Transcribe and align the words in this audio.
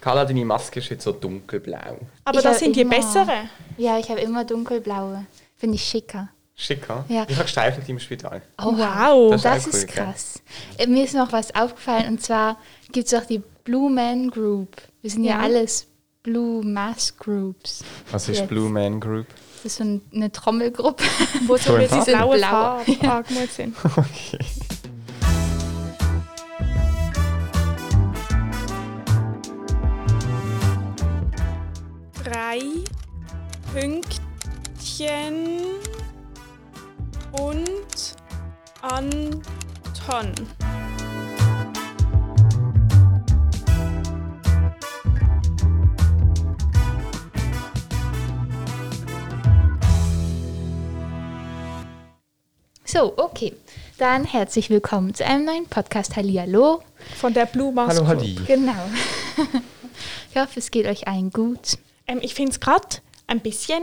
Carla, 0.00 0.24
deine 0.24 0.44
Maske 0.44 0.80
ist 0.80 0.88
jetzt 0.88 1.04
so 1.04 1.12
dunkelblau. 1.12 1.98
Aber 2.24 2.38
Ich 2.38 2.44
das 2.44 2.58
sind 2.58 2.74
die 2.76 2.80
immer- 2.82 2.96
bessere. 2.96 3.48
Ja, 3.76 3.98
ich 3.98 4.08
habe 4.10 4.20
immer 4.20 4.44
dunkelblaue. 4.44 5.26
Finde 5.56 5.74
ich 5.76 5.84
schicker. 5.84 6.28
Schicker. 6.56 7.04
Ja. 7.08 7.24
Ich 7.28 7.34
habe 7.36 7.44
gestreichelt 7.44 7.88
im 7.88 7.98
Spital. 7.98 8.42
Oh, 8.62 8.72
Wow. 8.76 9.32
Das 9.32 9.42
Das, 9.42 9.66
ist 9.66 9.74
ist 9.74 9.88
cool, 9.88 9.94
gell? 9.94 10.04
krass. 10.04 10.42
Äh, 10.78 10.86
Mir 10.86 11.04
ist 11.04 11.14
noch 11.14 11.32
was 11.32 11.54
aufgefallen 11.54 12.08
und 12.08 12.22
zwar 12.22 12.58
gibt 12.92 13.06
es 13.06 13.14
auch 13.14 13.24
die 13.26 13.42
Blue 13.64 13.90
Man 13.90 14.30
Group. 14.30 14.76
Wir 15.02 15.10
sind 15.10 15.24
ja, 15.24 15.36
Ja. 15.36 15.40
alles 15.40 15.86
Blue 16.22 16.62
Mass 16.64 17.16
Groups. 17.16 17.82
Was 18.10 18.28
ist 18.28 18.38
Jetzt. 18.40 18.48
Blue 18.48 18.68
Man 18.68 19.00
Group? 19.00 19.26
Das 19.62 19.72
ist 19.72 19.76
so 19.78 19.84
ein- 19.84 20.00
eine 20.14 20.30
Trommelgruppe. 20.32 21.04
Wo 21.46 21.56
so 21.56 21.76
diese 21.78 22.04
blaue 22.04 22.36
Blau. 22.38 22.78
Farbe 23.00 23.46
sind. 23.54 23.74
Okay. 23.84 24.38
Pünktchen 33.72 35.60
und 37.30 38.16
Anton. 38.82 40.32
So, 52.84 53.14
okay. 53.18 53.54
Dann 53.98 54.24
herzlich 54.24 54.68
willkommen 54.70 55.14
zu 55.14 55.24
einem 55.24 55.44
neuen 55.44 55.66
Podcast. 55.66 56.16
Hallihallo. 56.16 56.82
Von 57.20 57.34
der 57.34 57.46
Blue 57.46 57.72
Mask 57.72 57.98
Hallo. 57.98 58.08
Halli. 58.08 58.34
Genau. 58.48 58.72
ich 60.30 60.36
hoffe, 60.36 60.58
es 60.58 60.72
geht 60.72 60.86
euch 60.86 61.06
allen 61.06 61.30
gut. 61.30 61.78
Ähm, 62.08 62.18
ich 62.20 62.34
finde 62.34 62.50
es 62.50 62.58
gerade 62.58 62.88
ein 63.30 63.40
bisschen 63.40 63.82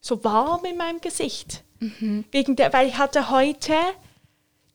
so 0.00 0.22
warm 0.24 0.64
in 0.64 0.76
meinem 0.76 1.00
Gesicht. 1.00 1.64
Wegen 2.32 2.56
der, 2.56 2.72
weil 2.72 2.88
ich 2.88 2.98
hatte 2.98 3.30
heute 3.30 3.74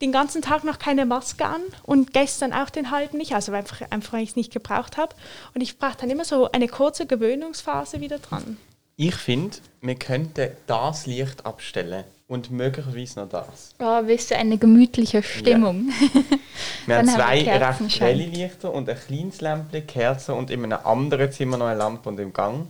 den 0.01 0.11
ganzen 0.11 0.41
Tag 0.41 0.63
noch 0.63 0.79
keine 0.79 1.05
Maske 1.05 1.45
an 1.45 1.61
und 1.83 2.13
gestern 2.13 2.53
auch 2.53 2.69
den 2.69 2.91
halben 2.91 3.17
nicht, 3.17 3.33
also 3.33 3.51
einfach, 3.51 3.81
einfach 3.89 4.13
weil 4.13 4.23
ich 4.23 4.31
es 4.31 4.35
nicht 4.35 4.51
gebraucht 4.51 4.97
habe. 4.97 5.15
Und 5.53 5.61
ich 5.61 5.77
brauche 5.77 5.97
dann 5.97 6.09
immer 6.09 6.25
so 6.25 6.51
eine 6.51 6.67
kurze 6.67 7.05
Gewöhnungsphase 7.05 8.01
wieder 8.01 8.19
dran. 8.19 8.57
Ich 8.95 9.15
finde, 9.15 9.57
wir 9.81 9.95
könnten 9.95 10.51
das 10.67 11.05
Licht 11.07 11.45
abstellen 11.45 12.03
und 12.27 12.51
möglicherweise 12.51 13.21
noch 13.21 13.29
das. 13.29 13.75
Oh, 13.79 14.01
willst 14.03 14.31
du 14.31 14.37
eine 14.37 14.57
gemütliche 14.57 15.23
Stimmung? 15.23 15.89
Wir 16.85 16.97
haben 16.97 17.07
wir 17.07 17.13
zwei 17.13 17.43
recht 17.43 18.01
helle 18.01 18.25
Lichter 18.25 18.73
und 18.73 18.89
ein 18.89 18.97
kleines 18.97 19.39
Lämpchen, 19.39 19.87
Kerzen 19.87 20.35
und 20.35 20.49
in 20.49 20.63
einem 20.65 20.85
anderen 20.85 21.31
Zimmer 21.31 21.57
noch 21.57 21.67
eine 21.67 21.79
Lampe 21.79 22.09
und 22.09 22.19
im 22.19 22.33
Gang. 22.33 22.67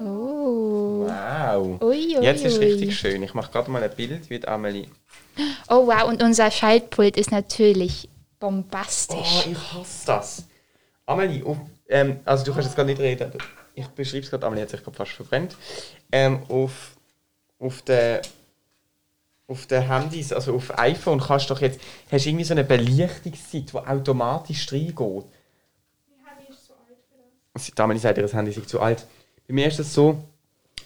Oh. 0.00 0.31
Wow. 1.12 1.82
Ui, 1.82 2.16
ui, 2.18 2.22
Jetzt 2.24 2.44
ist 2.44 2.58
ui. 2.58 2.64
richtig 2.64 2.98
schön. 2.98 3.22
Ich 3.22 3.34
mache 3.34 3.50
gerade 3.52 3.70
mal 3.70 3.82
ein 3.82 3.94
Bild 3.94 4.28
wie 4.30 4.38
die 4.38 4.48
Amelie. 4.48 4.88
Oh 5.68 5.86
wow, 5.86 6.04
und 6.04 6.22
unser 6.22 6.50
Schaltpult 6.50 7.16
ist 7.16 7.30
natürlich 7.30 8.08
Oh, 8.08 8.46
bombastisch. 8.46 9.46
ich 9.50 9.72
hasse 9.72 10.06
das. 10.06 10.44
Amelie, 11.06 11.44
auf, 11.44 11.56
ähm, 11.88 12.20
also 12.24 12.44
du 12.44 12.52
kannst 12.52 12.68
jetzt 12.68 12.76
gar 12.76 12.84
nicht 12.84 12.98
reden. 13.00 13.32
Ich 13.74 13.86
beschreibe 13.88 14.24
es 14.24 14.30
gerade, 14.30 14.46
Amelie 14.46 14.62
hat 14.62 14.70
sich 14.70 14.82
gerade 14.82 14.96
fast 14.96 15.12
verbrennt. 15.12 15.56
Ähm, 16.10 16.42
auf, 16.48 16.96
auf 17.58 17.82
den 17.82 18.20
auf 19.48 19.66
den 19.66 19.82
Handys, 19.86 20.32
also 20.32 20.54
auf 20.54 20.78
iPhone, 20.78 21.20
kannst 21.20 21.50
du 21.50 21.54
doch 21.54 21.60
jetzt, 21.60 21.78
hast 22.10 22.24
du 22.24 22.28
irgendwie 22.30 22.44
so 22.44 22.54
eine 22.54 22.64
Belichtungszeit, 22.64 23.70
die 23.70 23.76
automatisch 23.76 24.72
reingeht. 24.72 25.24
Sie- 27.58 27.72
Die 27.72 27.82
Amelie 27.82 28.00
sagt, 28.00 28.16
ihr 28.18 28.28
Handy 28.28 28.52
sei 28.52 28.62
zu 28.62 28.80
alt. 28.80 29.06
Bei 29.46 29.52
mir 29.54 29.66
ist 29.66 29.78
es 29.78 29.92
so, 29.92 30.24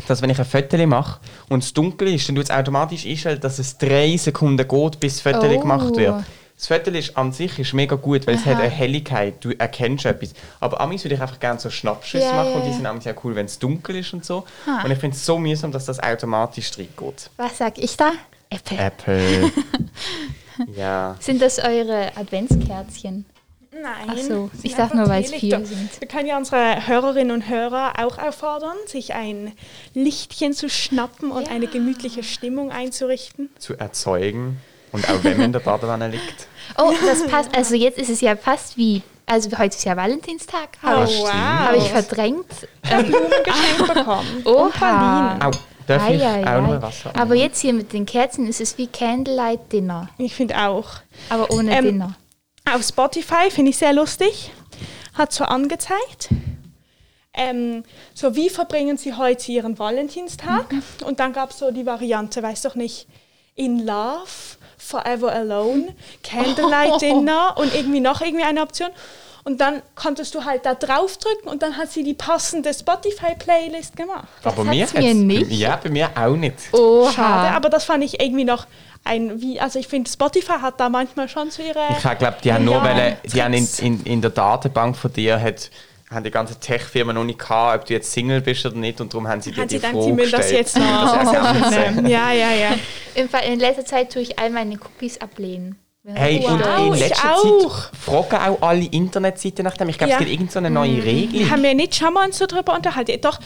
dass 0.08 0.22
wenn 0.22 0.30
ich 0.30 0.39
ein 0.39 0.44
Foto 0.44 0.86
mache 0.86 1.20
und 1.48 1.62
es 1.62 1.72
dunkel 1.72 2.08
ist, 2.14 2.28
dann 2.28 2.36
tut 2.36 2.44
es 2.44 2.50
automatisch 2.50 3.06
einstellen, 3.06 3.41
dass 3.41 3.58
es 3.58 3.78
drei 3.78 4.17
Sekunden 4.17 4.67
geht, 4.67 5.01
bis 5.01 5.23
das 5.23 5.34
Foto 5.34 5.46
Oh. 5.46 5.58
gemacht 5.61 5.96
wird. 5.96 6.24
Das 6.58 6.68
Foto 6.68 6.90
ist 6.90 7.17
an 7.18 7.33
sich 7.33 7.58
ist 7.58 7.74
mega 7.74 7.96
gut, 7.96 8.27
weil 8.27 8.36
es 8.36 8.42
Aha. 8.42 8.52
hat 8.52 8.61
eine 8.61 8.70
Helligkeit, 8.70 9.35
du 9.45 9.51
erkennst 9.58 10.06
etwas. 10.06 10.33
Aber 10.58 10.80
amis 10.80 11.05
würde 11.05 11.17
ich 11.17 11.20
einfach 11.20 11.39
gerne 11.39 11.61
so 11.61 11.68
Schnappschüsse 11.68 12.24
Ja, 12.24 12.33
machen 12.33 12.51
ja, 12.52 12.56
und 12.56 12.64
die 12.67 12.73
sind 12.73 12.86
amigs 12.86 13.05
ja 13.05 13.12
cool, 13.24 13.35
wenn 13.35 13.45
es 13.45 13.58
dunkel 13.58 13.96
ist 13.96 14.14
und 14.14 14.24
so. 14.24 14.45
Ha. 14.67 14.83
Und 14.83 14.90
ich 14.90 14.98
finde 14.98 15.17
es 15.17 15.27
so 15.27 15.39
mühsam, 15.39 15.70
dass 15.70 15.85
das 15.85 16.01
automatisch 16.02 16.70
reingeht. 16.79 17.29
Was 17.36 17.58
sag 17.58 17.77
ich 17.79 17.95
da? 17.98 18.12
Apple. 18.48 18.79
Apple. 18.79 19.52
ja. 20.77 21.17
Sind 21.20 21.42
das 21.42 21.58
eure 21.58 22.17
Adventskerzchen? 22.17 23.27
Nein. 23.83 24.07
Ach 24.09 24.17
so, 24.19 24.51
ich 24.63 24.75
dachte 24.75 24.97
nur, 24.97 25.09
weil 25.09 25.23
es 25.25 25.33
vier 25.33 25.64
sind. 25.64 26.01
Wir 26.01 26.09
können 26.09 26.27
ja 26.27 26.37
unsere 26.37 26.87
Hörerinnen 26.87 27.31
und 27.35 27.48
Hörer 27.48 27.95
auch 27.98 28.19
auffordern, 28.19 28.77
sich 28.87 29.14
ein 29.14 29.53
Lichtchen 29.95 30.53
zu 30.53 30.69
schnappen 30.69 31.31
und 31.31 31.47
Ja. 31.48 31.53
eine 31.53 31.67
gemütliche 31.67 32.23
Stimmung 32.23 32.70
einzurichten. 32.73 33.51
Zu 33.59 33.75
erzeugen. 33.79 34.59
Und 34.92 35.09
auch 35.11 35.23
wenn 35.25 35.36
man 35.36 35.47
in 35.47 35.53
der 35.53 35.61
Badewanne 35.70 36.09
liegt. 36.09 36.47
Oh, 36.79 36.92
das 37.05 37.27
passt. 37.27 37.57
Also 37.57 37.75
jetzt 37.75 37.98
ist 37.98 38.09
es 38.11 38.20
ja 38.20 38.36
fast 38.36 38.77
wie. 38.77 39.03
Also 39.27 39.51
heute 39.59 39.75
ist 39.77 39.85
ja 39.85 39.97
Valentinstag. 39.97 40.69
Habe 40.83 41.01
Das 41.01 41.11
ich, 41.11 41.17
stimmt. 41.19 41.33
habe 41.35 41.77
ich 41.79 41.89
verdrängt. 41.89 42.47
Blumen 42.83 43.31
geschenkt 43.45 43.95
bekommen. 43.95 44.42
Oha. 44.45 45.35
Au, 45.45 45.51
darf 45.89 46.09
ich 46.09 46.23
Ei, 46.23 46.45
ei, 46.45 46.57
auch 46.57 46.63
noch 46.63 46.69
ei. 46.70 46.75
ein 46.77 46.83
Wasser? 46.83 47.11
Aber 47.19 47.35
jetzt 47.35 47.61
hier 47.61 47.73
mit 47.73 47.92
den 47.92 48.07
Kerzen 48.07 48.47
ist 48.47 48.61
es 48.61 48.79
wie 48.79 48.86
Candlelight 48.86 49.73
Dinner. 49.73 50.09
Ich 50.17 50.35
finde 50.35 50.57
auch. 50.59 50.86
Aber 51.29 51.51
ohne 51.51 51.77
Ähm, 51.77 51.85
Dinner. 51.85 52.15
Auf 52.73 52.83
Spotify 52.83 53.51
finde 53.51 53.71
ich 53.71 53.77
sehr 53.77 53.93
lustig. 53.93 54.51
Hat 55.15 55.33
so 55.33 55.45
angezeigt. 55.45 56.29
Ähm, 57.33 57.85
so, 58.15 58.35
wie 58.35 58.49
verbringen 58.51 58.97
Sie 58.97 59.15
heute 59.15 59.53
Ihren 59.53 59.79
Valentinstag? 59.79 60.67
Und 61.05 61.21
dann 61.21 61.33
gab 61.33 61.51
es 61.51 61.59
so 61.59 61.71
die 61.71 61.87
Variante, 61.87 62.43
weiß 62.43 62.63
doch 62.63 62.75
nicht, 62.75 63.07
in 63.55 63.85
Love, 63.87 64.27
Forever 64.79 65.33
Alone, 65.33 65.95
Candlelight 66.23 67.01
Dinner 67.03 67.55
und 67.57 67.75
irgendwie 67.75 68.01
noch 68.01 68.21
irgendwie 68.21 68.45
eine 68.45 68.63
Option. 68.63 68.89
Und 69.45 69.61
dann 69.61 69.81
konntest 69.95 70.35
du 70.35 70.45
halt 70.45 70.67
da 70.67 70.75
draufdrücken 70.75 71.48
und 71.48 71.63
dann 71.63 71.77
hat 71.77 71.93
sie 71.93 72.03
die 72.03 72.15
passende 72.15 72.75
Spotify-Playlist 72.75 73.97
gemacht. 73.97 74.27
Aber 74.43 74.67
hat's 74.67 74.93
mir 74.93 75.01
mir 75.03 75.09
hat's- 75.11 75.15
nicht. 75.15 75.51
Ja, 75.53 75.77
bei 75.77 75.89
mir 75.89 76.11
auch 76.17 76.35
nicht. 76.35 76.55
Oha. 76.73 77.13
Schade, 77.13 77.55
aber 77.55 77.69
das 77.71 77.85
fand 77.85 78.03
ich 78.03 78.21
irgendwie 78.21 78.45
noch 78.45 78.67
ein, 79.06 79.40
wie, 79.40 79.58
also 79.61 79.78
ich 79.78 79.89
finde, 79.89 80.11
Spotify 80.11 80.58
hat 80.61 80.80
da 80.80 80.89
manchmal 80.89 81.28
schon 81.28 81.50
so 81.50 81.62
ihre... 81.62 81.80
Ich 81.96 82.02
glaube, 82.18 82.36
die 82.42 82.52
haben 82.52 82.64
nur 82.64 82.74
Ja, 82.74 82.84
wollen, 82.84 83.17
die 83.33 83.42
haben 83.42 83.55
in, 83.55 83.68
in, 83.78 84.02
in 84.05 84.20
der 84.20 84.30
Datenbank 84.30 84.96
von 84.96 85.12
dir 85.12 85.40
hat, 85.40 85.70
haben 86.11 86.24
die 86.24 86.30
ganze 86.30 86.58
Tech-Firma 86.61 87.12
noch 87.12 87.24
nicht 87.24 87.39
gehabt, 87.39 87.80
ob 87.83 87.86
du 87.86 87.94
jetzt 87.94 88.12
Single 88.12 88.40
bist 88.40 88.64
oder 88.67 88.77
nicht 88.77 89.00
und 89.00 89.12
darum 89.12 89.27
haben 89.27 89.40
sie 89.40 89.50
dir 89.52 89.67
die 89.67 89.77
sie 89.77 89.80
Frage 89.80 90.02
sie 90.02 90.12
müssen 90.12 90.30
das 90.33 90.40
gestellt. 90.42 90.61
jetzt 90.61 90.78
noch 90.78 91.14
Das. 91.14 91.96
Ja, 92.11 92.33
ja, 92.33 92.50
ja. 92.52 92.74
Im 93.14 93.28
Fall, 93.28 93.44
in 93.52 93.58
letzter 93.58 93.84
Zeit 93.84 94.12
tue 94.12 94.22
ich 94.22 94.39
all 94.39 94.50
meine 94.50 94.74
Cookies 94.77 95.20
ablehnen. 95.20 95.77
Hey, 96.14 96.40
Wow, 96.40 96.52
und 96.52 96.86
in 96.86 96.94
ich 96.94 97.00
letzter 97.00 97.34
auch. 97.34 97.90
Zeit 97.90 97.98
fragen 97.98 98.36
auch 98.36 98.62
alle 98.62 98.84
Internetseiten 98.84 99.64
nach 99.64 99.77
dem. 99.77 99.88
Ich 99.88 99.98
glaube, 99.98 100.11
Ja. 100.12 100.17
es 100.18 100.20
gibt 100.20 100.30
irgendeine 100.30 100.52
so 100.52 100.58
eine 100.61 100.70
neue 100.70 101.02
Regel. 101.02 101.50
Haben 101.50 101.64
wir 101.64 101.74
nicht 101.74 101.96
schon 101.96 102.14
mal 102.14 102.27
uns 102.27 102.38
so 102.38 102.46
drüber 102.46 102.74
unterhalten? 102.77 103.20
Doch, 103.23 103.40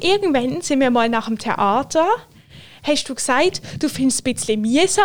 irgendwann 0.00 0.62
sind 0.62 0.80
wir 0.80 0.90
mal 0.90 1.10
nach 1.10 1.26
dem 1.26 1.38
Theater. 1.38 2.06
Hast 2.82 3.08
du 3.08 3.14
gesagt, 3.14 3.60
du 3.78 3.88
findest 3.88 4.20
es 4.20 4.26
ein 4.26 4.34
bisschen 4.34 4.60
mühsam, 4.62 5.04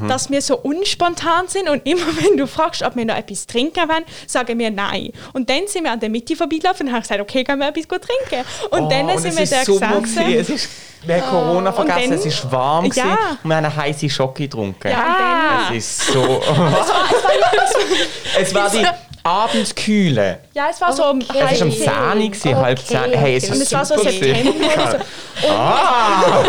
Mhm. 0.00 0.08
dass 0.08 0.30
wir 0.30 0.40
so 0.42 0.56
unspontan 0.58 1.48
sind 1.48 1.68
und 1.68 1.86
immer 1.86 2.06
wenn 2.22 2.36
du 2.36 2.46
fragst, 2.46 2.82
ob 2.82 2.96
wir 2.96 3.04
noch 3.04 3.16
etwas 3.16 3.46
trinken 3.46 3.88
wollen, 3.88 4.04
sagen 4.26 4.58
wir 4.58 4.70
nein. 4.70 5.10
Und 5.32 5.48
dann 5.50 5.66
sind 5.66 5.84
wir 5.84 5.92
an 5.92 6.00
der 6.00 6.08
Mitte 6.10 6.36
vorbeigelaufen 6.36 6.86
und 6.88 6.92
haben 6.92 7.02
gesagt, 7.02 7.20
okay, 7.20 7.44
gehen 7.44 7.58
wir 7.58 7.68
etwas 7.68 7.88
gut 7.88 8.02
trinken. 8.02 8.46
Und 8.70 8.80
Oh, 8.82 8.88
dann 8.88 9.06
und 9.10 9.18
sind 9.18 9.36
wir 9.38 9.46
da 9.46 9.62
gesessen. 10.00 10.68
wir 11.04 11.16
haben 11.22 11.30
Corona 11.30 11.70
und 11.70 11.74
vergessen, 11.76 12.10
dann- 12.10 12.18
es 12.18 12.26
ist 12.26 12.50
warm 12.52 12.84
Ja. 12.86 12.90
gewesen 12.90 13.08
und 13.42 13.48
wir 13.50 13.56
haben 13.56 13.64
eine 13.64 13.76
heiße 13.76 14.10
Schocke 14.10 14.42
getrunken. 14.44 14.88
Ja. 14.90 15.68
Es 15.70 15.76
ist 15.76 16.12
so... 16.12 16.42
es 18.40 18.54
war 18.54 18.70
die 18.70 18.84
Abendkühle. 19.26 20.38
Ja, 20.54 20.68
es 20.70 20.80
war 20.80 20.92
so 20.92 21.04
um 21.06 21.20
Okay. 21.20 21.44
Es 21.50 21.60
war 21.60 21.66
um 21.66 21.72
halb 21.72 21.76
10 21.76 22.22
Uhr, 22.22 22.30
gewesen, 22.30 22.56
halb 22.56 22.78
Okay, 22.78 23.10
10. 23.10 23.12
Hey, 23.18 23.36
es 23.36 23.44
okay. 23.44 23.52
ist 23.52 23.56
Und 23.56 23.62
es 23.62 23.72
war 23.72 23.84
so 23.84 23.98
September 24.02 24.66
oder 24.74 24.90
so. 24.90 25.48
Ah, 25.50 26.44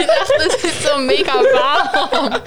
Ich 0.00 0.06
dachte, 0.06 0.32
das 0.48 0.54
ist 0.56 0.82
so 0.82 0.98
mega 0.98 1.32
warm. 1.34 2.40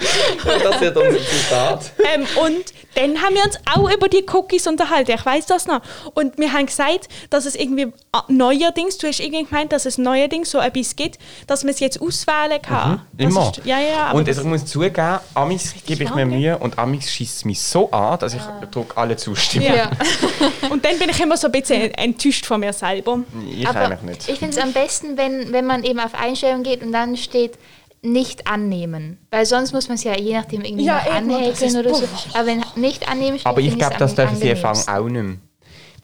das 0.62 0.80
wird 0.80 0.96
unser 0.96 1.18
Zitat. 1.18 1.90
ähm, 2.14 2.26
und 2.36 2.64
dann 2.94 3.22
haben 3.22 3.34
wir 3.34 3.44
uns 3.44 3.58
auch 3.74 3.90
über 3.90 4.08
die 4.08 4.24
Cookies 4.32 4.66
unterhalten. 4.66 5.12
Ich 5.12 5.24
weiß 5.24 5.46
das 5.46 5.66
noch. 5.66 5.80
Und 6.14 6.38
wir 6.38 6.52
haben 6.52 6.66
gesagt, 6.66 7.08
dass 7.30 7.46
es 7.46 7.54
irgendwie 7.54 7.92
ah, 8.12 8.24
neuerdings, 8.28 8.98
du 8.98 9.06
hast 9.06 9.20
irgendwie 9.20 9.44
gemeint, 9.44 9.72
dass 9.72 9.86
es 9.86 9.98
neuerdings 9.98 10.50
so 10.50 10.58
etwas 10.58 10.96
gibt, 10.96 11.18
dass 11.46 11.64
man 11.64 11.72
es 11.72 11.80
jetzt 11.80 12.00
auswählen 12.00 12.60
kann. 12.60 13.02
Das 13.12 13.30
Immer. 13.30 13.50
Ist, 13.50 13.64
ja, 13.64 13.78
ja. 13.80 14.10
und 14.12 14.28
ich 14.28 14.42
muss 14.42 14.66
zugeben, 14.66 15.18
Amis 15.34 15.74
gebe 15.86 16.04
ich 16.04 16.14
mir. 16.14 16.26
Mühe 16.26 16.58
und 16.58 16.78
Amis 16.78 17.10
schießt 17.10 17.44
mich 17.46 17.60
so 17.60 17.90
an, 17.90 18.18
dass 18.18 18.34
ich 18.34 18.42
drücke 18.70 18.96
alle 18.96 19.16
zustimmen. 19.16 19.66
Ja. 19.66 19.90
und 20.70 20.84
dann 20.84 20.98
bin 20.98 21.08
ich 21.08 21.20
immer 21.20 21.36
so 21.36 21.48
ein 21.48 21.52
bisschen 21.52 21.92
enttäuscht 21.94 22.46
von 22.46 22.60
mir 22.60 22.72
selber. 22.72 23.20
Ich 23.50 23.66
Aber 23.66 23.80
eigentlich 23.80 24.02
nicht. 24.02 24.28
ich 24.28 24.38
finde 24.38 24.56
es 24.56 24.62
am 24.62 24.72
besten, 24.72 25.16
wenn, 25.16 25.52
wenn 25.52 25.66
man 25.66 25.84
eben 25.84 26.00
auf 26.00 26.14
Einstellungen 26.14 26.62
geht 26.62 26.82
und 26.82 26.92
dann 26.92 27.16
steht, 27.16 27.58
nicht 28.02 28.46
annehmen. 28.48 29.18
Weil 29.30 29.46
sonst 29.46 29.72
muss 29.72 29.88
man 29.88 29.94
es 29.94 30.04
ja 30.04 30.16
je 30.18 30.34
nachdem 30.34 30.62
irgendwie 30.62 30.84
Ja, 30.84 30.98
anhäkeln 30.98 31.76
oder 31.76 31.94
so. 31.94 32.04
Aber 32.34 32.46
wenn 32.46 32.62
nicht 32.76 33.08
annehmen 33.08 33.38
Aber 33.44 33.60
ich 33.60 33.78
glaube, 33.78 33.96
das 33.98 34.14
dürfen 34.14 34.36
sie. 34.36 34.50
Anfang 34.50 34.76
auch 34.88 35.08
nicht 35.08 35.22
mehr. 35.22 35.36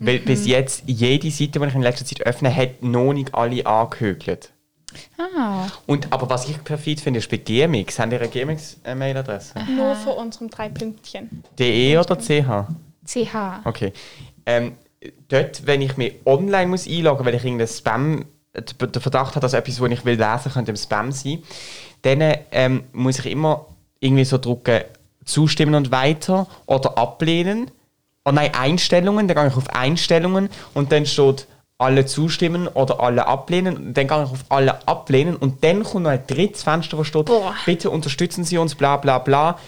Weil 0.00 0.20
bis 0.20 0.46
jetzt 0.46 0.84
jede 0.86 1.28
Seite, 1.30 1.58
die 1.58 1.66
ich 1.66 1.74
in 1.74 1.82
letzter 1.82 2.04
Zeit 2.04 2.24
öffne, 2.24 2.54
hat 2.54 2.82
noch 2.82 3.12
nicht 3.12 3.34
alle 3.34 3.66
angehökelt. 3.66 4.52
Ah, 5.18 5.66
Und, 5.86 6.12
aber 6.12 6.30
was 6.30 6.48
ich 6.48 6.62
perfid 6.64 7.00
finde, 7.00 7.18
ist 7.18 7.28
bei 7.30 7.36
GMX. 7.36 7.98
Haben 7.98 8.12
ihr 8.12 8.20
eine 8.20 8.28
GMX-Mailadresse? 8.28 9.54
Nur 9.76 9.94
von 9.96 10.14
unserem 10.14 10.48
drei 10.48 10.68
Pünktchen. 10.68 11.42
DE 11.58 11.98
oder 11.98 12.16
CH? 12.16 12.68
CH. 13.04 13.60
Okay. 13.64 13.92
Ähm, 14.46 14.76
dort, 15.28 15.66
wenn 15.66 15.82
ich 15.82 15.96
mich 15.96 16.14
online 16.24 16.68
muss 16.68 16.86
einloggen, 16.88 17.26
weil 17.26 17.34
ich 17.34 17.44
irgendeinen 17.44 17.68
Spam, 17.68 18.24
den 18.62 19.02
Verdacht 19.02 19.34
habe, 19.34 19.40
dass 19.40 19.52
etwas, 19.52 19.80
was 19.80 19.90
ich 19.90 20.04
will 20.04 20.18
lesen, 20.18 20.52
könnte 20.52 20.70
im 20.70 20.76
Spam 20.76 21.12
sein, 21.12 21.42
dann 22.02 22.22
ähm, 22.52 22.84
muss 22.92 23.18
ich 23.18 23.26
immer 23.26 23.66
irgendwie 24.00 24.24
so 24.24 24.38
drücken, 24.38 24.82
zustimmen 25.24 25.74
und 25.74 25.90
weiter 25.90 26.46
oder 26.66 26.96
ablehnen. 26.96 27.70
Oh 28.24 28.30
nein, 28.30 28.52
Einstellungen, 28.54 29.28
dann 29.28 29.36
gehe 29.36 29.46
ich 29.48 29.56
auf 29.56 29.70
Einstellungen 29.70 30.48
und 30.74 30.92
dann 30.92 31.06
steht 31.06 31.46
alle 31.78 32.06
zustimmen 32.06 32.66
oder 32.68 33.00
alle 33.00 33.26
ablehnen. 33.26 33.76
Und 33.76 33.94
dann 33.96 34.08
gehe 34.08 34.24
ich 34.24 34.30
auf 34.30 34.44
alle 34.48 34.86
ablehnen 34.86 35.36
und 35.36 35.62
dann 35.62 35.84
kommt 35.84 36.04
noch 36.04 36.10
ein 36.10 36.26
drittes 36.26 36.64
Fenster, 36.64 36.98
wo 36.98 37.04
steht, 37.04 37.26
Boah. 37.26 37.54
bitte 37.64 37.90
unterstützen 37.90 38.44
Sie 38.44 38.58
uns, 38.58 38.74
bla 38.74 38.96
bla 38.96 39.18
bla. 39.18 39.58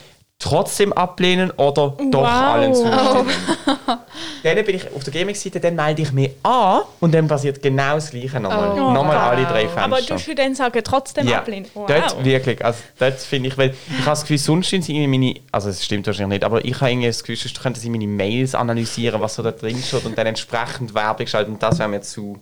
Trotzdem 0.42 0.92
ablehnen 0.94 1.50
oder 1.50 1.94
doch 2.10 2.22
Wow. 2.22 2.26
allen 2.26 2.75
zustimmen. 2.75 3.28
Dann 4.42 4.64
bin 4.64 4.75
ich 4.75 4.90
auf 4.94 5.04
der 5.04 5.12
Gaming-Seite, 5.12 5.60
dann 5.60 5.75
melde 5.75 6.00
ich 6.00 6.12
mich 6.12 6.31
an 6.42 6.81
und 7.00 7.12
dann 7.12 7.28
passiert 7.28 7.62
genau 7.62 7.96
das 7.96 8.10
Gleiche 8.10 8.40
nochmal. 8.40 8.70
Oh, 8.72 8.90
nochmal 8.90 9.16
wow. 9.16 9.22
alle 9.32 9.44
drei 9.44 9.62
Fenster. 9.69 9.82
Aber 9.82 10.00
du 10.00 10.08
würdest 10.08 10.38
dann 10.38 10.54
sagen, 10.54 10.81
trotzdem 10.82 11.28
ja, 11.28 11.38
ablehnen. 11.40 11.66
Wow. 11.75 11.87
dort 11.87 12.25
wirklich, 12.25 12.64
also 12.64 12.78
dort 12.98 13.19
finde 13.19 13.48
ich, 13.50 13.58
weil 13.58 13.75
ich 13.90 13.98
habe 13.98 14.10
das 14.10 14.22
Gefühl, 14.22 14.38
sonst 14.38 14.70
sind 14.70 14.82
sie 14.84 14.96
irgendwie 14.96 15.19
meine, 15.19 15.34
also 15.52 15.69
es 15.69 15.84
stimmt 15.84 16.06
wahrscheinlich 16.06 16.38
nicht, 16.38 16.44
aber 16.44 16.64
ich 16.64 16.81
habe 16.81 16.90
irgendwie 16.90 17.08
das 17.08 17.22
Gefühl, 17.22 17.37
sonst 17.37 17.60
könnten 17.60 17.78
sie 17.81 17.90
meine 17.90 18.06
Mails 18.06 18.54
analysieren, 18.54 19.20
was 19.20 19.34
so 19.34 19.42
da 19.42 19.50
drin 19.50 19.76
steht 19.82 20.06
und 20.06 20.16
dann 20.16 20.26
entsprechend 20.26 20.94
Werbung 20.94 21.26
schalten 21.26 21.52
und 21.52 21.62
das 21.62 21.78
wäre 21.78 21.88
mir 21.90 22.00
zu, 22.00 22.40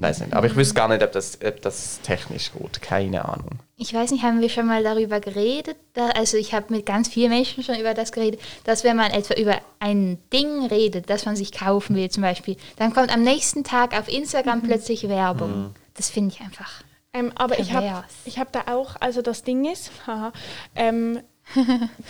weiß 0.00 0.20
nicht, 0.20 0.32
aber 0.32 0.46
ich 0.46 0.56
wüsste 0.56 0.74
gar 0.74 0.88
nicht, 0.88 1.02
ob 1.02 1.12
das, 1.12 1.38
ob 1.44 1.60
das 1.62 2.00
technisch 2.02 2.52
geht, 2.52 2.82
keine 2.82 3.24
Ahnung. 3.24 3.58
Ich 3.76 3.92
weiß 3.94 4.10
nicht, 4.10 4.22
haben 4.22 4.40
wir 4.40 4.48
schon 4.48 4.66
mal 4.66 4.82
darüber 4.82 5.20
geredet? 5.20 5.76
Da, 5.94 6.08
also 6.10 6.36
ich 6.36 6.52
habe 6.52 6.72
mit 6.72 6.86
ganz 6.86 7.08
vielen 7.08 7.30
Menschen 7.30 7.62
schon 7.62 7.78
über 7.78 7.94
das 7.94 8.12
geredet, 8.12 8.40
dass 8.64 8.84
wenn 8.84 8.96
man 8.96 9.12
etwa 9.12 9.34
über 9.34 9.60
ein 9.78 10.18
Ding 10.32 10.66
redet, 10.66 11.08
das 11.10 11.26
man 11.26 11.36
sich 11.36 11.52
kaufen 11.52 11.96
will 11.96 12.10
zum 12.10 12.22
Beispiel, 12.22 12.56
dann 12.76 12.92
kommt 12.92 13.12
am 13.12 13.22
nächsten 13.22 13.64
Tag 13.64 13.98
auf 13.98 14.08
Instagram 14.08 14.62
plötzlich 14.62 15.08
Werbung. 15.08 15.74
Das 15.94 16.10
finde 16.10 16.34
ich 16.34 16.40
einfach. 16.40 16.82
Ähm, 17.12 17.32
aber 17.34 17.58
ich 17.58 17.72
habe 17.72 18.04
ich 18.24 18.38
hab 18.38 18.52
da 18.52 18.64
auch, 18.72 18.96
also 19.00 19.22
das 19.22 19.42
Ding 19.42 19.64
ist, 19.64 19.90
haha, 20.06 20.32
ähm, 20.74 21.20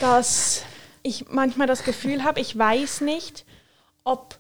dass 0.00 0.62
ich 1.02 1.26
manchmal 1.30 1.66
das 1.66 1.84
Gefühl 1.84 2.24
habe, 2.24 2.40
ich 2.40 2.56
weiß 2.58 3.02
nicht, 3.02 3.44
ob 4.04 4.38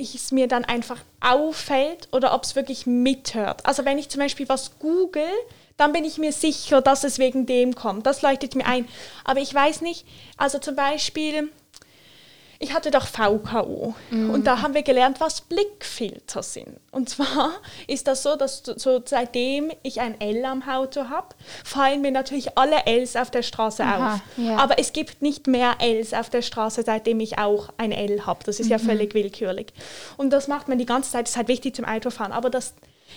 ich 0.00 0.14
es 0.14 0.32
mir 0.32 0.48
dann 0.48 0.64
einfach 0.64 0.98
auffällt 1.20 2.08
oder 2.12 2.34
ob 2.34 2.44
es 2.44 2.56
wirklich 2.56 2.86
mithört. 2.86 3.66
Also 3.66 3.84
wenn 3.84 3.98
ich 3.98 4.08
zum 4.08 4.20
Beispiel 4.20 4.48
was 4.48 4.78
google, 4.78 5.22
dann 5.76 5.92
bin 5.92 6.04
ich 6.04 6.18
mir 6.18 6.32
sicher, 6.32 6.82
dass 6.82 7.04
es 7.04 7.18
wegen 7.18 7.46
dem 7.46 7.74
kommt. 7.74 8.06
Das 8.06 8.22
leuchtet 8.22 8.54
mir 8.54 8.66
ein. 8.66 8.86
Aber 9.24 9.40
ich 9.40 9.54
weiß 9.54 9.80
nicht, 9.80 10.06
also 10.36 10.58
zum 10.58 10.76
Beispiel, 10.76 11.50
ich 12.62 12.74
hatte 12.74 12.90
doch 12.90 13.06
VKU 13.06 13.94
und 14.10 14.46
da 14.46 14.60
haben 14.60 14.74
wir 14.74 14.82
gelernt, 14.82 15.18
was 15.18 15.40
Blickfilter 15.40 16.42
sind. 16.42 16.78
Und 16.90 17.08
zwar 17.08 17.52
ist 17.86 18.06
das 18.06 18.22
so, 18.22 18.36
dass 18.36 18.62
so 18.62 19.00
seitdem 19.02 19.72
ich 19.82 20.02
ein 20.02 20.20
L 20.20 20.44
am 20.44 20.62
Auto 20.68 21.08
habe, 21.08 21.28
fallen 21.64 22.02
mir 22.02 22.10
natürlich 22.10 22.58
alle 22.58 22.84
Ls 22.84 23.16
auf 23.16 23.30
der 23.30 23.42
Straße 23.42 23.82
Aha, 23.82 24.16
auf. 24.16 24.20
ja. 24.36 24.58
Aber 24.58 24.78
es 24.78 24.92
gibt 24.92 25.22
nicht 25.22 25.46
mehr 25.46 25.76
Ls 25.80 26.12
auf 26.12 26.28
der 26.28 26.42
Straße, 26.42 26.82
seitdem 26.84 27.20
ich 27.20 27.38
auch 27.38 27.70
ein 27.78 27.92
L 27.92 28.26
habe. 28.26 28.40
Das 28.44 28.60
ist 28.60 28.68
ja 28.68 28.78
völlig 28.78 29.14
willkürlich. 29.14 29.68
Und 30.18 30.28
das 30.30 30.46
macht 30.46 30.68
man 30.68 30.76
die 30.76 30.86
ganze 30.86 31.12
Zeit. 31.12 31.26
Das 31.26 31.30
ist 31.30 31.36
halt 31.38 31.48
wichtig 31.48 31.74
zum 31.74 31.86
Autofahren. 31.86 32.32
Aber 32.32 32.50
das 32.50 32.74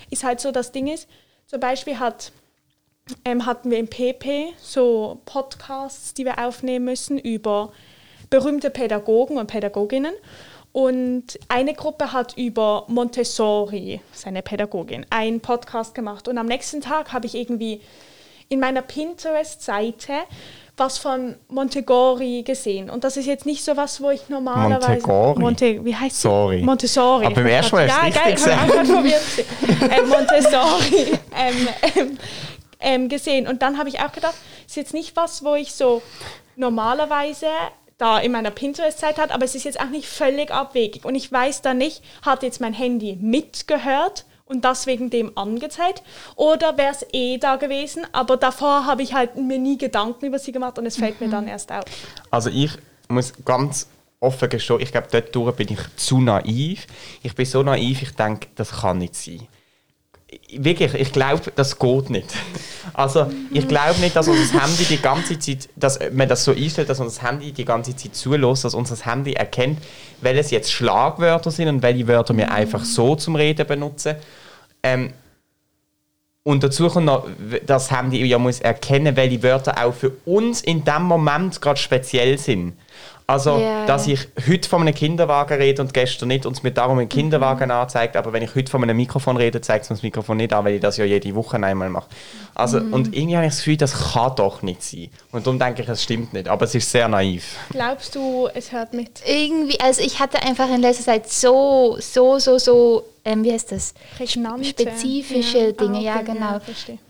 ist 0.10 0.24
halt 0.24 0.40
so, 0.40 0.54
das 0.54 0.72
Ding 0.72 0.88
ist, 0.88 1.10
zum 1.48 1.60
Beispiel 1.60 2.00
hat 2.00 2.32
ähm, 3.26 3.46
hatten 3.46 3.70
wir 3.70 3.80
im 3.80 3.90
PP 3.90 4.54
so 4.58 5.20
Podcasts, 5.26 6.14
die 6.14 6.24
wir 6.24 6.40
aufnehmen 6.40 6.86
müssen 6.86 7.18
über 7.18 7.74
berühmte 8.34 8.72
Pädagogen 8.72 9.38
und 9.38 9.46
Pädagoginnen. 9.46 10.16
Und 10.72 11.38
eine 11.50 11.76
Gruppe 11.76 12.14
hat 12.14 12.36
über 12.36 12.86
Montessori, 12.88 14.02
seine 14.12 14.42
Pädagogin, 14.42 15.06
einen 15.12 15.40
Podcast 15.40 15.94
gemacht. 15.94 16.28
Und 16.28 16.40
am 16.40 16.48
nächsten 16.48 16.82
Tag 16.82 17.14
habe 17.14 17.28
ich 17.28 17.36
irgendwie 17.36 17.82
in 18.50 18.60
meiner 18.60 18.82
Pinterest-Seite 18.82 20.14
was 20.76 20.98
von 20.98 21.36
Montegori 21.50 22.42
gesehen. 22.42 22.90
Und 22.90 23.04
das 23.04 23.18
ist 23.18 23.28
jetzt 23.28 23.46
nicht 23.46 23.64
so 23.64 23.78
was, 23.78 24.02
wo 24.02 24.10
ich 24.10 24.28
normalerweise... 24.30 25.06
Montegori? 25.06 25.40
Monte, 25.40 25.86
wie 25.86 25.96
heißt? 25.96 26.22
Sorry. 26.22 26.64
Montessori. 26.64 27.28
Aber 27.28 27.36
beim 27.36 27.46
ersten 27.46 27.76
Mal 27.76 27.88
hast 27.88 28.02
du 28.02 28.20
ja, 28.20 28.34
es 28.34 28.44
geil, 28.44 28.58
richtig 28.58 28.96
probiert. 28.96 29.96
ähm, 29.96 30.10
Montessori 30.10 31.20
ähm, 31.38 31.68
ähm, 31.96 32.18
ähm, 32.80 33.10
gesehen. 33.10 33.48
Und 33.48 33.62
dann 33.62 33.78
habe 33.78 33.90
ich 33.90 34.00
auch 34.00 34.12
gedacht, 34.12 34.34
ist 34.66 34.76
jetzt 34.76 34.96
nicht 34.96 35.16
was, 35.16 35.44
wo 35.44 35.54
ich 35.54 35.72
so 35.72 36.02
normalerweise 36.56 37.46
da 38.04 38.20
in 38.20 38.34
meiner 38.34 38.52
Pinterest-Zeit 38.52 39.18
hat, 39.18 39.32
aber 39.32 39.46
es 39.46 39.56
ist 39.56 39.64
jetzt 39.64 39.80
auch 39.80 39.90
nicht 39.90 40.08
völlig 40.08 40.52
abwegig. 40.52 41.06
Und 41.06 41.16
ich 41.16 41.32
weiß 41.32 41.62
da 41.62 41.74
nicht, 41.74 42.04
hat 42.22 42.44
jetzt 42.44 42.60
mein 42.60 42.74
Handy 42.74 43.18
mitgehört 43.22 44.26
und 44.44 44.66
das 44.66 44.88
wegen 44.88 45.10
dem 45.10 45.38
angezeigt 45.38 46.04
oder 46.36 46.78
wäre 46.78 46.92
es 46.92 47.06
eh 47.14 47.38
da 47.38 47.56
gewesen, 47.56 48.06
aber 48.12 48.36
davor 48.36 48.86
habe 48.86 49.02
ich 49.04 49.14
halt 49.14 49.38
mir 49.38 49.58
nie 49.58 49.78
Gedanken 49.78 50.26
über 50.26 50.38
sie 50.38 50.52
gemacht 50.52 50.78
und 50.78 50.86
es 50.86 50.98
fällt 50.98 51.22
mir 51.22 51.30
dann 51.30 51.48
erst 51.48 51.72
auf. 51.72 51.86
Also 52.30 52.50
ich 52.50 52.72
muss 53.08 53.34
ganz 53.46 53.88
offen 54.20 54.50
gestehen, 54.50 54.82
ich 54.82 54.92
glaube, 54.92 55.08
dort 55.32 55.56
bin 55.56 55.70
ich 55.70 55.80
zu 55.96 56.20
naiv. 56.20 56.88
Ich 57.22 57.34
bin 57.36 57.46
so 57.46 57.64
naiv, 57.64 58.02
ich 58.02 58.12
denke, 58.16 58.48
das 58.56 58.82
kann 58.82 58.98
nicht 58.98 59.16
sein. 59.16 59.48
Wirklich, 60.52 60.94
ich 60.94 61.12
glaube, 61.12 61.52
das 61.56 61.78
geht 61.78 62.10
nicht. 62.10 62.28
Also, 62.94 63.32
ich 63.52 63.68
glaube 63.68 64.00
nicht, 64.00 64.16
dass 64.16 64.28
unser 64.28 64.62
Handy 64.62 64.86
die 64.86 65.02
ganze 65.02 65.40
Zeit, 65.40 65.70
dass 65.76 66.00
man 66.12 66.28
das 66.28 66.44
so 66.44 66.52
einstellt, 66.52 66.90
dass 66.90 67.00
unser 67.00 67.24
Handy 67.24 67.52
die 67.52 67.66
ganze 67.66 67.96
Zeit 67.96 68.16
zulässt, 68.16 68.66
dass 68.66 68.74
unser 68.74 68.96
Handy 69.06 69.34
erkennt, 69.34 69.80
welches 70.22 70.52
jetzt 70.52 70.72
Schlagwörter 70.72 71.52
sind 71.52 71.68
und 71.68 71.82
welche 71.82 72.08
Wörter 72.08 72.36
wir 72.38 72.52
einfach 72.52 72.84
so 72.84 73.16
zum 73.16 73.36
Reden 73.36 73.66
benutzen. 73.66 74.16
Ähm, 74.84 75.14
und 76.44 76.62
dazu 76.62 76.90
kommt 76.90 77.06
noch, 77.06 77.26
das 77.66 77.90
Handy 77.90 78.24
ja 78.26 78.38
muss 78.38 78.60
erkennen, 78.60 79.16
welche 79.16 79.42
Wörter 79.42 79.84
auch 79.84 79.94
für 79.94 80.12
uns 80.26 80.62
in 80.62 80.84
dem 80.84 81.04
Moment 81.04 81.62
gerade 81.62 81.80
speziell 81.80 82.38
sind. 82.38 82.74
Also, 83.26 83.58
Ja. 83.58 83.86
dass 83.86 84.08
ich 84.08 84.28
heute 84.48 84.68
von 84.68 84.82
einem 84.82 84.94
Kinderwagen 84.94 85.58
rede 85.58 85.82
und 85.82 85.94
gestern 85.94 86.28
nicht 86.28 86.46
und 86.46 86.54
es 86.58 86.64
mir 86.64 86.72
darum 86.72 87.00
einen 87.00 87.10
Kinderwagen 87.10 87.72
anzeigt, 87.72 88.16
aber 88.18 88.34
wenn 88.34 88.44
ich 88.44 88.54
heute 88.56 88.70
von 88.70 88.84
einem 88.84 88.98
Mikrofon 88.98 89.38
rede, 89.38 89.62
zeigt 89.62 89.86
es 89.86 89.90
mir 89.90 89.96
das 89.96 90.04
Mikrofon 90.04 90.38
nicht 90.38 90.52
an, 90.54 90.66
weil 90.66 90.76
ich 90.76 90.82
das 90.82 90.98
ja 90.98 91.06
jede 91.06 91.34
Woche 91.36 91.58
einmal 91.64 91.90
mache. 91.90 92.08
Also, 92.54 92.78
Und 92.80 93.16
irgendwie 93.16 93.36
habe 93.38 93.46
ich 93.46 93.52
das 93.54 93.60
Gefühl, 93.60 93.78
das 93.78 94.14
kann 94.14 94.36
doch 94.36 94.62
nicht 94.62 94.84
sein. 94.84 95.10
Und 95.32 95.46
darum 95.48 95.58
denke 95.60 95.82
ich, 95.84 95.88
es 95.90 96.04
stimmt 96.04 96.34
nicht. 96.34 96.48
Aber 96.48 96.66
es 96.66 96.76
ist 96.76 96.92
sehr 96.92 97.08
naiv. 97.08 97.56
Glaubst 97.72 98.14
du, 98.16 98.50
es 98.54 98.72
hört 98.72 98.94
mit? 98.94 99.22
Irgendwie, 99.26 99.80
also 99.80 100.02
ich 100.02 100.20
hatte 100.20 100.42
einfach 100.44 100.70
in 100.70 100.82
letzter 100.82 101.06
Zeit 101.06 101.30
so, 101.30 101.98
so, 102.00 102.40
so, 102.40 102.58
so, 102.58 103.04
ähm, 103.26 103.44
wie 103.44 103.52
heißt 103.54 103.72
das? 103.72 103.94
Prägnante. 104.18 104.66
Spezifische 104.66 105.58
Ja. 105.58 105.72
Dinge, 105.72 106.00
Ah, 106.00 106.02
ja 106.02 106.16
okay, 106.16 106.26
genau, 106.26 106.52
ja, 106.52 106.62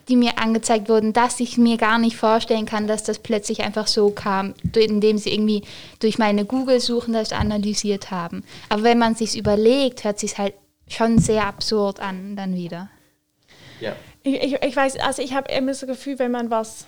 die 0.08 0.15
mir 0.15 0.38
angezeigt 0.38 0.88
wurden, 0.89 1.12
dass 1.12 1.39
ich 1.39 1.58
mir 1.58 1.77
gar 1.77 1.98
nicht 1.98 2.17
vorstellen 2.17 2.65
kann, 2.65 2.88
dass 2.88 3.03
das 3.03 3.20
plötzlich 3.20 3.62
einfach 3.63 3.88
so 3.88 4.12
kam, 4.12 4.53
indem 4.75 5.17
sie 5.17 5.34
irgendwie 5.34 5.63
durch 6.00 6.20
meine 6.20 6.46
Google-Suchen 6.46 7.13
das 7.13 7.32
analysiert 7.32 8.12
haben. 8.12 8.43
Aber 8.70 8.84
wenn 8.84 9.00
man 9.00 9.15
sich 9.15 9.38
überlegt, 9.38 10.03
hört 10.03 10.20
sich 10.20 10.38
halt 10.38 10.53
schon 10.88 11.17
sehr 11.17 11.48
absurd 11.48 12.00
an 12.00 12.36
dann 12.36 12.55
wieder. 12.55 12.89
Ja. 13.79 13.96
Ich, 14.22 14.36
ich, 14.36 14.53
ich 14.62 14.75
weiß, 14.75 14.98
also 15.00 15.22
ich 15.22 15.34
habe 15.34 15.51
immer 15.51 15.74
so 15.74 15.88
das 15.88 15.98
Gefühl, 15.98 16.20
wenn 16.20 16.32
man 16.32 16.51
was 16.51 16.86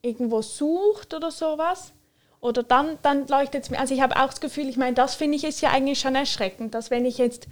irgendwo 0.00 0.40
sucht 0.42 1.12
oder 1.12 1.30
sowas, 1.30 1.92
oder 2.40 2.62
dann, 2.62 2.98
dann 3.00 3.26
leuchtet 3.26 3.64
es 3.64 3.70
mir. 3.70 3.80
Also 3.80 3.94
ich 3.94 4.02
habe 4.02 4.16
auch 4.16 4.26
das 4.26 4.40
Gefühl, 4.40 4.68
ich 4.68 4.76
meine, 4.76 4.92
das 4.92 5.14
finde 5.14 5.34
ich 5.34 5.44
ist 5.44 5.62
ja 5.62 5.70
eigentlich 5.70 5.98
schon 5.98 6.14
erschreckend, 6.14 6.74
dass 6.74 6.90
wenn 6.90 7.06
ich 7.06 7.16
jetzt 7.16 7.46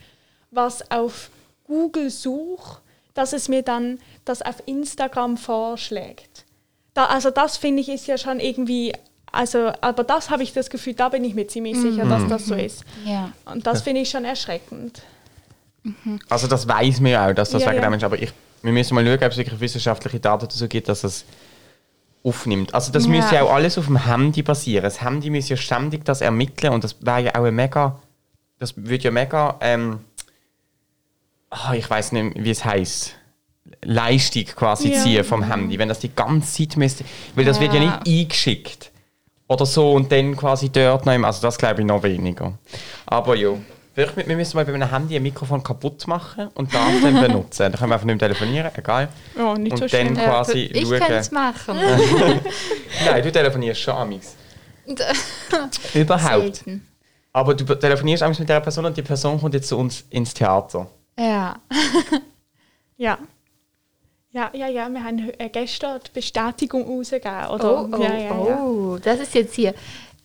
was 0.53 0.89
auf 0.91 1.31
Google 1.65 2.11
suche, 2.11 2.79
dass 3.15 3.33
es 3.33 3.49
mir 3.49 3.63
dann 3.63 3.99
das 4.25 4.41
auf 4.43 4.63
Instagram 4.67 5.37
vorschlägt. 5.37 6.45
Da, 6.95 7.07
also 7.07 7.31
das 7.31 7.57
finde 7.57 7.81
ich 7.83 7.89
ist 7.89 8.07
ja 8.07 8.17
schon 8.19 8.39
irgendwie, 8.39 8.93
also, 9.33 9.73
aber 9.81 10.05
das 10.05 10.31
habe 10.31 10.43
ich 10.43 10.53
das 10.53 10.71
Gefühl, 10.71 10.95
da 10.95 11.09
bin 11.09 11.25
ich 11.25 11.35
mir 11.35 11.47
ziemlich 11.49 11.77
sicher, 11.79 12.05
dass 12.05 12.27
das 12.29 12.47
so 12.47 12.55
ist. 12.55 12.85
Ja. 13.05 13.33
Und 13.47 13.67
das 13.67 13.83
finde 13.83 14.03
ich 14.03 14.11
schon 14.11 14.25
erschreckend. 14.25 15.03
Also 16.29 16.47
das 16.47 16.69
weiß 16.69 17.01
man 17.01 17.11
ja 17.13 17.29
auch, 17.29 17.35
dass 17.35 17.51
das 17.51 17.63
Ja, 17.63 17.71
wegen 17.71 17.83
ja. 17.83 17.89
dem 17.89 17.95
ist. 17.95 18.05
Aber 18.05 18.21
ich, 18.21 18.33
wir 18.63 18.73
müssen 18.73 18.95
mal 18.95 19.05
schauen, 19.05 19.15
ob 19.15 19.23
es 19.33 19.37
wirklich 19.37 19.59
wissenschaftliche 19.61 20.21
Daten 20.21 20.45
dazu 20.47 20.69
gibt, 20.69 20.89
dass 20.89 21.03
es 21.03 21.25
aufnimmt. 22.23 22.73
Also 22.75 22.93
das 22.93 23.05
Ja. 23.07 23.11
müsste 23.11 23.35
ja 23.37 23.43
auch 23.43 23.53
alles 23.53 23.79
auf 23.79 23.87
dem 23.87 24.05
Handy 24.07 24.43
basieren. 24.43 24.85
Das 24.85 25.01
Handy 25.03 25.29
muss 25.31 25.49
ja 25.49 25.57
ständig 25.57 26.05
das 26.05 26.21
ermitteln 26.21 26.73
und 26.73 26.85
das 26.85 26.97
wäre 27.05 27.23
ja 27.25 27.35
auch 27.35 27.45
ein 27.45 27.55
mega, 27.55 27.99
das 28.59 28.77
würde 28.77 29.05
ja 29.05 29.11
mega, 29.11 29.57
ähm, 29.61 30.01
ah, 31.53 31.75
ich 31.75 31.89
weiß 31.89 32.13
nicht, 32.13 32.43
wie 32.43 32.51
es 32.51 32.65
heißt. 32.65 33.15
Leistung 33.85 34.45
quasi 34.45 34.93
Ja. 34.93 34.99
ziehen 35.03 35.25
vom 35.25 35.45
Handy, 35.45 35.79
wenn 35.79 35.89
das 35.89 36.01
die 36.01 36.13
ganze 36.15 36.53
Zeit 36.69 36.77
müsste, 36.77 37.05
weil 37.37 37.45
das 37.45 37.61
wird 37.61 37.73
ja 37.75 37.81
Ja. 37.81 38.01
nicht 38.05 38.25
eingeschickt 38.27 38.91
oder 39.49 39.65
so 39.67 39.93
und 39.93 40.11
dann 40.11 40.37
quasi 40.37 40.69
dort 40.71 41.07
noch, 41.07 41.13
im- 41.15 41.25
also 41.25 41.41
das 41.43 41.57
glaube 41.59 41.81
ich 41.81 41.87
noch 41.87 42.03
weniger. 42.03 42.59
Aber 43.07 43.35
ja, 43.37 43.51
Wirklich, 43.95 44.27
wir 44.27 44.37
müssen 44.37 44.57
mal 44.57 44.65
bei 44.65 44.73
einem 44.73 44.91
Handy 44.91 45.17
ein 45.17 45.23
Mikrofon 45.23 45.63
kaputt 45.63 46.07
machen 46.07 46.49
und 46.55 46.73
das 46.73 46.81
dann 47.03 47.21
benutzen. 47.21 47.65
Dann 47.65 47.73
können 47.73 47.91
wir 47.91 47.95
einfach 47.97 48.07
nicht 48.07 48.19
mehr 48.19 48.27
telefonieren, 48.31 48.71
egal. 48.75 49.09
Oh, 49.39 49.53
nicht 49.53 49.73
Und 49.73 49.79
so 49.81 49.87
dann- 49.87 50.07
schlimm. 50.07 50.15
quasi 50.15 50.59
ich 50.61 50.81
schauen. 50.89 50.99
könnte 50.99 51.15
es 51.17 51.31
machen. 51.31 51.77
Nein, 53.05 53.23
du 53.23 53.31
telefonierst 53.31 53.81
schon 53.83 53.95
amix. 53.95 54.35
Überhaupt. 55.95 56.57
Selten. 56.57 56.87
Aber 57.35 57.55
du 57.55 57.65
telefonierst 57.65 58.23
amix 58.23 58.39
mit 58.39 58.49
der 58.49 58.61
Person 58.61 58.87
und 58.87 58.97
die 58.97 59.03
Person 59.03 59.39
kommt 59.39 59.53
jetzt 59.53 59.69
zu 59.69 59.77
uns 59.79 60.05
ins 60.09 60.33
Theater. 60.35 60.87
Ja. 61.19 61.61
Ja. 62.99 63.19
Ja, 64.31 64.51
ja, 64.55 64.69
ja, 64.69 64.89
wir 64.89 65.03
haben 65.03 65.31
äh, 65.39 65.49
gestern 65.51 66.01
die 66.07 66.13
Bestätigung 66.13 66.85
rausgegeben. 66.87 67.49
Oder? 67.49 67.83
Oh, 67.83 67.89
oh, 67.93 68.01
ja, 68.01 68.15
ja, 68.15 68.49
ja. 68.49 68.63
oh, 68.63 68.97
das 69.03 69.19
ist 69.19 69.35
jetzt 69.35 69.55
hier. 69.55 69.75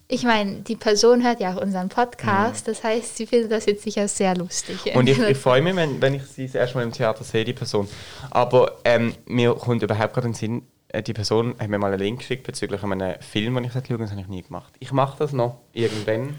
Ich 0.08 0.24
meine, 0.24 0.62
die 0.62 0.76
Person 0.76 1.24
hört 1.24 1.42
ja 1.42 1.54
auch 1.54 1.62
unseren 1.62 1.90
Podcast, 1.90 2.68
das 2.68 2.84
heißt, 2.84 3.18
sie 3.18 3.26
findet 3.26 3.52
das 3.52 3.66
jetzt 3.66 3.84
sicher 3.84 4.08
sehr 4.08 4.36
lustig. 4.38 4.78
Mhm. 4.86 5.00
Und 5.00 5.10
ich, 5.10 5.20
ich 5.20 5.38
freue 5.40 5.62
mich, 5.62 5.76
wenn, 5.76 6.00
wenn 6.02 6.14
ich 6.14 6.24
sie 6.28 6.46
das 6.46 6.54
erste 6.54 6.78
Mal 6.78 6.84
im 6.84 6.94
Theater 6.94 7.24
sehe, 7.24 7.44
die 7.44 7.54
Person. 7.54 7.90
Aber 8.30 8.78
ähm, 8.86 9.16
mir 9.26 9.56
kommt 9.56 9.82
überhaupt 9.82 10.14
gerade 10.14 10.28
in 10.28 10.34
den 10.34 10.38
Sinn, 10.38 10.62
äh, 10.90 11.04
die 11.04 11.14
Person 11.14 11.56
hat 11.60 11.68
mir 11.68 11.80
mal 11.80 11.92
einen 11.92 12.00
Link 12.00 12.20
geschickt 12.20 12.44
bezüglich 12.44 12.84
einem 12.84 13.16
Film, 13.22 13.56
den 13.56 13.66
ich 13.66 13.74
schauen. 13.74 13.98
Das 13.98 14.12
habe 14.12 14.22
ich 14.22 14.28
nie 14.28 14.44
gemacht. 14.44 14.74
Ich 14.80 14.94
mache 14.94 15.18
das 15.18 15.34
noch 15.34 15.58
irgendwann, 15.74 16.36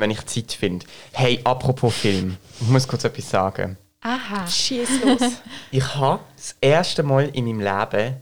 wenn 0.00 0.10
ich 0.10 0.24
Zeit 0.26 0.52
finde. 0.52 0.86
Hey, 1.12 1.40
apropos 1.44 1.94
Film, 1.94 2.36
ich 2.60 2.68
muss 2.68 2.88
kurz 2.88 3.04
etwas 3.04 3.30
sagen. 3.30 3.76
Aha. 4.02 4.46
Schieß 4.46 4.88
los. 5.04 5.20
Ich 5.70 5.94
habe 5.94 6.20
das 6.36 6.56
erste 6.60 7.02
Mal 7.02 7.28
in 7.34 7.44
meinem 7.44 7.60
Leben 7.60 8.16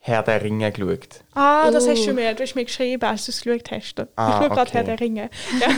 Herr 0.00 0.22
der 0.22 0.40
Ringe 0.42 0.72
geschaut. 0.72 1.20
ah, 1.34 1.70
das 1.70 1.84
Oh. 1.86 1.90
hast 1.90 2.06
du 2.06 2.14
mir, 2.14 2.32
du 2.32 2.42
hast 2.42 2.54
mir 2.54 2.64
geschrieben, 2.64 3.02
als 3.04 3.26
du 3.26 3.30
es 3.32 3.42
geschaut 3.42 3.70
hast. 3.70 4.00
Ah, 4.16 4.28
ich 4.30 4.34
schaue 4.36 4.48
gerade 4.48 4.60
okay. 4.62 4.70
Herr 4.72 4.84
der 4.84 5.00
Ringe. 5.00 5.28
Ja. 5.60 5.68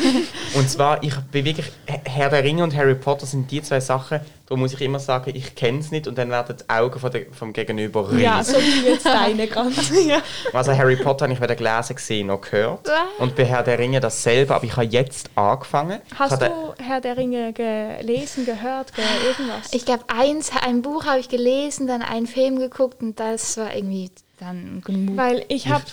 Und 0.54 0.70
zwar, 0.70 1.02
ich 1.02 1.16
bin 1.32 1.44
wirklich, 1.44 1.66
Herr 2.04 2.28
der 2.30 2.44
Ringe 2.44 2.62
und 2.62 2.76
Harry 2.76 2.94
Potter 2.94 3.26
sind 3.26 3.50
die 3.50 3.60
zwei 3.62 3.80
Sachen, 3.80 4.20
da 4.50 4.56
muss 4.56 4.72
ich 4.72 4.80
immer 4.80 4.98
sagen, 4.98 5.30
ich 5.32 5.54
kenne 5.54 5.78
es 5.78 5.92
nicht 5.92 6.08
und 6.08 6.18
dann 6.18 6.28
werden 6.28 6.56
die 6.58 6.68
Augen 6.68 6.98
von 6.98 7.12
der, 7.12 7.26
vom 7.30 7.52
Gegenüber 7.52 8.10
riesig. 8.10 8.24
ja, 8.24 8.42
so 8.42 8.56
wie 8.56 8.88
jetzt 8.88 9.06
deine 9.06 9.46
ganz. 9.46 9.92
ja. 10.06 10.20
Also 10.52 10.76
Harry 10.76 10.96
Potter 10.96 11.26
habe 11.26 11.32
ich 11.32 11.40
weder 11.40 11.54
gelesen, 11.54 11.94
gesehen 11.94 12.26
noch 12.26 12.40
gehört. 12.40 12.90
Und 13.18 13.36
bei 13.36 13.44
Herr 13.44 13.62
der 13.62 13.78
Ringe 13.78 14.00
dasselbe, 14.00 14.52
aber 14.52 14.64
ich 14.64 14.72
habe 14.72 14.86
jetzt 14.86 15.30
angefangen. 15.36 16.00
Hast 16.18 16.32
habe- 16.32 16.46
du 16.78 16.82
Herr 16.82 17.00
der 17.00 17.16
Ringe 17.16 17.52
gelesen, 17.52 18.44
gehört, 18.44 18.92
ge 18.96 19.04
irgendwas? 19.24 19.72
Ich 19.72 19.84
glaube, 19.84 20.02
eins, 20.08 20.50
ein 20.66 20.82
Buch 20.82 21.04
habe 21.06 21.20
ich 21.20 21.28
gelesen, 21.28 21.86
dann 21.86 22.02
einen 22.02 22.26
Film 22.26 22.58
geguckt 22.58 23.02
und 23.02 23.20
das 23.20 23.56
war 23.56 23.72
irgendwie 23.72 24.10
dann 24.40 24.82
genug. 24.84 25.16
Weil 25.16 25.44
ich 25.46 25.68
habe 25.68 25.84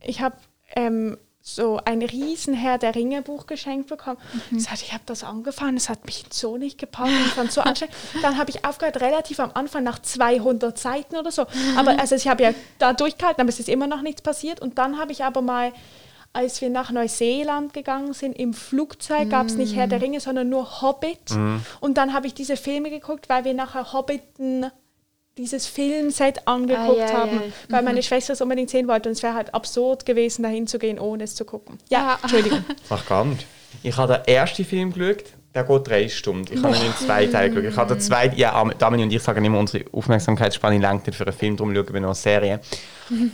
ich 0.00 0.20
hab, 0.20 0.36
ähm, 0.74 1.16
so 1.46 1.78
ein 1.84 2.00
riesen 2.00 2.54
Herr 2.54 2.78
der 2.78 2.94
Ringe 2.94 3.20
Buch 3.20 3.46
geschenkt 3.46 3.88
bekommen. 3.88 4.16
Das 4.50 4.70
hat, 4.70 4.80
ich 4.80 4.94
habe 4.94 5.02
das 5.04 5.22
angefangen, 5.22 5.76
es 5.76 5.90
hat 5.90 6.06
mich 6.06 6.24
so 6.30 6.56
nicht 6.56 6.78
gepackt, 6.78 7.10
ich 7.10 7.32
fand 7.32 7.50
es 7.50 7.54
so 7.54 7.60
anstrengend. 7.60 7.94
Dann 8.22 8.38
habe 8.38 8.50
ich 8.50 8.64
aufgehört, 8.64 9.02
relativ 9.02 9.38
am 9.40 9.50
Anfang, 9.52 9.84
nach 9.84 9.98
200 9.98 10.78
Seiten 10.78 11.16
oder 11.16 11.30
so. 11.30 11.44
Aber 11.76 12.00
also 12.00 12.14
ich 12.14 12.28
habe 12.28 12.42
ja 12.42 12.54
da 12.78 12.94
durchgehalten, 12.94 13.42
aber 13.42 13.50
es 13.50 13.60
ist 13.60 13.68
immer 13.68 13.86
noch 13.86 14.00
nichts 14.00 14.22
passiert. 14.22 14.60
Und 14.60 14.78
dann 14.78 14.98
habe 14.98 15.12
ich 15.12 15.22
aber 15.22 15.42
mal, 15.42 15.74
als 16.32 16.62
wir 16.62 16.70
nach 16.70 16.90
Neuseeland 16.90 17.74
gegangen 17.74 18.14
sind, 18.14 18.32
im 18.38 18.54
Flugzeug 18.54 19.28
gab 19.28 19.46
es 19.46 19.56
nicht 19.56 19.76
Herr 19.76 19.86
der 19.86 20.00
Ringe, 20.00 20.20
sondern 20.20 20.48
nur 20.48 20.80
Hobbit. 20.80 21.30
Und 21.80 21.98
dann 21.98 22.14
habe 22.14 22.26
ich 22.26 22.32
diese 22.32 22.56
Filme 22.56 22.88
geguckt, 22.88 23.28
weil 23.28 23.44
wir 23.44 23.52
nachher 23.52 23.92
Hobbiten 23.92 24.70
dieses 25.36 25.66
Filmset 25.66 26.46
angeguckt 26.46 27.00
Ah, 27.00 27.06
ja, 27.06 27.12
haben, 27.12 27.30
ja. 27.36 27.40
weil 27.68 27.82
meine 27.82 28.02
Schwester 28.02 28.34
es 28.34 28.40
unbedingt 28.40 28.70
sehen 28.70 28.86
wollte 28.88 29.08
und 29.08 29.14
es 29.14 29.22
wäre 29.22 29.34
halt 29.34 29.52
absurd 29.54 30.06
gewesen, 30.06 30.42
dahin 30.42 30.66
zu 30.66 30.78
gehen, 30.78 30.98
ohne 30.98 31.24
es 31.24 31.34
zu 31.34 31.44
gucken. 31.44 31.78
Ja, 31.88 32.18
Entschuldigung. 32.22 32.64
Ach, 32.90 33.04
gar 33.06 33.24
nicht. 33.24 33.44
Ich 33.82 33.96
habe 33.96 34.22
den 34.26 34.34
ersten 34.34 34.64
Film 34.64 34.92
geschaut, 34.92 35.24
der 35.52 35.64
geht 35.64 35.88
drei 35.88 36.08
Stunden. 36.08 36.52
Ich 36.52 36.62
habe 36.62 36.76
ihn 36.76 36.86
in 36.86 36.94
zwei 36.94 37.26
Teile 37.26 37.50
geschaut. 37.50 37.70
Ich 37.72 37.76
habe 37.76 37.94
den 37.94 38.00
zweiten, 38.00 38.36
ja, 38.36 38.54
Am- 38.54 38.72
Damini 38.78 39.02
und 39.04 39.12
ich 39.12 39.22
sagen 39.22 39.44
immer, 39.44 39.58
unsere 39.58 39.84
Aufmerksamkeitsspanne 39.92 40.78
langt 40.78 41.06
nicht 41.06 41.16
für 41.16 41.26
einen 41.26 41.36
Film, 41.36 41.56
darum 41.56 41.74
schauen 41.74 41.92
wir 41.92 42.00
noch 42.00 42.08
eine 42.08 42.14
Serie. 42.14 42.60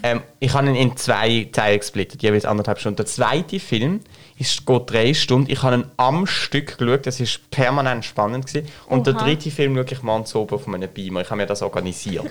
Ähm, 0.03 0.23
ich 0.41 0.53
habe 0.53 0.67
ihn 0.67 0.75
in 0.75 0.97
zwei 0.97 1.49
Teile 1.53 1.79
gesplittet, 1.79 2.21
jeweils 2.25 2.45
anderthalb 2.45 2.81
Stunden. 2.81 2.97
Der 2.97 3.07
zweite 3.07 3.61
Film 3.61 4.01
ist, 4.41 4.65
geht 4.67 4.91
drei 4.91 5.13
Stunden. 5.15 5.51
Ich 5.51 5.63
habe 5.63 5.77
ihn 5.77 5.85
am 5.99 6.27
Stück 6.27 6.79
geschaut, 6.79 7.07
das 7.07 7.21
war 7.21 7.27
permanent 7.51 8.05
spannend. 8.05 8.47
Gewesen. 8.47 8.67
Und 8.87 9.07
der 9.07 9.15
Oha. 9.15 9.25
dritte 9.25 9.51
Film 9.51 9.77
schaue 9.77 9.85
ich 9.91 10.03
morgens 10.03 10.35
oben 10.35 10.55
auf 10.55 10.67
einem 10.67 10.89
Beamer. 10.89 11.21
Ich 11.21 11.27
habe 11.31 11.37
mir 11.37 11.47
das 11.47 11.63
organisiert. 11.63 12.25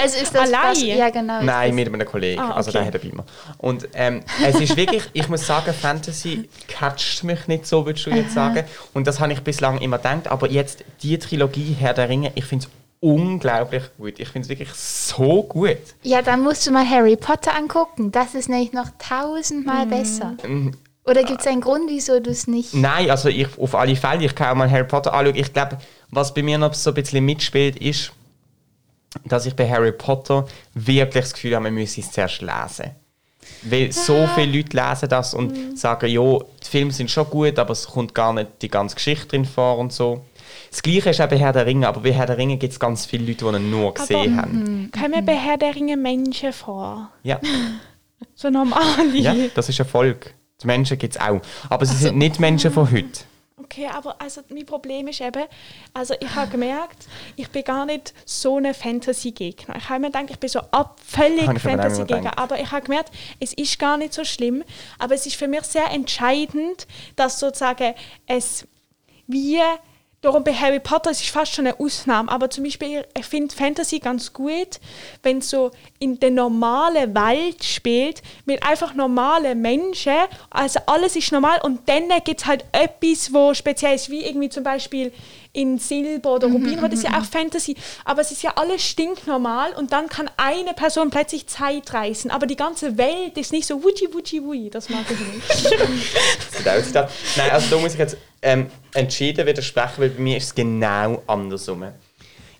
Also 0.00 0.18
ist 0.22 0.34
das 0.34 0.52
Allein? 0.52 0.76
Ja, 0.76 1.10
genau. 1.10 1.42
Nein, 1.42 1.74
mit 1.74 1.92
einem 1.92 2.06
Kollegen. 2.06 2.40
Ah, 2.40 2.52
Also 2.52 2.70
okay. 2.70 2.78
der 2.78 2.86
hat 2.86 2.94
einen 2.94 3.10
Beamer. 3.10 3.24
Und 3.58 3.88
ähm, 3.94 4.22
es 4.44 4.60
ist 4.60 4.76
wirklich, 4.76 5.02
ich 5.12 5.28
muss 5.28 5.46
sagen, 5.46 5.72
Fantasy 5.72 6.48
catcht 6.68 7.24
mich 7.24 7.46
nicht 7.46 7.66
so, 7.66 7.84
würdest 7.86 8.06
du 8.06 8.10
jetzt 8.10 8.34
sagen. 8.34 8.64
Und 8.92 9.06
das 9.06 9.20
habe 9.20 9.32
ich 9.32 9.40
bislang 9.40 9.78
immer 9.78 9.98
gedacht. 9.98 10.28
Aber 10.28 10.50
jetzt 10.50 10.84
die 11.02 11.18
Trilogie 11.18 11.76
Herr 11.78 11.94
der 11.94 12.08
Ringe, 12.08 12.32
ich 12.34 12.44
finde 12.44 12.66
es 12.66 12.70
unglaublich 13.04 13.82
gut. 13.98 14.18
Ich 14.18 14.28
finde 14.28 14.46
es 14.46 14.48
wirklich 14.48 14.72
so 14.72 15.42
gut. 15.42 15.76
Ja, 16.02 16.22
dann 16.22 16.42
musst 16.42 16.66
du 16.66 16.70
mal 16.70 16.88
Harry 16.88 17.16
Potter 17.16 17.54
angucken. 17.54 18.10
Das 18.10 18.34
ist 18.34 18.48
nämlich 18.48 18.72
noch 18.72 18.88
tausendmal 18.98 19.86
besser. 19.86 20.36
Oder 21.04 21.22
gibt 21.22 21.42
es 21.42 21.46
einen 21.46 21.60
Grund, 21.60 21.90
wieso 21.90 22.18
du 22.18 22.30
es 22.30 22.46
nicht... 22.46 22.72
Nein, 22.72 23.10
also 23.10 23.28
ich, 23.28 23.58
auf 23.58 23.74
alle 23.74 23.94
Fälle, 23.94 24.24
ich 24.24 24.34
kann 24.34 24.52
auch 24.52 24.54
mal 24.54 24.70
Harry 24.70 24.86
Potter 24.86 25.12
anschauen. 25.12 25.36
Ich 25.36 25.52
glaube, 25.52 25.76
was 26.10 26.32
bei 26.32 26.42
mir 26.42 26.56
noch 26.56 26.72
so 26.72 26.90
ein 26.90 26.94
bisschen 26.94 27.22
mitspielt, 27.26 27.76
ist, 27.76 28.10
dass 29.26 29.44
ich 29.44 29.54
bei 29.54 29.68
Harry 29.68 29.92
Potter 29.92 30.46
wirklich 30.72 31.24
das 31.24 31.34
Gefühl 31.34 31.56
habe, 31.56 31.64
man 31.64 31.74
müsse 31.74 32.00
es 32.00 32.10
zuerst 32.10 32.40
lesen. 32.40 32.92
Weil 33.64 33.92
so 33.92 34.26
viele 34.34 34.56
Leute 34.56 34.76
lesen 34.78 35.10
das 35.10 35.34
und 35.34 35.78
sagen, 35.78 36.08
ja, 36.08 36.38
die 36.38 36.70
Filme 36.70 36.90
sind 36.90 37.10
schon 37.10 37.28
gut, 37.28 37.58
aber 37.58 37.72
es 37.72 37.86
kommt 37.86 38.14
gar 38.14 38.32
nicht 38.32 38.62
die 38.62 38.68
ganze 38.68 38.94
Geschichte 38.94 39.26
drin 39.28 39.44
vor 39.44 39.76
und 39.76 39.92
so. 39.92 40.24
Das 40.74 40.82
Gleiche 40.82 41.10
ist 41.10 41.20
auch 41.20 41.28
bei 41.28 41.38
Herr 41.38 41.52
der 41.52 41.66
Ringe, 41.66 41.86
aber 41.86 42.00
bei 42.00 42.12
Herr 42.12 42.26
der 42.26 42.36
Ringe 42.36 42.56
gibt 42.56 42.72
es 42.72 42.80
ganz 42.80 43.06
viele 43.06 43.26
Leute, 43.26 43.44
die 43.48 43.58
ihn 43.58 43.70
nur 43.70 43.94
gesehen 43.94 44.36
haben. 44.36 44.90
Kommen 44.90 45.24
bei 45.24 45.36
Herr 45.36 45.56
der 45.56 45.72
Ringe 45.72 45.96
Menschen 45.96 46.52
vor? 46.52 47.10
Ja. 47.22 47.40
So 48.36 48.50
normale? 48.50 49.16
ja, 49.16 49.34
das 49.54 49.68
ist 49.68 49.78
Erfolg. 49.78 50.34
Die 50.60 50.66
Menschen 50.66 50.98
gibt 50.98 51.14
es 51.14 51.20
auch. 51.20 51.40
Aber 51.68 51.86
sie 51.86 51.94
sind 51.94 52.16
nicht 52.16 52.40
Menschen 52.40 52.72
von 52.72 52.90
heute. 52.90 53.20
Okay, 53.56 53.86
aber 53.86 54.20
also 54.20 54.40
mein 54.48 54.66
Problem 54.66 55.06
ist 55.06 55.20
eben, 55.20 55.44
also 55.92 56.14
ich 56.18 56.34
habe 56.34 56.50
gemerkt, 56.50 57.06
ich 57.36 57.48
bin 57.50 57.62
gar 57.62 57.86
nicht 57.86 58.12
so 58.24 58.56
eine 58.56 58.74
Fantasy-Gegner. 58.74 59.76
Ich 59.76 59.88
habe 59.88 60.00
mir 60.00 60.06
gedacht, 60.06 60.30
ich 60.30 60.38
bin 60.38 60.48
so 60.48 60.60
ab, 60.70 60.98
völlig 61.06 61.48
aber 61.48 61.60
Fantasy-Gegner. 61.60 62.36
Aber 62.36 62.58
ich 62.58 62.72
habe 62.72 62.82
gemerkt, 62.82 63.12
es 63.38 63.52
ist 63.52 63.78
gar 63.78 63.96
nicht 63.96 64.14
so 64.14 64.24
schlimm. 64.24 64.64
Aber 64.98 65.14
es 65.14 65.26
ist 65.26 65.36
für 65.36 65.46
mich 65.46 65.62
sehr 65.62 65.90
entscheidend, 65.92 66.88
dass 67.14 67.38
sozusagen 67.38 67.94
es 68.26 68.66
wie 69.28 69.60
Darum 70.24 70.42
bei 70.42 70.54
Harry 70.54 70.80
Potter 70.80 71.10
es 71.10 71.20
ist 71.20 71.28
fast 71.28 71.54
schon 71.54 71.66
eine 71.66 71.78
Ausnahme, 71.78 72.32
aber 72.32 72.48
zum 72.48 72.64
Beispiel, 72.64 73.04
ich 73.14 73.26
finde 73.26 73.54
Fantasy 73.54 73.98
ganz 73.98 74.32
gut, 74.32 74.80
wenn 75.22 75.36
es 75.36 75.50
so 75.50 75.70
in 75.98 76.18
der 76.18 76.30
normalen 76.30 77.14
Welt 77.14 77.62
spielt, 77.62 78.22
mit 78.46 78.62
einfach 78.62 78.94
normalen 78.94 79.60
Menschen, 79.60 80.14
also 80.48 80.80
alles 80.86 81.14
ist 81.14 81.30
normal 81.30 81.60
und 81.62 81.86
dann 81.90 82.08
gibt 82.24 82.40
es 82.40 82.46
halt 82.46 82.64
etwas, 82.72 83.34
wo 83.34 83.52
speziell 83.52 83.96
ist, 83.96 84.08
wie 84.08 84.24
irgendwie 84.24 84.48
zum 84.48 84.64
Beispiel 84.64 85.12
in 85.52 85.78
Silber 85.78 86.34
oder 86.34 86.48
Rubin, 86.48 86.80
das 86.80 86.94
ist 86.94 87.04
ja 87.04 87.18
auch 87.18 87.24
Fantasy, 87.24 87.76
aber 88.06 88.22
es 88.22 88.32
ist 88.32 88.42
ja 88.42 88.54
alles 88.56 88.82
stinknormal 88.82 89.74
und 89.74 89.92
dann 89.92 90.08
kann 90.08 90.30
eine 90.38 90.72
Person 90.72 91.10
plötzlich 91.10 91.46
Zeit 91.48 91.92
reisen, 91.92 92.30
aber 92.30 92.46
die 92.46 92.56
ganze 92.56 92.96
Welt 92.96 93.36
ist 93.36 93.52
nicht 93.52 93.66
so 93.66 93.82
wutschi 93.82 94.12
wutschi 94.12 94.42
wui, 94.42 94.70
das 94.70 94.88
mag 94.88 95.04
ich 95.10 95.18
nicht. 95.20 95.78
Nein, 97.36 97.50
also 97.50 97.76
da 97.76 97.80
muss 97.80 97.92
ich 97.92 97.98
jetzt 97.98 98.16
ähm, 98.44 98.66
entschieden 98.92 99.46
widersprechen, 99.46 99.94
weil 99.98 100.10
bei 100.10 100.22
mir 100.22 100.36
ist 100.36 100.44
es 100.44 100.54
genau 100.54 101.22
andersrum. 101.26 101.86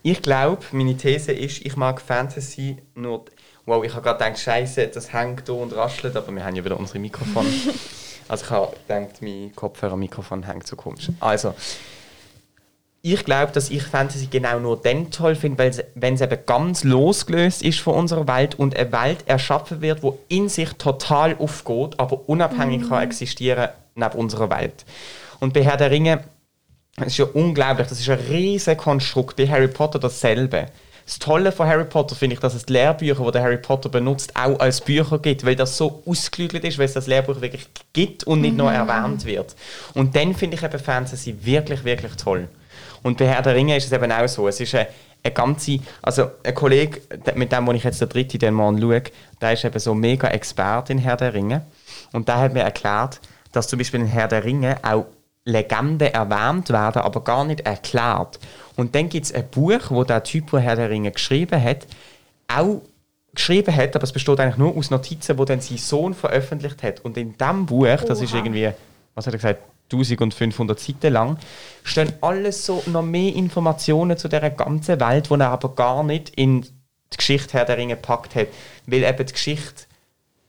Ich 0.03 0.21
glaube, 0.21 0.63
meine 0.73 0.97
These 0.97 1.33
ist, 1.33 1.65
ich 1.65 1.77
mag 1.77 2.01
Fantasy 2.01 2.79
nur... 2.95 3.27
Wow, 3.67 3.83
ich 3.85 3.93
habe 3.95 4.03
gerade 4.03 4.19
gedacht, 4.19 4.39
Scheiße, 4.39 4.89
das 4.89 5.13
hängt 5.13 5.49
da 5.49 5.53
und 5.55 5.75
raschelt, 5.75 6.17
aber 6.17 6.31
wir 6.33 6.45
haben 6.45 6.55
ja 6.55 6.65
wieder 6.65 6.79
unsere 6.79 6.99
Mikrofone. 6.99 7.49
also 8.29 8.45
ich 8.45 8.51
habe 8.51 8.77
gedacht, 8.87 9.23
mein 9.23 9.53
Kopfhörer-Mikrofon 9.55 10.43
hängt 10.43 10.67
so 10.67 10.77
komisch. 10.77 11.09
Also, 11.21 11.55
ich 13.01 13.25
glaube, 13.25 13.53
dass 13.53 13.71
ich 13.71 13.83
Fantasy 13.83 14.27
genau 14.27 14.59
nur 14.59 14.79
dann 14.79 15.11
toll 15.11 15.35
finde, 15.35 15.83
wenn 15.95 16.15
es 16.15 16.21
eben 16.21 16.39
ganz 16.45 16.85
losgelöst 16.85 17.63
ist 17.63 17.81
von 17.81 17.95
unserer 17.95 18.27
Welt 18.27 18.59
und 18.59 18.77
eine 18.77 18.93
Welt 18.93 19.25
erschaffen 19.27 19.81
wird, 19.81 20.03
wo 20.03 20.19
in 20.29 20.51
sich 20.51 20.73
total 20.75 21.37
aufgeht, 21.39 21.99
aber 21.99 22.29
unabhängig 22.29 22.89
kann 22.89 23.03
existieren 23.03 23.69
neben 23.95 24.19
unserer 24.19 24.51
Welt. 24.51 24.85
Und 25.41 25.53
bei 25.53 25.63
Herr 25.63 25.77
der 25.77 25.91
Ringe, 25.91 26.25
das 26.97 27.09
ist 27.09 27.19
ja 27.19 27.27
unglaublich, 27.27 27.89
das 27.89 28.01
ist 28.01 28.09
ein 28.09 28.19
riesiges 28.19 28.79
Konstrukt, 28.79 29.37
bei 29.37 29.47
Harry 29.49 29.69
Potter 29.69 29.99
dasselbe. 29.99 30.69
Das 31.07 31.19
Tolle 31.19 31.53
von 31.53 31.67
Harry 31.67 31.85
Potter 31.85 32.15
finde 32.15 32.35
ich, 32.35 32.41
dass 32.41 32.55
es 32.55 32.65
die 32.65 32.73
Lehrbücher, 32.73 33.23
die 33.25 33.33
der 33.33 33.43
Harry 33.43 33.59
Potter 33.59 33.91
benutzt, 33.91 34.35
auch 34.37 34.59
als 34.59 34.81
Bücher 34.81 35.19
gibt, 35.19 35.45
weil 35.45 35.55
das 35.55 35.77
so 35.77 36.03
ausgeklügelt 36.07 36.65
ist, 36.65 36.79
weil 36.79 36.87
es 36.87 36.95
das 36.95 37.07
Lehrbuch 37.07 37.43
wirklich 37.43 37.69
gibt 37.93 38.25
und 38.25 38.41
nicht 38.41 38.57
nur 38.57 38.73
erwähnt 38.73 39.27
wird. 39.27 39.55
Und 39.93 40.17
dann 40.17 40.35
finde 40.35 40.57
ich 40.57 40.63
eben 40.63 40.79
Fantasy 40.79 41.37
wirklich, 41.43 41.85
wirklich 41.85 42.13
toll. 42.17 42.49
Und 43.03 43.19
bei 43.19 43.27
Herr 43.27 43.43
der 43.43 43.55
Ringe 43.55 43.77
ist 43.77 43.85
es 43.85 43.93
eben 43.93 44.11
auch 44.11 44.27
so. 44.27 44.49
Es 44.49 44.61
ist 44.61 44.75
eine, 44.75 44.87
eine 45.23 45.35
ganze, 45.35 45.79
also 46.01 46.31
ein 46.43 46.55
Kollege, 46.55 47.03
mit 47.35 47.53
dem, 47.53 47.67
wo 47.67 47.73
ich 47.73 47.85
jetzt 47.85 48.01
der 48.01 48.09
dritte 48.09 48.39
den 48.39 48.55
Mann 48.55 48.81
schaue, 48.81 49.03
der 49.43 49.53
ist 49.53 49.65
eben 49.65 49.79
so 49.79 49.95
mega 49.95 50.29
Experte 50.29 50.93
in 50.95 50.99
Herr 50.99 51.19
der 51.19 51.35
Ringe. 51.35 51.67
Und 52.13 52.29
der 52.29 52.39
hat 52.39 52.55
mir 52.55 52.63
erklärt, 52.63 53.21
dass 53.53 53.69
zum 53.69 53.79
Beispiel 53.79 54.01
in 54.01 54.07
Herr 54.07 54.29
der 54.29 54.43
Ringe 54.43 54.79
auch 54.83 55.05
Legenden 55.45 56.13
erwähnt 56.13 56.71
werden, 56.71 57.03
aber 57.03 57.23
gar 57.23 57.45
nicht 57.45 57.61
erklärt. 57.61 58.39
Und 58.77 58.95
dann 58.95 59.09
gibt 59.09 59.27
es 59.27 59.35
ein 59.35 59.49
Buch, 59.51 59.91
wo 59.91 60.05
der 60.05 60.23
Typ, 60.23 60.51
der 60.51 60.61
Herr 60.61 60.77
der 60.77 60.91
Ringe 60.91 61.11
geschrieben 61.13 61.63
hat, 61.63 61.87
auch 62.49 62.81
geschrieben 63.35 63.75
hat, 63.75 63.95
aber 63.95 64.05
es 64.05 64.13
besteht 64.13 64.41
eigentlich 64.41 64.57
nur 64.57 64.77
aus 64.77 64.91
Notizen, 64.91 65.39
wo 65.39 65.45
dann 65.45 65.61
sein 65.61 65.79
Sohn 65.79 66.15
veröffentlicht 66.15 66.83
hat. 66.83 67.01
Und 67.01 67.17
in 67.17 67.37
diesem 67.37 67.67
Buch, 67.67 68.03
das 68.07 68.21
ist 68.21 68.33
Oha. 68.33 68.39
irgendwie, 68.39 68.71
was 69.15 69.27
hat 69.27 69.35
er 69.35 69.39
gesagt, 69.39 69.63
1500 69.93 70.79
Seiten 70.79 71.13
lang, 71.13 71.39
stehen 71.83 72.13
alles 72.21 72.65
so 72.65 72.83
noch 72.87 73.03
mehr 73.03 73.35
Informationen 73.35 74.17
zu 74.17 74.29
dieser 74.29 74.51
ganzen 74.51 74.99
Welt, 75.01 75.29
die 75.31 75.35
er 75.35 75.51
aber 75.51 75.75
gar 75.75 76.03
nicht 76.03 76.31
in 76.31 76.63
die 76.63 77.17
Geschichte 77.17 77.53
Herr 77.53 77.65
der 77.65 77.77
Ringe 77.77 77.97
gepackt 77.97 78.35
hat. 78.35 78.49
Weil 78.87 79.05
eben 79.05 79.27
die 79.27 79.33
Geschichte, 79.33 79.85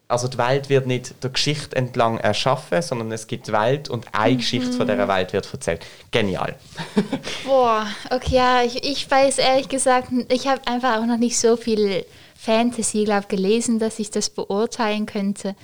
also 0.07 0.27
die 0.27 0.37
Welt 0.37 0.69
wird 0.69 0.85
nicht 0.85 1.23
der 1.23 1.31
Geschichte 1.31 1.75
entlang 1.75 2.17
erschaffen, 2.19 2.81
sondern 2.81 3.11
es 3.11 3.27
gibt 3.27 3.51
Welt 3.51 3.89
und 3.89 4.05
eine 4.13 4.37
Geschichte 4.37 4.71
von 4.71 4.87
dieser 4.87 5.07
Welt 5.07 5.33
wird 5.33 5.51
erzählt. 5.51 5.85
Genial. 6.11 6.55
Boah, 7.45 7.87
okay, 8.11 8.35
ja, 8.35 8.63
ich, 8.63 8.83
ich 8.83 9.09
weiß 9.09 9.39
ehrlich 9.39 9.69
gesagt, 9.69 10.09
ich 10.29 10.47
habe 10.47 10.61
einfach 10.67 10.97
auch 10.97 11.05
noch 11.05 11.17
nicht 11.17 11.39
so 11.39 11.57
viel 11.57 12.05
Fantasy, 12.35 13.05
glaube 13.05 13.27
gelesen, 13.27 13.79
dass 13.79 13.97
ich 13.97 14.11
das 14.11 14.29
beurteilen 14.29 15.05
könnte. 15.07 15.55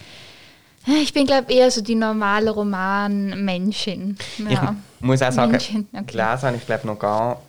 Ich 0.87 1.13
bin, 1.13 1.27
glaube 1.27 1.53
eher 1.53 1.69
so 1.69 1.81
die 1.81 1.93
normale 1.93 2.49
Roman-Menschin. 2.49 4.17
Ja. 4.49 4.75
Ich 4.99 5.05
muss 5.05 5.21
auch 5.21 5.31
sagen, 5.31 5.51
Menschen, 5.51 5.87
okay. 5.93 6.05
gelesen 6.07 6.41
habe 6.41 6.57
ich 6.57 6.65
glaube 6.65 6.87
noch 6.87 6.97
gar 6.97 7.39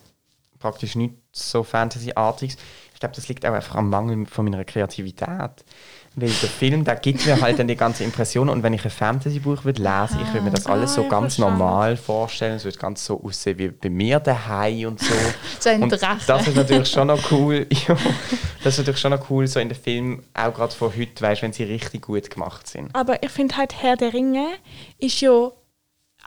praktisch 0.58 0.96
nicht 0.96 1.14
so 1.32 1.62
Fantasy-artiges. 1.62 2.56
Ich 2.92 3.00
glaube, 3.00 3.14
das 3.14 3.28
liegt 3.28 3.46
auch 3.46 3.52
einfach 3.52 3.76
am 3.76 3.88
Mangel 3.88 4.26
von 4.26 4.44
meiner 4.44 4.64
Kreativität. 4.64 5.64
Weil 6.14 6.28
der 6.28 6.48
Film, 6.50 6.84
der 6.84 6.96
gibt 6.96 7.24
mir 7.24 7.40
halt 7.40 7.58
dann 7.58 7.68
die 7.68 7.76
ganze 7.76 8.04
Impression 8.04 8.50
und 8.50 8.62
wenn 8.62 8.74
ich 8.74 8.84
ein 8.84 8.90
Fantasy-Buch 8.90 9.64
würde 9.64 9.82
lesen, 9.82 10.18
ich 10.20 10.28
würde 10.34 10.42
mir 10.42 10.50
das 10.50 10.66
alles 10.66 10.92
so 10.92 11.04
Ah, 11.04 11.08
ganz 11.08 11.36
verstanden. 11.36 11.58
normal 11.58 11.96
vorstellen. 11.96 12.56
Es 12.56 12.64
würde 12.64 12.76
ganz 12.78 13.04
so 13.06 13.18
aussehen 13.24 13.58
wie 13.58 13.68
bei 13.68 13.88
mir 13.88 14.20
daheim 14.20 14.88
und 14.88 15.00
so. 15.00 15.14
So 15.60 15.70
ein 15.70 15.82
und 15.82 15.90
Drache. 15.90 16.20
Das 16.26 16.46
ist 16.46 16.54
natürlich 16.56 16.88
schon 16.88 17.06
noch 17.06 17.30
cool. 17.30 17.66
ja, 17.88 17.96
das 18.62 18.74
ist 18.74 18.78
natürlich 18.78 19.00
schon 19.00 19.12
noch 19.12 19.30
cool, 19.30 19.46
so 19.46 19.58
in 19.58 19.70
den 19.70 19.78
Filmen, 19.78 20.22
auch 20.34 20.52
gerade 20.52 20.74
von 20.74 20.92
heute, 20.94 21.22
weißt, 21.22 21.40
wenn 21.42 21.52
sie 21.54 21.64
richtig 21.64 22.02
gut 22.02 22.28
gemacht 22.30 22.66
sind. 22.68 22.94
Aber 22.94 23.22
ich 23.22 23.30
finde 23.30 23.56
halt 23.56 23.80
Herr 23.82 23.96
der 23.96 24.12
Ringe 24.12 24.46
ist 24.98 25.20
ja, 25.22 25.50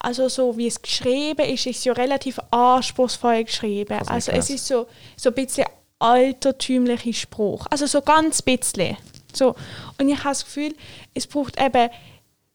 also 0.02 0.28
so 0.30 0.58
wie 0.58 0.66
es 0.68 0.82
geschrieben 0.82 1.46
ist, 1.46 1.68
ist 1.68 1.86
ja 1.86 1.94
relativ 1.94 2.40
anspruchsvoll 2.50 3.44
geschrieben. 3.44 4.00
Also 4.08 4.32
nicht 4.32 4.40
es 4.42 4.50
ist 4.50 4.66
so, 4.68 4.88
so 5.16 5.30
ein 5.30 5.36
bisschen 5.36 5.66
altertümlicher 6.00 7.14
Spruch. 7.14 7.68
Also 7.70 7.86
so 7.86 8.02
ganz 8.02 8.42
bisschen. 8.42 8.98
So. 9.36 9.56
Und 10.00 10.10
ich 10.10 10.18
habe 10.20 10.30
das 10.30 10.46
Gefühl, 10.46 10.76
es 11.14 11.28
braucht 11.28 11.62
eben 11.62 11.90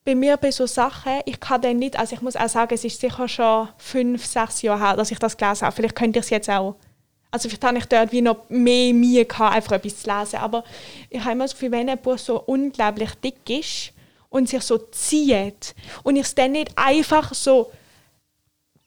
bei 0.05 0.15
mir 0.15 0.37
bei 0.37 0.51
so 0.51 0.67
Sachen, 0.67 1.21
ich 1.27 1.39
kann 1.41 1.61
dann 1.61 1.79
nicht, 1.79 1.99
also 1.99 2.15
ich 2.15 2.23
muss 2.23 2.37
auch 2.37 2.49
sagen, 2.49 2.75
es 2.75 2.85
ist 2.85 3.01
sicher 3.01 3.29
schon 3.29 3.69
fünf, 3.77 4.25
sechs 4.25 4.63
Jahre 4.63 4.81
her, 4.81 4.97
dass 4.97 5.11
ich 5.11 5.19
das 5.19 5.37
gelesen 5.37 5.67
habe. 5.67 5.77
Vielleicht 5.77 5.95
könnte 5.95 6.19
ich 6.19 6.25
es 6.25 6.31
jetzt 6.31 6.49
auch. 6.49 6.77
Also 7.31 7.49
vielleicht 7.49 7.65
habe 7.65 7.79
ich 7.79 7.85
dort 7.87 8.13
wie 8.13 8.23
noch 8.23 8.49
mehr 8.49 8.93
Mühe 8.93 9.25
gehabt, 9.25 9.55
einfach 9.55 9.73
etwas 9.73 10.03
zu 10.03 10.11
lesen. 10.11 10.37
Aber 10.37 10.65
ich 11.11 11.21
habe 11.21 11.33
immer 11.33 11.45
das 11.45 11.53
Gefühl, 11.53 11.71
wenn 11.73 11.89
ein 11.89 11.99
Buch 11.99 12.19
so 12.19 12.41
unglaublich 12.41 13.15
dick 13.23 13.49
ist 13.49 13.93
und 14.31 14.49
sich 14.49 14.63
so 14.63 14.79
zieht 14.79 15.75
und 16.03 16.17
ich 16.17 16.23
es 16.23 16.35
dann 16.35 16.53
nicht 16.53 16.73
einfach 16.77 17.35
so 17.35 17.71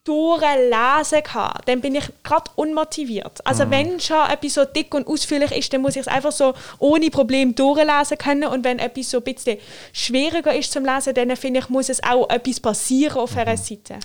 durchlesen 0.04 1.24
kann, 1.24 1.54
dann 1.66 1.80
bin 1.80 1.96
ich 1.96 2.04
gerade 2.24 2.52
unmotiviert. 2.56 3.46
Also 3.46 3.70
wenn 3.70 4.00
schon 4.02 4.30
etwas 4.30 4.54
so 4.56 4.66
dick 4.66 4.94
und 4.94 5.08
ausführlich 5.08 5.52
ist, 5.52 5.72
dann 5.72 5.82
muss 5.82 5.96
ich 5.96 6.02
es 6.02 6.08
einfach 6.08 6.32
so 6.34 6.54
ohne 6.80 7.10
Problem 7.10 7.56
durchlesen 7.56 8.18
können 8.18 8.46
und 8.46 8.66
wenn 8.66 8.80
etwas 8.80 9.12
so 9.12 9.20
ein 9.20 9.24
bisschen 9.24 9.58
schwieriger 9.94 10.54
ist 10.54 10.74
zum 10.74 10.86
Lesen, 10.86 11.14
dann 11.14 11.36
finde 11.38 11.62
ich, 11.62 11.70
muss 11.70 11.88
es 11.88 12.04
auch 12.04 12.30
etwas 12.30 12.60
passieren 12.60 13.18
auf 13.18 13.38
einer 13.38 13.56
Seite. 13.56 13.96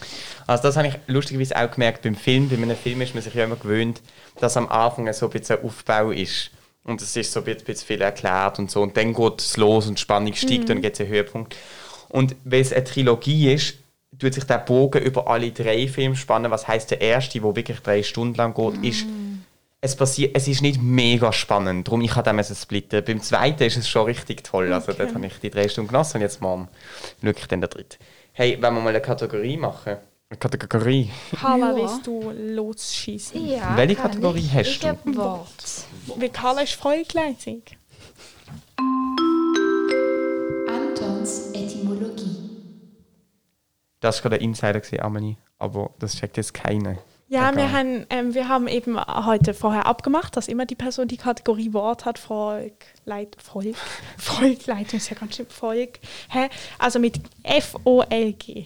Also 0.46 0.62
das 0.62 0.76
habe 0.76 0.88
ich 0.88 0.94
lustigerweise 1.08 1.56
auch 1.56 1.70
gemerkt 1.70 2.02
beim 2.02 2.14
Film. 2.14 2.48
Bei 2.48 2.56
einem 2.56 2.76
Film 2.76 3.00
ist 3.00 3.14
man 3.14 3.22
sich 3.22 3.34
ja 3.34 3.44
immer 3.44 3.56
gewöhnt, 3.56 4.00
dass 4.38 4.56
am 4.56 4.68
Anfang 4.68 5.12
so 5.12 5.26
ein 5.26 5.32
bisschen 5.32 5.58
ein 5.58 5.64
Aufbau 5.64 6.10
ist. 6.12 6.50
Und 6.84 7.02
es 7.02 7.14
ist 7.16 7.32
so 7.32 7.40
ein 7.40 7.44
bisschen- 7.44 7.86
viel 7.86 8.00
erklärt 8.00 8.58
und 8.60 8.70
so. 8.70 8.82
Und 8.82 8.96
dann 8.96 9.12
geht 9.12 9.40
es 9.40 9.56
los 9.56 9.88
und 9.88 9.98
die 9.98 10.02
Spannung 10.02 10.32
steigt 10.34 10.60
und 10.60 10.68
dann 10.70 10.80
gibt 10.82 10.94
es 10.94 11.00
einen 11.00 11.10
Höhepunkt. 11.10 11.56
Und 12.08 12.36
weil 12.44 12.60
es 12.62 12.72
eine 12.72 12.84
Trilogie 12.84 13.52
ist, 13.52 13.74
tut 14.18 14.34
sich 14.34 14.44
der 14.44 14.58
Bogen 14.58 15.02
über 15.02 15.28
alle 15.28 15.50
drei 15.52 15.86
Filme 15.88 16.16
spannen. 16.16 16.50
Was 16.50 16.66
heißt 16.66 16.90
der 16.90 17.00
erste, 17.00 17.42
wo 17.42 17.54
wirklich 17.54 17.80
drei 17.80 18.02
Stunden 18.02 18.34
lang 18.34 18.54
geht, 18.54 18.84
ist 18.84 19.06
es, 19.80 19.94
passiert, 19.94 20.36
es 20.36 20.48
ist 20.48 20.60
nicht 20.60 20.82
mega 20.82 21.32
spannend, 21.32 21.86
darum 21.86 22.00
ich 22.00 22.14
habe 22.16 22.36
es 22.38 22.62
splitten. 22.62 23.04
Beim 23.04 23.20
zweiten 23.22 23.62
ist 23.62 23.76
es 23.76 23.88
schon 23.88 24.06
richtig 24.06 24.42
toll, 24.42 24.72
also 24.72 24.92
dort 24.92 25.14
habe 25.14 25.26
ich 25.26 25.38
die 25.38 25.50
drei 25.50 25.68
Stunden 25.68 25.88
genossen 25.88 26.16
und 26.16 26.22
jetzt 26.22 26.40
morgen 26.40 26.68
schaue 27.22 27.30
ich 27.36 27.46
dann 27.46 27.60
den 27.60 27.70
dritten. 27.70 27.98
Hey, 28.32 28.58
wenn 28.60 28.74
wir 28.74 28.80
mal 28.80 28.88
eine 28.90 29.00
Kategorie 29.00 29.56
machen? 29.56 29.96
Eine 30.30 30.38
Kategorie? 30.38 31.10
Carla, 31.40 31.70
Ja. 31.70 31.76
willst 31.76 32.06
du 32.06 32.30
losschießen? 32.30 33.46
Ja, 33.48 33.76
Welche 33.76 33.94
Kategorie 33.96 34.40
ich. 34.40 34.52
hast 34.54 34.68
ich 34.68 34.80
du? 34.80 35.16
Wort. 35.16 35.48
Weil 36.16 36.28
Carla 36.28 36.62
ist. 36.62 36.78
Antons 36.84 37.77
Das 44.00 44.16
war 44.16 44.30
gerade 44.30 44.42
ein 44.42 44.48
Insider, 44.50 44.80
gewesen, 44.80 45.00
Amelie, 45.00 45.36
aber 45.58 45.90
das 45.98 46.16
checkt 46.16 46.36
jetzt 46.36 46.54
keiner. 46.54 46.98
Ja, 47.30 47.54
wir 47.54 47.72
haben, 47.72 48.06
ähm, 48.08 48.32
wir 48.32 48.48
haben 48.48 48.68
eben 48.68 48.98
heute 48.98 49.52
vorher 49.52 49.84
abgemacht, 49.84 50.34
dass 50.34 50.48
immer 50.48 50.64
die 50.64 50.74
Person 50.74 51.08
die 51.08 51.18
Kategorie 51.18 51.74
Wort 51.74 52.06
hat, 52.06 52.18
Volk, 52.18 52.86
Leit, 53.04 53.36
Volk, 53.42 53.76
Volkleitung 54.16 54.96
ist 54.98 55.10
ja 55.10 55.16
ganz 55.16 55.36
schön 55.36 55.46
Volk. 55.46 55.98
Hä? 56.30 56.48
Also 56.78 56.98
mit 56.98 57.20
F-O-L-G. 57.42 58.64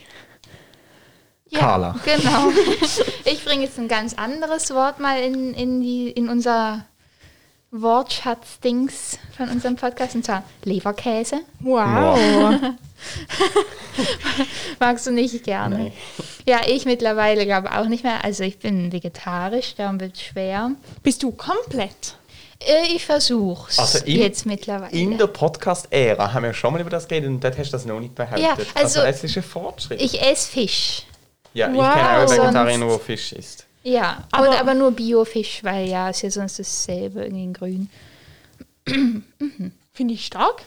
Ja, 1.48 1.58
Carla. 1.58 1.96
Genau. 2.04 2.52
Ich 3.24 3.44
bringe 3.44 3.64
jetzt 3.64 3.78
ein 3.78 3.88
ganz 3.88 4.14
anderes 4.14 4.72
Wort 4.72 5.00
mal 5.00 5.20
in, 5.20 5.54
in, 5.54 5.80
die, 5.80 6.10
in 6.10 6.28
unser 6.28 6.86
Wortschatz-Dings 7.72 9.18
von 9.36 9.48
unserem 9.48 9.76
Podcast, 9.76 10.14
und 10.14 10.24
zwar 10.24 10.44
Leberkäse. 10.64 11.40
Wow. 11.60 12.18
Magst 14.78 15.06
du 15.06 15.10
nicht 15.10 15.42
gerne? 15.44 15.76
Nee. 15.78 15.92
Ja, 16.46 16.60
ich 16.66 16.84
mittlerweile 16.84 17.44
glaube 17.46 17.72
auch 17.72 17.86
nicht 17.86 18.04
mehr. 18.04 18.24
Also 18.24 18.44
ich 18.44 18.58
bin 18.58 18.92
vegetarisch, 18.92 19.74
darum 19.76 19.98
wird 20.00 20.14
es 20.16 20.22
schwer. 20.22 20.72
Bist 21.02 21.22
du 21.22 21.32
komplett? 21.32 22.16
Äh, 22.60 22.94
Ich 22.94 23.04
versuche 23.06 23.70
es 23.70 23.78
Also 23.78 23.98
im- 24.04 24.20
jetzt 24.20 24.44
mittlerweile. 24.46 24.92
In 24.92 25.16
der 25.18 25.26
Podcast-Ära 25.26 26.32
haben 26.32 26.42
wir 26.44 26.52
schon 26.54 26.72
mal 26.74 26.80
über 26.80 26.90
das 26.90 27.08
geredet 27.08 27.30
und 27.30 27.40
dort 27.42 27.56
hast 27.58 27.68
du 27.68 27.72
das 27.72 27.86
noch 27.86 27.98
nicht 28.00 28.14
behauptet. 28.14 28.42
Ja, 28.44 28.54
also- 28.74 29.00
es 29.00 29.24
ist 29.24 29.36
ein 29.36 29.42
Fortschritt. 29.42 30.00
ich 30.00 30.20
esse 30.22 30.48
Fisch. 30.50 31.02
ja, 31.54 31.68
ich 31.70 31.74
Wow. 31.74 31.92
kenne 31.94 32.02
auch 32.04 32.12
einen 32.18 32.28
Sonst- 32.28 32.40
Vegetarier, 32.42 32.78
der 32.86 32.98
Fisch 32.98 33.32
isst. 33.32 33.66
Ja, 33.82 34.24
Aber- 34.30 34.48
aber, 34.48 34.60
aber 34.60 34.74
nur 34.74 34.92
Biofisch, 34.92 35.62
weil 35.64 35.88
ja, 35.88 36.10
ist 36.10 36.22
ja 36.22 36.30
sonst 36.30 36.58
dasselbe 36.58 37.22
irgendwie 37.24 37.44
in 37.44 37.52
grün. 37.52 37.90
Finde 39.92 40.14
ich 40.14 40.24
stark. 40.26 40.62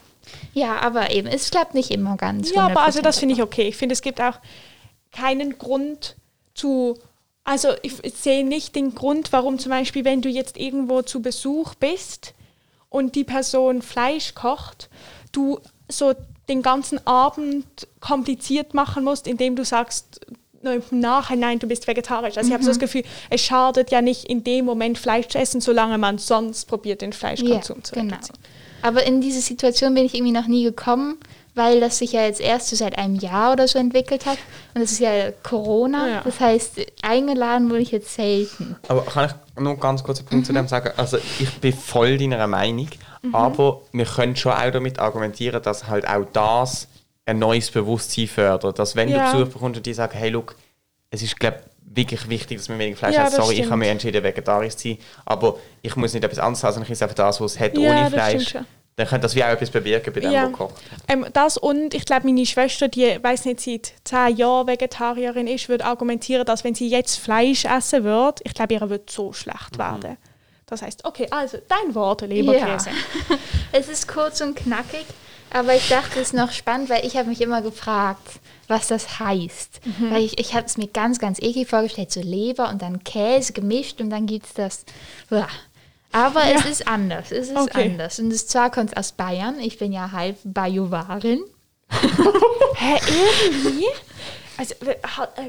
Ja, 0.54 0.80
aber 0.80 1.12
eben, 1.12 1.28
es 1.28 1.52
klappt 1.52 1.74
nicht 1.74 1.92
immer 1.92 2.18
ganz. 2.18 2.52
Ja, 2.54 2.66
aber 2.68 2.82
also 2.84 3.00
100%. 3.00 3.04
das 3.04 3.20
finde 3.20 3.36
ich 3.36 3.42
okay. 3.42 3.68
Ich 3.68 3.78
finde, 3.78 3.94
es 3.94 4.02
gibt 4.02 4.20
auch 4.22 4.40
keinen 5.12 5.58
Grund 5.58 6.16
zu. 6.54 6.98
Also 7.44 7.70
ich 7.84 7.94
sehe 8.16 8.44
nicht 8.46 8.76
den 8.76 8.96
Grund, 8.96 9.32
warum 9.32 9.60
zum 9.60 9.70
Beispiel, 9.70 10.04
wenn 10.04 10.22
du 10.24 10.30
jetzt 10.30 10.58
irgendwo 10.58 11.04
zu 11.04 11.22
Besuch 11.22 11.76
bist 11.76 12.34
und 12.90 13.14
die 13.16 13.24
Person 13.24 13.84
Fleisch 13.84 14.34
kocht, 14.34 14.90
du 15.32 15.60
so 15.88 16.16
den 16.50 16.64
ganzen 16.64 17.06
Abend 17.06 17.88
kompliziert 18.00 18.74
machen 18.74 19.04
musst, 19.04 19.28
indem 19.28 19.56
du 19.56 19.64
sagst, 19.64 20.22
im 20.72 21.00
Nachhinein, 21.00 21.60
du 21.60 21.68
bist 21.68 21.88
vegetarisch. 21.88 22.38
Also 22.38 22.48
ich 22.48 22.54
habe 22.54 22.64
so 22.64 22.70
das 22.70 22.80
Gefühl, 22.80 23.04
es 23.30 23.42
schadet 23.42 23.92
ja 23.92 24.02
nicht 24.02 24.26
in 24.26 24.44
dem 24.44 24.66
Moment 24.66 24.98
Fleisch 24.98 25.28
zu 25.28 25.38
essen, 25.38 25.62
solange 25.62 25.98
man 25.98 26.18
sonst 26.18 26.66
probiert, 26.66 27.02
den 27.02 27.12
Ja, 27.12 27.18
Fleischkonsum 27.18 27.84
zu 27.84 27.96
genau. 27.96 28.14
reduzieren. 28.16 28.40
Aber 28.82 29.04
in 29.06 29.22
diese 29.22 29.42
Situation 29.42 29.94
bin 29.96 30.06
ich 30.06 30.14
irgendwie 30.14 30.32
noch 30.34 30.48
nie 30.48 30.64
gekommen, 30.64 31.18
weil 31.56 31.80
das 31.80 31.98
sich 32.00 32.12
ja 32.12 32.24
jetzt 32.24 32.42
erst 32.42 32.68
so 32.68 32.76
seit 32.76 32.98
einem 32.98 33.16
Jahr 33.16 33.54
oder 33.54 33.68
so 33.68 33.80
entwickelt 33.80 34.26
hat. 34.26 34.38
Und 34.74 34.82
das 34.82 34.92
ist 34.92 35.00
ja 35.00 35.32
Corona. 35.42 36.08
Ja. 36.08 36.22
Das 36.24 36.40
heißt, 36.40 36.82
eingeladen 37.02 37.70
wurde 37.70 37.80
ich 37.82 37.92
jetzt 37.92 38.14
selten. 38.14 38.76
Aber 38.88 39.04
kann 39.06 39.30
ich 39.56 39.62
noch 39.64 39.80
ganz 39.80 40.04
kurz 40.04 40.20
einen 40.20 40.28
Punkt 40.28 40.46
zu 40.46 40.52
Mhm. 40.52 40.58
dem 40.58 40.68
sagen? 40.68 40.92
Also 40.98 41.18
ich 41.40 41.50
bin 41.62 41.74
voll 41.74 42.18
deiner 42.18 42.46
Meinung, 42.48 42.90
aber 43.32 43.82
wir 43.94 44.06
können 44.06 44.36
schon 44.36 44.52
auch 44.52 44.70
damit 44.72 45.00
argumentieren, 45.00 45.64
dass 45.64 45.88
halt 45.88 46.08
auch 46.08 46.26
das 46.34 46.88
ein 47.26 47.40
neues 47.40 47.72
Bewusstsein 47.72 48.28
fördert. 48.28 48.78
Dass 48.80 48.96
wenn 48.96 49.10
Ja. 49.10 49.32
du 49.32 49.40
Besuch 49.40 49.54
bekommst 49.54 49.78
und 49.78 49.86
die 49.86 49.94
sagen, 49.94 50.18
hey, 50.18 50.30
look, 50.30 50.56
es 51.10 51.22
ist 51.22 51.40
glaub, 51.40 51.56
wirklich 51.82 52.28
wichtig, 52.30 52.58
dass 52.58 52.70
man 52.70 52.78
weniger 52.80 52.98
Fleisch 52.98 53.16
Ja, 53.16 53.24
hat. 53.24 53.32
Sorry, 53.32 53.54
ich 53.54 53.58
stimmt. 53.60 53.72
habe 53.72 53.80
mich 53.80 53.90
entschieden, 53.90 54.24
vegetarisch 54.24 54.76
zu 54.76 54.90
sein, 54.90 54.98
aber 55.26 55.58
ich 55.82 55.96
muss 55.96 56.14
nicht 56.14 56.24
etwas 56.24 56.40
anderes 56.40 56.64
haben, 56.64 56.74
sondern 56.74 56.88
ich 56.88 56.92
esse 56.92 57.06
einfach 57.06 57.16
das, 57.16 57.40
was 57.42 57.54
es 57.54 57.60
hat, 57.60 57.78
Ja, 57.78 57.90
ohne 57.92 58.12
Fleisch. 58.12 58.54
Dann 58.98 59.08
könnte 59.08 59.24
das 59.24 59.36
wie 59.36 59.44
auch 59.44 59.50
etwas 59.50 59.70
bewirken 59.70 60.14
bei 60.14 60.22
dem, 60.22 60.32
Ja. 60.32 60.44
der 60.44 60.52
kocht. 60.52 60.76
Ähm, 61.10 61.26
das 61.34 61.58
und 61.58 61.94
ich 61.94 62.06
glaube, 62.06 62.26
meine 62.28 62.46
Schwester, 62.46 62.88
die 62.88 63.18
weiß 63.22 63.44
nicht, 63.46 63.60
seit 63.60 63.94
zehn 64.06 64.38
Jahren 64.38 64.68
Vegetarierin 64.68 65.48
ist, 65.48 65.68
würde 65.68 65.84
argumentieren, 65.84 66.46
dass 66.46 66.64
wenn 66.64 66.76
sie 66.76 66.88
jetzt 66.88 67.18
Fleisch 67.18 67.66
essen 67.66 68.06
würde, 68.06 68.42
ich 68.46 68.54
glaube, 68.54 68.74
ihr 68.74 68.90
wird 68.90 69.10
so 69.10 69.28
Mhm. 69.30 69.34
schlecht 69.34 69.78
werden. 69.78 70.18
Das 70.68 70.82
heißt, 70.82 71.04
okay, 71.06 71.28
also 71.30 71.58
dein 71.68 71.94
Wort, 71.94 72.22
Leberkäse. 72.22 72.90
Es 73.74 73.90
ist 73.90 74.08
kurz 74.08 74.40
und 74.42 74.56
knackig. 74.56 75.06
Aber 75.52 75.74
ich 75.76 75.88
dachte, 75.88 76.20
es 76.20 76.28
ist 76.30 76.34
noch 76.34 76.52
spannend, 76.52 76.90
weil 76.90 77.06
ich 77.06 77.16
habe 77.16 77.30
mich 77.30 77.40
immer 77.42 77.62
gefragt, 77.62 78.40
was 78.68 78.88
das 78.88 79.20
heißt. 79.20 79.80
Mhm. 79.86 80.12
Weil 80.12 80.24
ich, 80.24 80.38
ich 80.40 80.54
habe 80.54 80.66
es 80.66 80.78
mir 80.78 80.88
ganz, 80.88 81.20
ganz 81.20 81.40
eklig 81.40 81.68
vorgestellt, 81.70 82.12
so 82.12 82.20
Leber 82.20 82.70
und 82.70 82.82
dann 82.82 83.04
Käse 83.04 83.54
gemischt 83.54 84.02
und 84.02 84.10
dann 84.10 84.26
gibt 84.26 84.48
es 84.48 84.54
das. 84.54 84.86
Uah. 85.32 85.48
Aber 86.12 86.44
es 86.46 86.66
ist 86.66 86.88
anders, 86.88 87.32
es 87.32 87.50
ist 87.50 87.58
Okay. 87.58 87.90
anders. 87.92 88.20
Und 88.20 88.32
es 88.32 88.48
zwar 88.48 88.70
kommt 88.72 88.92
es 88.92 88.98
aus 88.98 89.12
Bayern, 89.14 89.60
ich 89.60 89.78
bin 89.78 89.92
ja 89.92 90.12
halb 90.12 90.38
Bajuwarin. 90.44 91.42
Hä, 92.76 92.96
irgendwie? 93.52 93.86
Also, 94.58 94.74
äh, 94.86 94.96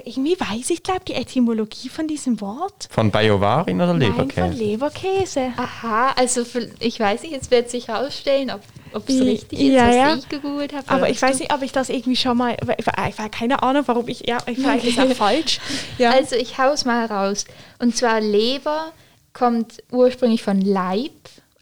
irgendwie 0.04 0.38
weiß 0.38 0.70
ich, 0.70 0.82
glaube 0.82 1.02
die 1.06 1.14
Etymologie 1.14 1.88
von 1.88 2.08
diesem 2.08 2.40
Wort. 2.40 2.88
Von 2.90 3.10
Bajovarin 3.12 3.80
oder 3.80 3.94
Nein, 3.94 4.12
von 4.14 4.28
Leberkäse? 4.28 4.64
Leberkäse. 4.64 5.52
Aha, 5.56 6.12
also 6.16 6.44
für, 6.44 6.68
ich 6.80 6.98
weiß 6.98 7.22
nicht, 7.22 7.32
jetzt 7.32 7.50
wird 7.52 7.70
sich 7.70 7.86
herausstellen, 7.88 8.50
ob 8.50 8.60
es 9.06 9.14
Ja, 9.14 9.24
richtig 9.24 9.60
ist, 9.60 9.72
ja, 9.72 9.88
was 9.88 9.96
ja. 9.96 10.14
ich 10.16 10.28
gegoogelt 10.28 10.72
habe. 10.74 10.88
Aber 10.88 11.08
ich 11.08 11.20
weiß 11.20 11.38
nicht, 11.38 11.52
ob 11.52 11.62
ich 11.62 11.72
das 11.72 11.88
irgendwie 11.88 12.16
schon 12.16 12.36
mal. 12.36 12.56
Ich, 12.78 12.86
ich 12.86 13.18
habe 13.18 13.30
keine 13.30 13.62
Ahnung, 13.62 13.82
warum 13.86 14.08
ich. 14.08 14.26
Ja, 14.26 14.38
ich 14.46 14.58
ist 14.58 15.00
auch 15.00 15.12
falsch. 15.12 15.60
Ja. 15.98 16.10
Also 16.10 16.36
ich 16.36 16.58
hau's 16.58 16.84
mal 16.84 17.06
raus. 17.06 17.44
Und 17.78 17.96
zwar 17.96 18.20
Leber 18.20 18.92
kommt 19.32 19.82
ursprünglich 19.90 20.42
von 20.42 20.60
Leib. 20.60 21.12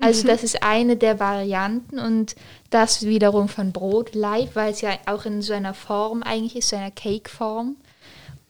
Also 0.00 0.26
das 0.26 0.42
ist 0.42 0.62
eine 0.62 0.96
der 0.96 1.20
Varianten 1.20 1.98
und 1.98 2.34
das 2.70 3.06
wiederum 3.06 3.48
von 3.48 3.72
Brotleib, 3.72 4.54
weil 4.54 4.72
es 4.72 4.80
ja 4.80 4.90
auch 5.06 5.24
in 5.24 5.40
so 5.40 5.52
einer 5.52 5.72
Form 5.72 6.22
eigentlich 6.22 6.56
ist, 6.56 6.68
so 6.68 6.76
einer 6.76 6.90
Cake-Form. 6.90 7.76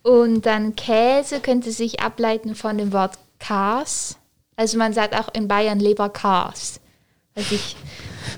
Und 0.03 0.47
dann 0.47 0.75
Käse 0.75 1.41
könnte 1.41 1.71
sich 1.71 2.01
ableiten 2.01 2.55
von 2.55 2.79
dem 2.79 2.93
Wort 2.93 3.19
Kas. 3.39 4.19
Also 4.57 4.79
man 4.79 4.93
sagt 4.93 5.15
auch 5.15 5.33
in 5.33 5.49
Bayern 5.49 5.81
Leberkas. 5.81 6.81
Was 7.35 7.53
ich 7.53 7.77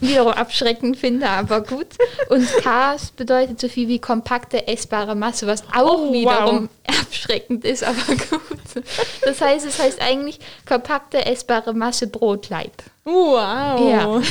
wiederum 0.00 0.32
abschreckend 0.32 0.96
finde, 0.96 1.28
aber 1.28 1.60
gut. 1.62 1.86
Und 2.28 2.46
Kas 2.62 3.10
bedeutet 3.10 3.60
so 3.60 3.68
viel 3.68 3.88
wie 3.88 3.98
kompakte, 3.98 4.66
essbare 4.68 5.14
Masse, 5.14 5.46
was 5.46 5.62
auch 5.74 5.98
Oh, 5.98 6.12
wiederum 6.12 6.68
abschreckend 6.86 7.64
ist, 7.64 7.84
aber 7.84 7.96
gut. 8.06 8.84
Das 9.24 9.40
heißt, 9.40 9.66
es 9.66 9.78
heißt 9.80 10.00
eigentlich 10.00 10.38
kompakte, 10.68 11.24
essbare 11.24 11.72
Masse 11.74 12.06
Brotleib. 12.06 12.72
wow. 13.04 13.80
Ja. 13.90 14.20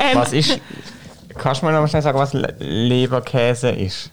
Ähm, 0.00 0.16
Was 0.16 0.32
ist. 0.32 0.60
Kannst 1.36 1.60
du 1.62 1.66
mir 1.66 1.72
noch 1.72 1.80
mal 1.80 1.88
schnell 1.88 2.02
sagen, 2.02 2.18
was 2.18 2.32
Le 2.32 2.54
Leberkäse 2.60 3.70
ist? 3.70 4.10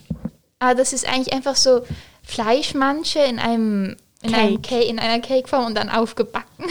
Ah, 0.57 0.73
das 0.73 0.93
ist 0.93 1.07
eigentlich 1.07 1.31
einfach 1.31 1.55
so 1.55 1.81
Fleischmanche 2.23 3.19
in 3.19 3.37
einem 3.39 3.95
in, 4.23 4.33
einem 4.33 4.61
Cake. 4.61 4.79
Cake, 4.79 4.89
in 4.89 4.99
einer 4.99 5.19
Cakeform 5.21 5.65
und 5.67 5.75
dann 5.75 5.89
aufgebacken. 5.89 6.65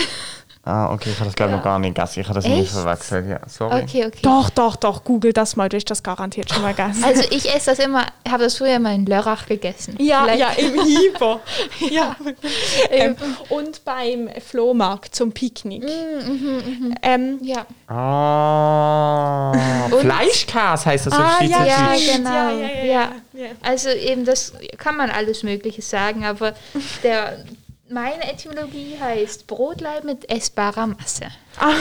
Ah, 0.67 0.93
okay, 0.93 1.11
ich 1.11 1.17
habe 1.17 1.27
das 1.27 1.35
glaube 1.37 1.51
ich 1.53 1.57
noch 1.59 1.65
gar 1.65 1.79
nicht 1.79 1.95
gegessen. 1.95 2.21
Ich 2.21 2.27
habe 2.29 2.37
das 2.41 2.47
nie 2.47 2.63
Echt? 2.63 2.73
verwechselt. 2.73 3.29
Ja, 3.29 3.39
sorry. 3.47 3.83
Okay, 3.83 4.07
okay. 4.07 4.19
Doch, 4.23 4.49
doch, 4.49 4.77
doch. 4.77 5.05
Google 5.05 5.35
das 5.35 5.57
mal, 5.57 5.69
du 5.69 5.77
hast 5.77 5.85
das 5.91 6.03
garantiert 6.03 6.51
schon 6.51 6.63
mal 6.63 6.73
gegessen. 6.73 7.05
Also 7.05 7.23
ich 7.31 7.55
esse 7.55 7.71
das 7.71 7.79
immer, 7.81 8.07
habe 8.27 8.45
das 8.45 8.57
früher 8.57 8.77
immer 8.77 8.93
in 8.95 9.05
Lörrach 9.05 9.45
gegessen. 9.47 9.97
ja, 9.99 10.25
Vielleicht- 10.25 10.41
ja, 10.41 10.67
im 10.67 10.73
Hyper. 10.83 11.41
ja. 11.91 12.17
ähm, 12.91 13.17
und 13.51 13.85
beim 13.85 14.31
Flohmarkt 14.47 15.15
zum 15.15 15.33
Picknick. 15.33 15.85
Ähm, 17.03 17.39
Ja. 17.43 17.67
Ah, 17.87 19.53
Fleischkäse 20.01 20.87
heißt 20.87 21.07
das 21.07 21.13
ah, 21.15 21.39
ja, 21.43 21.57
Schweizerdeutsch. 21.59 21.69
ja, 21.69 21.95
stimmt. 21.95 22.17
genau. 22.17 22.31
Ja, 22.31 22.51
ja, 22.51 22.69
ja, 22.69 22.85
ja. 22.85 23.09
ja. 23.35 23.47
Also 23.63 23.91
eben, 23.91 24.25
das 24.25 24.53
kann 24.79 24.97
man 24.97 25.11
alles 25.11 25.43
Mögliche 25.43 25.83
sagen, 25.83 26.25
aber 26.25 26.55
der, 27.03 27.45
meine 27.89 28.25
Etymologie 28.33 28.97
heißt 28.99 29.47
Brotleib 29.47 30.05
mit 30.05 30.31
essbarer 30.31 30.87
Masse. 30.87 31.27
Ah, 31.61 31.73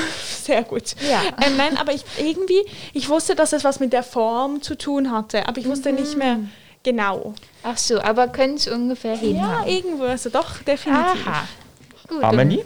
sehr 0.43 0.63
gut. 0.63 0.95
Ja. 1.09 1.21
Ähm, 1.45 1.57
nein, 1.57 1.77
aber 1.77 1.93
ich 1.93 2.03
irgendwie, 2.19 2.63
ich 2.93 3.09
wusste, 3.09 3.35
dass 3.35 3.53
es 3.53 3.63
was 3.63 3.79
mit 3.79 3.93
der 3.93 4.03
Form 4.03 4.61
zu 4.61 4.77
tun 4.77 5.11
hatte, 5.11 5.47
aber 5.47 5.57
ich 5.59 5.67
wusste 5.67 5.93
nicht 5.93 6.17
mehr 6.17 6.39
genau. 6.83 7.33
Ach 7.63 7.77
so, 7.77 7.99
aber 8.01 8.27
können 8.27 8.55
es 8.55 8.67
ungefähr 8.67 9.13
Ja, 9.15 9.19
hinhauen? 9.19 9.67
irgendwo, 9.67 10.03
also 10.03 10.29
doch, 10.29 10.61
definitiv. 10.63 11.27
Aha. 11.27 11.47
Gut. 12.07 12.23
Amelie, 12.23 12.63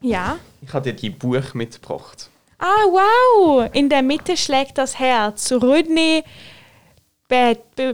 Ja. 0.00 0.38
ich 0.60 0.72
habe 0.72 0.90
dir 0.92 0.96
die 0.96 1.10
Buch 1.10 1.54
mitgebracht. 1.54 2.28
Ah, 2.58 2.84
wow! 2.90 3.68
In 3.72 3.88
der 3.88 4.02
Mitte 4.02 4.36
schlägt 4.36 4.76
das 4.78 4.98
Herz. 4.98 5.48
Be- 5.48 6.24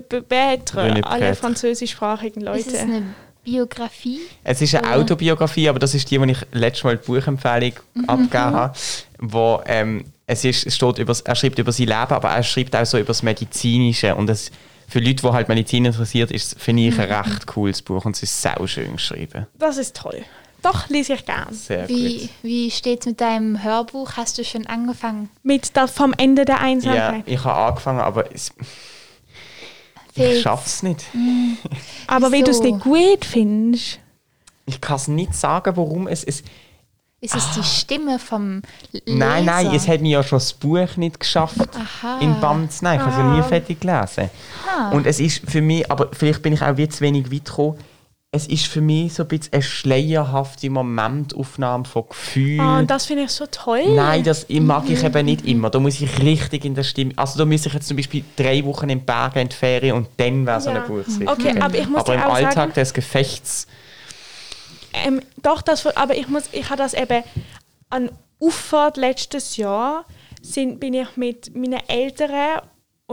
Betre, 0.01 0.83
René 0.83 1.03
alle 1.03 1.35
französischsprachigen 1.35 2.47
und 2.49 2.55
ist 2.57 2.69
es 2.69 2.73
Leute. 2.75 2.85
eine 2.85 3.15
Biografie? 3.45 4.21
Es 4.43 4.61
ist 4.63 4.75
eine 4.75 4.95
Autobiografie, 4.95 5.69
aber 5.69 5.79
das 5.79 5.95
ist 5.95 6.11
die, 6.11 6.19
die 6.19 6.31
ich 6.33 6.39
letztes 6.53 6.85
Mal 6.85 6.97
die 6.97 7.07
Buchempfehlung 7.07 7.73
abgegeben 8.07 8.33
habe. 8.55 8.73
Wo, 9.19 9.61
ähm, 9.67 10.05
es, 10.27 10.45
ist, 10.45 10.67
es 10.67 10.75
steht 10.77 10.99
über, 10.99 11.15
er 11.25 11.35
schreibt 11.35 11.59
über 11.59 11.73
sein 11.73 11.87
Leben, 11.87 12.13
aber 12.13 12.31
er 12.31 12.43
schreibt 12.43 12.75
auch 12.75 12.87
so 12.87 12.99
über 12.99 13.09
das 13.09 13.23
Medizinische. 13.23 14.15
Und 14.15 14.27
das, 14.27 14.51
für 14.89 14.99
Leute, 14.99 15.17
die 15.23 15.29
halt 15.33 15.49
Medizin 15.49 15.85
interessiert, 15.85 16.31
ist 16.31 16.59
finde 16.61 16.83
ich 16.89 16.99
ein 16.99 17.11
recht 17.13 17.47
cooles 17.47 17.83
Buch 17.83 18.05
und 18.05 18.17
es 18.17 18.23
ist 18.23 18.41
sau 18.43 18.67
schön 18.67 18.93
geschrieben. 18.93 19.47
Das 19.59 19.77
ist 19.77 19.97
toll. 19.97 20.23
Doch, 20.63 20.89
lese 20.89 21.13
ich 21.13 21.27
gern. 21.27 21.53
Sehr 21.53 21.87
Wie, 21.91 22.21
gut. 22.21 22.29
wie 22.41 22.71
steht 22.71 23.01
es 23.01 23.07
mit 23.07 23.21
deinem 23.21 23.63
Hörbuch? 23.63 24.13
Hast 24.17 24.39
du 24.39 24.45
schon 24.45 24.67
angefangen? 24.67 25.29
Mit 25.43 25.77
der, 25.77 25.89
vom 25.89 26.15
Ende 26.17 26.47
der 26.47 26.55
Ja, 26.57 26.61
Einsamkeit. 26.63 27.23
ich 27.27 27.45
habe 27.45 27.67
angefangen, 27.69 28.01
aber 28.01 28.33
es, 28.35 28.51
ich 30.15 30.47
es 30.47 30.83
nicht. 30.83 31.05
Aber 32.07 32.31
wenn 32.33 32.45
du 32.45 32.51
es 32.51 32.61
nicht 32.61 32.81
gut 32.81 33.25
findest. 33.25 33.99
Ich 34.67 34.81
kann 34.81 34.97
es 34.97 35.09
nicht 35.09 35.35
sagen, 35.35 35.77
warum 35.77 36.09
es... 36.09 36.25
es 36.25 36.43
Ist 37.21 37.35
es 37.35 37.51
die 37.53 37.63
Stimme 37.63 38.19
vom 38.19 38.63
Leser? 38.93 39.05
Ah. 39.07 39.13
nein, 39.15 39.45
nein, 39.45 39.75
es 39.75 39.87
hat 39.89 40.01
mir 40.01 40.11
ja 40.11 40.23
schon 40.23 40.39
das 40.39 40.53
Buch 40.53 40.97
nicht 40.97 41.21
geschafft, 41.21 41.69
Aha. 41.75 42.19
in 42.21 42.41
Band 42.41 42.73
zu 42.73 42.85
nehmen. 42.85 42.97
Ich 42.97 43.01
habe 43.03 43.11
es 43.11 43.19
ja 43.19 43.35
nie 43.35 43.43
fertig 43.43 43.81
gelesen. 43.81 44.31
Ah. 44.67 44.91
Und 44.91 45.07
es 45.07 45.21
ist 45.21 45.43
für 45.51 45.61
mich, 45.61 45.91
aber 45.91 46.09
vielleicht 46.13 46.43
bin 46.43 46.55
ich 46.55 46.63
auch 46.63 46.77
wie 46.77 46.89
zu 46.89 47.01
wenig 47.03 47.31
weit 47.31 47.45
gekommen, 47.45 47.79
es 48.35 48.49
ist 48.49 48.67
für 48.67 48.81
mich 48.81 49.15
so 49.15 49.23
ein 49.23 49.29
bisschen 49.29 49.53
eine 49.53 49.63
schleierhafte 49.63 50.69
Momentaufnahme 50.69 51.85
von 51.85 52.09
Gefühlen. 52.09 52.61
Ah, 52.61 52.79
und 52.81 52.91
das 52.91 53.07
finde 53.07 53.23
ich 53.25 53.31
so 53.31 53.47
toll. 53.47 53.95
Nein, 53.95 54.25
das 54.25 54.47
mag 54.49 54.91
ich 54.91 55.05
eben 55.05 55.25
nicht 55.25 55.47
immer. 55.47 55.71
Da 55.71 55.79
muss 55.79 56.01
ich 56.01 56.19
richtig 56.21 56.65
in 56.65 56.75
der 56.75 56.83
Stimme. 56.83 57.13
Also 57.17 57.39
da 57.39 57.45
muss 57.45 57.65
ich 57.65 57.73
jetzt 57.73 57.87
zum 57.87 57.97
Beispiel 57.97 58.25
drei 58.37 58.65
Wochen 58.65 58.89
in 58.91 59.05
Bergen 59.05 59.39
in 59.39 59.49
die 59.49 59.55
Ferien 59.57 59.97
und 59.97 60.09
dann 60.17 60.45
wäre 60.47 60.61
so 60.61 60.71
Ja. 60.71 60.77
eine 60.77 60.85
Buch 60.87 60.99
richtig. 61.07 61.29
Okay, 61.31 61.61
aber 61.61 61.79
ich 61.79 61.89
muss 61.89 62.01
aber 62.01 62.15
im 62.15 62.23
auch 62.23 62.35
Alltag 62.35 62.53
sagen- 62.55 62.73
des 62.75 62.93
Gefechts. 62.93 63.67
Ähm, 64.93 65.21
doch, 65.43 65.63
das, 65.63 65.87
aber 65.97 66.17
ich 66.17 66.29
muss, 66.29 66.45
ich 66.53 66.65
habe 66.71 66.79
das 66.79 66.95
eben 66.95 67.23
an 67.91 68.11
Auffahrt 68.41 68.97
letztes 68.97 69.57
Jahr 69.57 70.05
sind, 70.43 70.81
bin 70.81 70.95
ich 70.95 71.17
mit 71.17 71.55
meinen 71.55 71.81
Eltern 71.89 72.63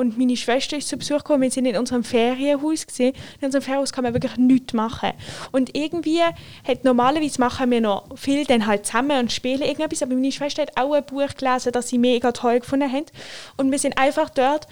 und 0.02 0.18
meine 0.18 0.36
Schwester 0.36 0.76
ist 0.76 0.88
zu 0.90 0.98
Besuch 0.98 1.20
gekommen. 1.20 1.44
Wir 1.44 1.52
sind 1.52 1.66
in 1.66 1.78
unserem 1.78 2.04
Ferienhaus 2.04 2.86
gesehen. 2.86 3.14
In 3.40 3.46
unserem 3.46 3.62
Ferienhaus 3.62 3.94
kann 3.94 4.04
man 4.04 4.14
wirklich 4.14 4.36
nichts 4.38 4.74
machen. 4.74 5.12
Und 5.52 5.76
irgendwie 5.76 6.22
hat 6.68 6.84
normalerweise 6.84 7.40
machen 7.40 7.72
wir 7.72 7.82
noch 7.82 8.18
viel 8.18 8.46
dann 8.46 8.66
halt 8.68 8.86
zusammen 8.86 9.20
und 9.20 9.32
spielen 9.32 9.62
irgendetwas. 9.62 10.02
Aber 10.04 10.14
meine 10.14 10.32
Schwester 10.32 10.64
hat 10.64 10.78
auch 10.78 10.94
ein 10.94 11.06
Buch 11.06 11.30
gelesen, 11.38 11.72
das 11.72 11.88
sie 11.88 11.98
mega 11.98 12.32
toll 12.32 12.60
gefunden 12.60 12.92
hat. 12.92 13.12
Und 13.58 13.72
wir 13.72 13.80
sind 13.80 13.98
einfach 13.98 14.30
dort 14.30 14.68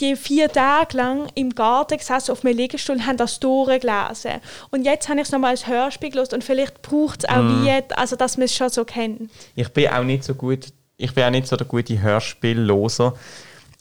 die 0.00 0.16
vier 0.16 0.50
Tage 0.50 0.96
lang 0.96 1.28
im 1.34 1.54
Garten 1.54 1.98
gesessen 1.98 2.32
auf 2.32 2.42
meinem 2.42 2.56
Liegestuhl 2.56 2.96
und 2.96 3.06
haben 3.06 3.18
das 3.18 3.38
durchgelesen. 3.40 4.40
Und 4.70 4.84
jetzt 4.84 5.08
habe 5.08 5.20
ich 5.20 5.26
es 5.26 5.32
nochmal 5.32 5.50
als 5.50 5.66
Hörspiel 5.66 6.10
gelesen 6.10 6.34
und 6.34 6.44
vielleicht 6.44 6.82
braucht 6.82 7.24
es 7.24 7.28
auch 7.28 7.42
Mm. 7.42 7.64
wie, 7.66 7.94
also 7.94 8.16
dass 8.16 8.36
man 8.38 8.46
es 8.46 8.56
schon 8.56 8.70
so 8.70 8.84
kennt. 8.84 9.30
Ich 9.54 9.68
bin 9.68 9.88
auch 9.88 10.02
nicht 10.02 10.24
so 10.24 10.34
gut, 10.34 10.68
ich 10.96 11.14
bin 11.14 11.24
auch 11.24 11.30
nicht 11.30 11.46
so 11.46 11.56
der 11.56 11.66
gute 11.66 12.00
Hörspielloser, 12.00 13.14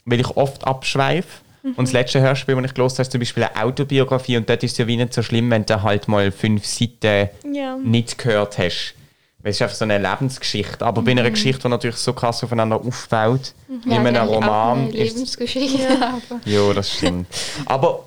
weil 0.05 0.19
ich 0.19 0.29
oft 0.37 0.65
abschweife. 0.65 1.27
Mhm. 1.63 1.73
Und 1.75 1.87
das 1.87 1.93
letzte 1.93 2.21
Hörspiel, 2.21 2.55
das 2.55 2.65
ich 2.65 2.73
gelesen 2.73 2.93
habe, 2.95 3.01
ist 3.03 3.11
zum 3.11 3.19
Beispiel 3.19 3.43
eine 3.43 3.63
Autobiografie 3.63 4.37
und 4.37 4.49
dort 4.49 4.63
ist 4.63 4.71
es 4.73 4.77
ja 4.79 4.87
wie 4.87 4.97
nicht 4.97 5.13
so 5.13 5.21
schlimm, 5.21 5.49
wenn 5.51 5.65
du 5.65 5.81
halt 5.83 6.07
mal 6.07 6.31
fünf 6.31 6.65
Seiten 6.65 7.29
Ja. 7.53 7.77
nicht 7.77 8.17
gehört 8.17 8.57
hast. 8.57 8.95
Weil 9.43 9.49
es 9.51 9.57
ist 9.57 9.61
einfach 9.63 9.75
so 9.75 9.85
eine 9.85 9.97
Lebensgeschichte. 9.97 10.85
Aber 10.85 11.01
bei 11.01 11.11
einer 11.11 11.23
Mhm. 11.23 11.33
Geschichte, 11.33 11.63
die 11.63 11.67
natürlich 11.69 11.95
so 11.97 12.13
krass 12.13 12.43
aufeinander 12.43 12.75
aufbaut, 12.77 13.53
wie 13.67 13.73
in 13.73 13.91
Ja, 13.91 13.97
einem 13.99 14.07
eigentlich 14.07 14.21
auch 14.21 14.35
Roman, 14.35 14.77
eine 14.79 14.89
ist 14.97 15.13
Lebensgeschichte. 15.15 15.97
aber 15.99 16.39
ja, 16.45 16.73
das 16.73 16.91
stimmt. 16.91 17.27
Aber 17.65 18.03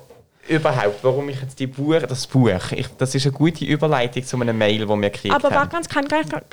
überhaupt, 0.47 0.99
warum 1.03 1.27
ich 1.29 1.41
jetzt 1.41 1.59
die 1.59 1.67
Buch, 1.67 1.99
das 2.07 2.27
Buch, 2.27 2.71
ich, 2.71 2.87
das 2.97 3.15
ist 3.15 3.25
eine 3.25 3.33
gute 3.33 3.65
Überleitung 3.65 4.23
zu 4.23 4.39
einem 4.39 4.57
Mail, 4.57 4.79
das 4.85 4.87
wir 4.89 5.09
gekriegt 5.09 5.33
Aber 5.35 5.49
war 5.51 5.67
ganz, 5.67 5.89
kann 5.89 6.05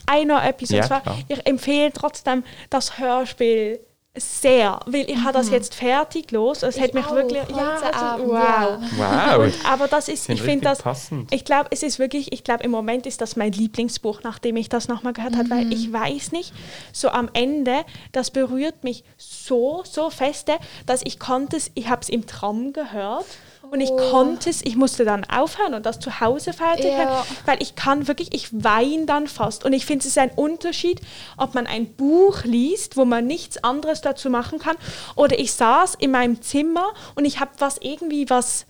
ein 0.06 0.26
noch 0.28 0.42
etwas. 0.42 0.70
Ja, 0.70 0.78
und 0.82 0.86
zwar, 0.86 1.00
klar. 1.02 1.18
ich 1.28 1.46
empfehle 1.46 1.92
trotzdem 1.92 2.42
das 2.70 2.98
Hörspiel 2.98 3.78
sehr, 4.14 4.80
weil 4.84 5.08
ich 5.08 5.16
habe 5.16 5.32
das 5.32 5.48
jetzt 5.48 5.74
fertig 5.74 6.32
los. 6.32 6.62
Es 6.62 6.78
hat 6.78 6.92
mich 6.92 7.06
auch, 7.06 7.14
wirklich, 7.14 7.42
ja, 7.48 7.80
also, 7.80 8.26
wow. 8.28 8.34
ja. 8.34 9.38
Wow. 9.38 9.52
Aber 9.64 9.88
das 9.88 10.08
ist, 10.08 10.28
ich 10.28 10.42
finde 10.42 10.64
das, 10.64 10.82
passend. 10.82 11.32
ich 11.32 11.46
glaube, 11.46 11.68
es 11.70 11.82
ist 11.82 11.98
wirklich, 11.98 12.30
ich 12.30 12.44
glaube, 12.44 12.62
im 12.62 12.70
Moment 12.70 13.06
ist 13.06 13.22
das 13.22 13.36
mein 13.36 13.52
Lieblingsbuch, 13.52 14.20
nachdem 14.22 14.56
ich 14.56 14.68
das 14.68 14.88
nochmal 14.88 15.14
gehört 15.14 15.36
habe, 15.36 15.48
weil 15.48 15.72
ich 15.72 15.90
weiß 15.90 16.32
nicht, 16.32 16.52
so 16.92 17.08
am 17.08 17.30
Ende, 17.32 17.84
das 18.12 18.30
berührt 18.30 18.84
mich 18.84 19.02
so, 19.16 19.82
so 19.86 20.10
feste, 20.10 20.56
dass 20.84 21.00
ich 21.04 21.18
konnte 21.18 21.56
es, 21.56 21.70
ich 21.74 21.88
habe 21.88 22.02
es 22.02 22.10
im 22.10 22.26
Tram 22.26 22.74
gehört 22.74 23.24
Und 23.72 23.80
ich 23.80 23.88
konnte 23.88 24.50
es, 24.50 24.60
ich 24.60 24.76
musste 24.76 25.06
dann 25.06 25.24
aufhören 25.24 25.72
und 25.72 25.86
das 25.86 25.98
zu 25.98 26.20
Hause 26.20 26.52
fertig 26.52 26.84
Ja. 26.84 26.98
halten, 26.98 27.26
weil 27.46 27.62
ich 27.62 27.74
kann 27.74 28.06
wirklich, 28.06 28.34
ich 28.34 28.50
weine 28.52 29.06
dann 29.06 29.26
fast. 29.26 29.64
Und 29.64 29.72
ich 29.72 29.86
finde, 29.86 30.00
es 30.00 30.08
ist 30.08 30.18
ein 30.18 30.30
Unterschied, 30.32 31.00
ob 31.38 31.54
man 31.54 31.66
ein 31.66 31.94
Buch 31.94 32.44
liest, 32.44 32.98
wo 32.98 33.06
man 33.06 33.26
nichts 33.26 33.64
anderes 33.64 34.02
dazu 34.02 34.28
machen 34.28 34.58
kann, 34.58 34.76
oder 35.16 35.38
ich 35.38 35.54
saß 35.54 35.94
in 35.94 36.10
meinem 36.10 36.42
Zimmer 36.42 36.84
und 37.14 37.24
ich 37.24 37.40
habe 37.40 37.52
was 37.60 37.78
irgendwie 37.78 38.28
was, 38.28 38.66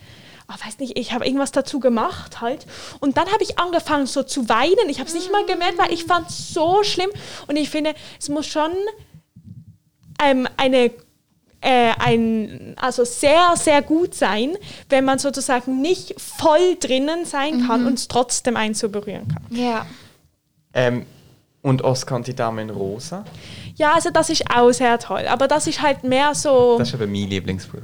oh, 0.49 0.55
weiß 0.65 0.79
nicht, 0.79 0.97
ich 0.97 1.13
habe 1.13 1.25
irgendwas 1.27 1.51
dazu 1.51 1.81
gemacht 1.81 2.41
halt. 2.41 2.65
Und 3.01 3.17
dann 3.17 3.27
habe 3.27 3.43
ich 3.43 3.59
angefangen 3.59 4.07
so 4.07 4.23
zu 4.23 4.49
weinen. 4.49 4.89
Ich 4.89 5.01
habe 5.01 5.09
es 5.09 5.15
nicht 5.15 5.33
mal 5.33 5.45
gemerkt, 5.47 5.79
weil 5.79 5.93
ich 5.93 6.05
fand 6.05 6.31
es 6.31 6.55
so 6.55 6.85
schlimm. 6.85 7.11
Und 7.49 7.57
ich 7.57 7.71
finde, 7.71 7.95
es 8.21 8.29
muss 8.29 8.47
schon 8.47 8.71
ähm, 10.23 10.47
eine 10.57 10.93
äh, 11.63 11.93
ein, 11.99 12.75
also 12.77 13.05
sehr, 13.05 13.55
sehr 13.57 13.83
gut 13.83 14.15
sein, 14.15 14.57
wenn 14.89 15.05
man 15.05 15.19
sozusagen 15.19 15.81
nicht 15.81 16.21
voll 16.21 16.77
drinnen 16.79 17.25
sein 17.25 17.67
kann 17.67 17.87
und 17.87 17.95
es 17.95 18.09
trotzdem 18.09 18.57
einen 18.57 18.75
so 18.75 18.89
berühren 18.89 19.29
kann. 19.29 19.45
Ja. 19.51 19.87
Ähm, 20.75 21.07
und 21.63 21.83
Oscar 21.83 22.17
und 22.17 22.27
die 22.27 22.35
Dame 22.35 22.63
in 22.63 22.71
Rosa. 22.71 23.25
Ja, 23.77 23.93
also 23.95 24.11
das 24.11 24.29
ist 24.31 24.45
auch 24.53 24.73
sehr 24.73 24.99
toll, 24.99 25.27
aber 25.29 25.47
das 25.47 25.67
ist 25.69 25.81
halt 25.81 26.03
mehr 26.03 26.35
so, 26.35 26.77
Das 26.79 26.89
ist 26.89 26.95
aber 26.95 27.07
mein 27.07 27.29
Lieblingsbuch. 27.29 27.79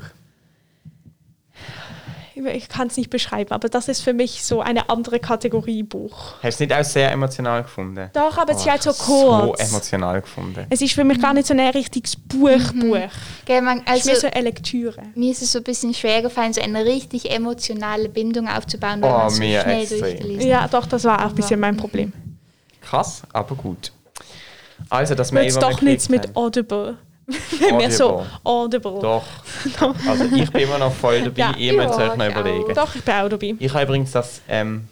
Ich 2.46 2.68
kann 2.68 2.86
es 2.88 2.96
nicht 2.96 3.10
beschreiben, 3.10 3.52
aber 3.52 3.68
das 3.68 3.88
ist 3.88 4.02
für 4.02 4.12
mich 4.12 4.44
so 4.44 4.60
eine 4.60 4.88
andere 4.90 5.18
Kategorie 5.20 5.82
Buch. 5.82 6.34
Hast 6.34 6.42
du 6.44 6.48
es 6.48 6.60
nicht 6.60 6.72
auch 6.72 6.84
sehr 6.84 7.10
emotional 7.12 7.62
gefunden? 7.62 8.10
Doch, 8.12 8.38
aber 8.38 8.52
es 8.52 8.58
ist 8.60 8.66
Oh, 8.66 8.70
halt 8.70 8.82
so 8.82 8.92
kurz. 8.92 9.60
So 9.60 9.66
emotional 9.74 10.20
gefunden. 10.20 10.66
Es 10.70 10.80
ist 10.80 10.92
für 10.94 11.04
mich 11.04 11.20
gar 11.20 11.34
nicht 11.34 11.46
so 11.46 11.54
ein 11.54 11.60
richtiges 11.60 12.16
Buch, 12.16 12.72
Buch. 12.74 12.96
Gell, 13.44 13.62
man, 13.62 13.78
Es 13.78 13.82
ist 13.84 13.90
also, 13.90 14.10
mehr 14.10 14.20
so 14.20 14.26
eine 14.28 14.40
Lektüre. 14.44 15.02
mir 15.14 15.32
ist 15.32 15.42
es 15.42 15.52
so 15.52 15.58
ein 15.58 15.64
bisschen 15.64 15.92
schwer 15.94 16.22
gefallen, 16.22 16.52
so 16.52 16.60
eine 16.60 16.84
richtig 16.84 17.30
emotionale 17.30 18.08
Bindung 18.08 18.48
aufzubauen, 18.48 19.02
weil 19.02 19.10
Oh, 19.10 19.18
man 19.18 19.30
so 19.30 19.38
mir 19.40 19.60
schnell 19.62 19.80
extrem. 19.82 20.00
durchgelesen 20.00 20.48
Ja, 20.48 20.68
doch, 20.68 20.86
das 20.86 21.04
war 21.04 21.24
auch 21.24 21.30
ein 21.30 21.34
bisschen 21.34 21.60
mein 21.60 21.76
Problem. 21.76 22.12
Krass, 22.82 23.22
aber 23.32 23.54
gut. 23.54 23.92
Also, 24.90 25.14
das 25.14 25.32
Mail, 25.32 25.44
Jetzt 25.44 25.56
das 25.56 25.64
wir 25.64 25.70
doch 25.70 25.82
nichts 25.82 26.08
mit 26.08 26.28
haben. 26.28 26.36
Audible. 26.36 26.98
Wenn 27.60 27.78
wir 27.78 27.90
so 27.90 28.24
Audible. 28.44 28.98
Doch. 29.00 29.24
Also, 30.08 30.24
ich 30.34 30.50
bin 30.50 30.62
immer 30.62 30.78
noch 30.78 30.92
voll 30.92 31.22
dabei. 31.22 31.40
Ja, 31.40 31.54
Ihr 31.56 31.72
müsst 31.74 31.98
euch 31.98 32.16
noch 32.16 32.26
ich 32.26 32.34
auch. 32.34 32.40
überlegen. 32.40 32.74
Doch, 32.74 32.94
ich 32.94 33.02
bin 33.02 33.14
auch 33.14 33.28
dabei. 33.28 33.54
Ich 33.58 33.72
habe 33.74 33.84
übrigens 33.84 34.12
das 34.12 34.40
ähm, 34.48 34.88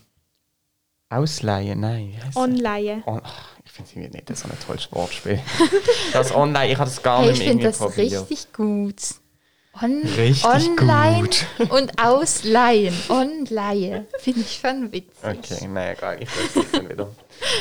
Ausleihen, 1.09 1.81
nein, 1.81 2.15
das? 2.27 2.37
Online. 2.37 3.03
On 3.07 3.21
ach, 3.25 3.49
ich 3.65 3.71
finde 3.73 3.91
es 3.91 3.97
irgendwie 3.97 4.17
nicht 4.19 4.37
so 4.37 4.49
ein 4.49 4.59
tolles 4.67 4.89
Wortspiel. 4.93 5.41
das 6.13 6.35
Online, 6.35 6.73
ich 6.73 6.79
habe 6.79 6.91
das 6.91 7.03
gar 7.03 7.21
Hey, 7.23 7.31
nicht 7.31 7.41
ich 7.41 7.47
mehr 7.47 7.49
finde 7.53 7.65
irgendwie 7.65 7.79
das 7.79 7.79
probiert. 7.95 8.31
richtig 8.31 8.53
gut. 8.53 8.97
On 9.83 10.03
Richtig 10.17 10.45
online 10.47 11.21
gut. 11.59 11.71
und 11.71 12.03
ausleihen. 12.03 12.95
Online. 13.11 14.07
Finde 14.19 14.41
ich 14.41 14.59
schon 14.61 14.91
witzig. 14.91 15.13
Okay, 15.23 15.69
nein, 15.69 15.95
egal, 15.97 16.23
ich 16.23 16.29
weiß 16.31 16.65
es 16.65 16.71
dann 16.73 16.89
wieder. 16.89 17.09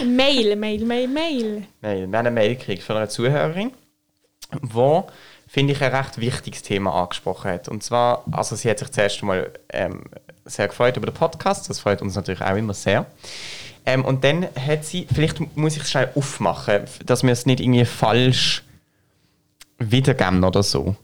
Mail, 0.06 0.56
Mail, 0.56 0.86
Mail, 0.86 1.08
Mail. 1.10 1.68
Nein, 1.82 1.98
wir 1.98 2.04
haben 2.06 2.14
eine 2.16 2.32
Mail 2.32 2.56
gekriegt 2.56 2.84
von 2.84 2.96
einer 2.96 3.10
Zuhörerin, 3.10 3.72
die, 4.52 5.04
finde 5.48 5.74
ich, 5.74 5.84
ein 5.84 5.94
recht 5.94 6.20
wichtiges 6.20 6.62
Thema 6.64 6.94
angesprochen 6.94 7.52
hat. 7.52 7.68
Und 7.68 7.84
zwar, 7.84 8.24
also 8.32 8.56
sie 8.56 8.70
hat 8.70 8.80
sich 8.80 8.92
zuerst 8.92 9.24
mal 9.24 9.52
ähm, 9.70 10.04
sehr 10.46 10.68
gefreut 10.68 10.98
über 10.98 11.08
den 11.08 11.14
Podcast, 11.14 11.70
das 11.70 11.80
freut 11.80 12.02
uns 12.02 12.16
natürlich 12.16 12.42
auch 12.42 12.56
immer 12.56 12.74
sehr. 12.74 13.06
Ähm, 13.86 14.04
und 14.04 14.24
dann 14.24 14.48
hat 14.56 14.86
sie, 14.86 15.08
vielleicht 15.14 15.56
muss 15.56 15.76
ich 15.76 15.84
es 15.84 15.92
schnell 15.92 16.10
aufmachen, 16.16 16.84
dass 17.06 17.24
wir 17.24 17.32
es 17.32 17.46
nicht 17.46 17.60
irgendwie 17.60 17.86
falsch 17.86 18.64
wiedergeben 19.78 20.44
oder 20.44 20.64
so. 20.64 20.96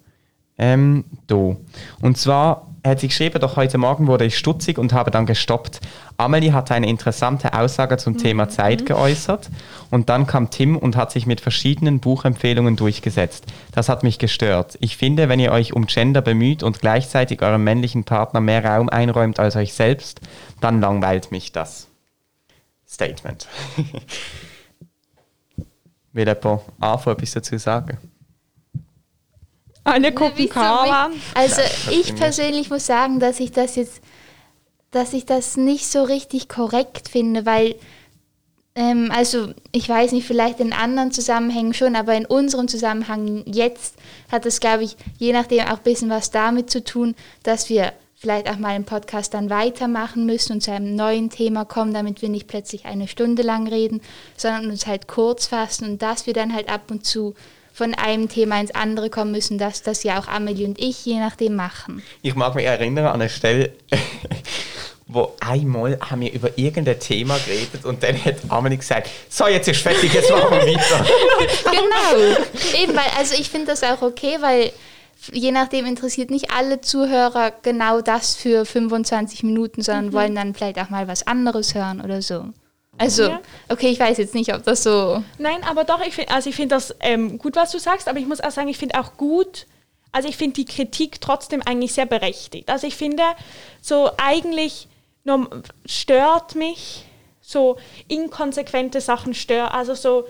Ähm, 0.57 1.05
da. 1.27 1.57
Und 2.01 2.17
zwar 2.17 2.70
hat 2.83 2.99
sie 2.99 3.07
geschrieben, 3.09 3.39
doch 3.39 3.57
heute 3.57 3.77
Morgen 3.77 4.07
wurde 4.07 4.25
ich 4.25 4.37
stutzig 4.37 4.77
und 4.77 4.91
habe 4.93 5.11
dann 5.11 5.25
gestoppt. 5.25 5.81
Amelie 6.17 6.51
hatte 6.51 6.73
eine 6.73 6.87
interessante 6.87 7.53
Aussage 7.53 7.97
zum 7.97 8.17
Thema 8.17 8.49
Zeit 8.49 8.85
geäußert 8.85 9.49
und 9.91 10.09
dann 10.09 10.25
kam 10.25 10.49
Tim 10.49 10.77
und 10.77 10.95
hat 10.95 11.11
sich 11.11 11.27
mit 11.27 11.41
verschiedenen 11.41 11.99
Buchempfehlungen 11.99 12.75
durchgesetzt. 12.75 13.45
Das 13.71 13.87
hat 13.87 14.01
mich 14.03 14.17
gestört. 14.17 14.77
Ich 14.81 14.97
finde, 14.97 15.29
wenn 15.29 15.39
ihr 15.39 15.51
euch 15.51 15.73
um 15.73 15.85
Gender 15.85 16.21
bemüht 16.21 16.63
und 16.63 16.79
gleichzeitig 16.79 17.41
eurem 17.43 17.63
männlichen 17.63 18.03
Partner 18.03 18.41
mehr 18.41 18.65
Raum 18.65 18.89
einräumt 18.89 19.39
als 19.39 19.55
euch 19.55 19.73
selbst, 19.73 20.21
dann 20.59 20.81
langweilt 20.81 21.31
mich 21.31 21.51
das. 21.51 21.87
Statement. 22.87 23.47
Will 26.13 26.27
jemand 26.27 26.61
anfangen, 26.79 27.17
etwas 27.17 27.31
dazu 27.31 27.57
sagen? 27.57 27.97
Alle 29.83 30.11
gucken 30.13 30.49
Karl 30.49 30.89
an. 30.89 31.13
Also 31.33 31.61
das 31.61 31.87
ich 31.89 32.15
persönlich 32.15 32.69
muss 32.69 32.85
sagen, 32.85 33.19
dass 33.19 33.39
ich 33.39 33.51
das 33.51 33.75
jetzt, 33.75 34.01
dass 34.91 35.13
ich 35.13 35.25
das 35.25 35.57
nicht 35.57 35.87
so 35.87 36.03
richtig 36.03 36.49
korrekt 36.49 37.09
finde, 37.09 37.45
weil 37.45 37.75
ähm, 38.75 39.11
also 39.13 39.53
ich 39.71 39.89
weiß 39.89 40.13
nicht, 40.13 40.27
vielleicht 40.27 40.59
in 40.59 40.73
anderen 40.73 41.11
Zusammenhängen 41.11 41.73
schon, 41.73 41.95
aber 41.95 42.15
in 42.15 42.25
unserem 42.25 42.67
Zusammenhang 42.67 43.43
jetzt 43.45 43.95
hat 44.31 44.45
es, 44.45 44.59
glaube 44.59 44.83
ich, 44.83 44.95
je 45.17 45.33
nachdem 45.33 45.65
auch 45.65 45.77
ein 45.77 45.83
bisschen 45.83 46.09
was 46.09 46.31
damit 46.31 46.69
zu 46.69 46.83
tun, 46.83 47.15
dass 47.43 47.69
wir 47.69 47.91
vielleicht 48.15 48.49
auch 48.49 48.57
mal 48.57 48.75
im 48.75 48.85
Podcast 48.85 49.33
dann 49.33 49.49
weitermachen 49.49 50.27
müssen 50.27 50.53
und 50.53 50.61
zu 50.61 50.71
einem 50.71 50.95
neuen 50.95 51.31
Thema 51.31 51.65
kommen, 51.65 51.93
damit 51.93 52.21
wir 52.21 52.29
nicht 52.29 52.47
plötzlich 52.47 52.85
eine 52.85 53.07
Stunde 53.07 53.41
lang 53.41 53.67
reden, 53.67 53.99
sondern 54.37 54.69
uns 54.69 54.85
halt 54.85 55.07
kurz 55.07 55.47
fassen 55.47 55.85
und 55.89 56.01
dass 56.03 56.27
wir 56.27 56.33
dann 56.33 56.53
halt 56.53 56.69
ab 56.69 56.91
und 56.91 57.03
zu 57.03 57.33
von 57.81 57.95
einem 57.95 58.29
Thema 58.29 58.61
ins 58.61 58.69
andere 58.75 59.09
kommen 59.09 59.31
müssen, 59.31 59.57
dass 59.57 59.81
das 59.81 60.03
ja 60.03 60.19
auch 60.19 60.27
Amelie 60.27 60.67
und 60.67 60.79
ich 60.79 61.03
je 61.03 61.17
nachdem 61.17 61.55
machen. 61.55 62.03
Ich 62.21 62.35
mag 62.35 62.53
mich 62.53 62.67
erinnern 62.67 63.07
an 63.07 63.15
eine 63.15 63.27
Stelle, 63.27 63.71
wo 65.07 65.33
einmal 65.39 65.97
haben 65.99 66.21
wir 66.21 66.31
über 66.31 66.55
irgendein 66.59 66.99
Thema 66.99 67.39
geredet 67.39 67.83
und 67.83 68.03
dann 68.03 68.23
hat 68.23 68.35
Amelie 68.49 68.77
gesagt, 68.77 69.09
so 69.29 69.47
jetzt 69.47 69.67
ist 69.67 69.81
fertig, 69.81 70.13
jetzt 70.13 70.29
machen 70.29 70.51
wir 70.51 70.75
weiter. 70.75 71.05
genau. 71.71 72.83
Eben, 72.83 72.95
weil, 72.95 73.09
also 73.17 73.33
ich 73.33 73.49
finde 73.49 73.65
das 73.71 73.81
auch 73.81 74.03
okay, 74.03 74.37
weil 74.41 74.71
je 75.31 75.51
nachdem 75.51 75.87
interessiert 75.87 76.29
nicht 76.29 76.51
alle 76.51 76.81
Zuhörer 76.81 77.51
genau 77.63 78.01
das 78.01 78.35
für 78.35 78.63
25 78.63 79.41
Minuten, 79.41 79.81
sondern 79.81 80.13
wollen 80.13 80.35
dann 80.35 80.53
vielleicht 80.53 80.77
auch 80.77 80.91
mal 80.91 81.07
was 81.07 81.25
anderes 81.25 81.73
hören 81.73 81.99
oder 81.99 82.21
so. 82.21 82.45
Also, 82.97 83.23
Ja. 83.23 83.41
okay, 83.69 83.89
ich 83.89 83.99
weiß 83.99 84.17
jetzt 84.17 84.33
nicht, 84.35 84.53
ob 84.53 84.63
das 84.63 84.83
so. 84.83 85.23
Nein, 85.37 85.63
aber 85.63 85.83
doch, 85.85 86.01
ich 86.05 86.13
finde 86.13 86.31
also 86.33 86.49
ich 86.49 86.55
finde 86.55 86.75
das 86.75 86.93
ähm, 86.99 87.37
gut, 87.37 87.55
was 87.55 87.71
du 87.71 87.79
sagst, 87.79 88.07
aber 88.07 88.19
ich 88.19 88.27
muss 88.27 88.41
auch 88.41 88.51
sagen, 88.51 88.67
ich 88.67 88.77
finde 88.77 88.99
auch 88.99 89.17
gut, 89.17 89.65
also 90.11 90.27
ich 90.27 90.37
finde 90.37 90.55
die 90.55 90.65
Kritik 90.65 91.21
trotzdem 91.21 91.61
eigentlich 91.65 91.93
sehr 91.93 92.05
berechtigt. 92.05 92.69
Also 92.69 92.87
ich 92.87 92.95
finde, 92.95 93.23
so 93.81 94.11
eigentlich 94.17 94.87
stört 95.85 96.55
mich 96.55 97.05
so 97.41 97.77
inkonsequente 98.07 99.01
Sachen 99.01 99.33
stört. 99.33 99.73
Also 99.73 99.93
so, 99.93 100.25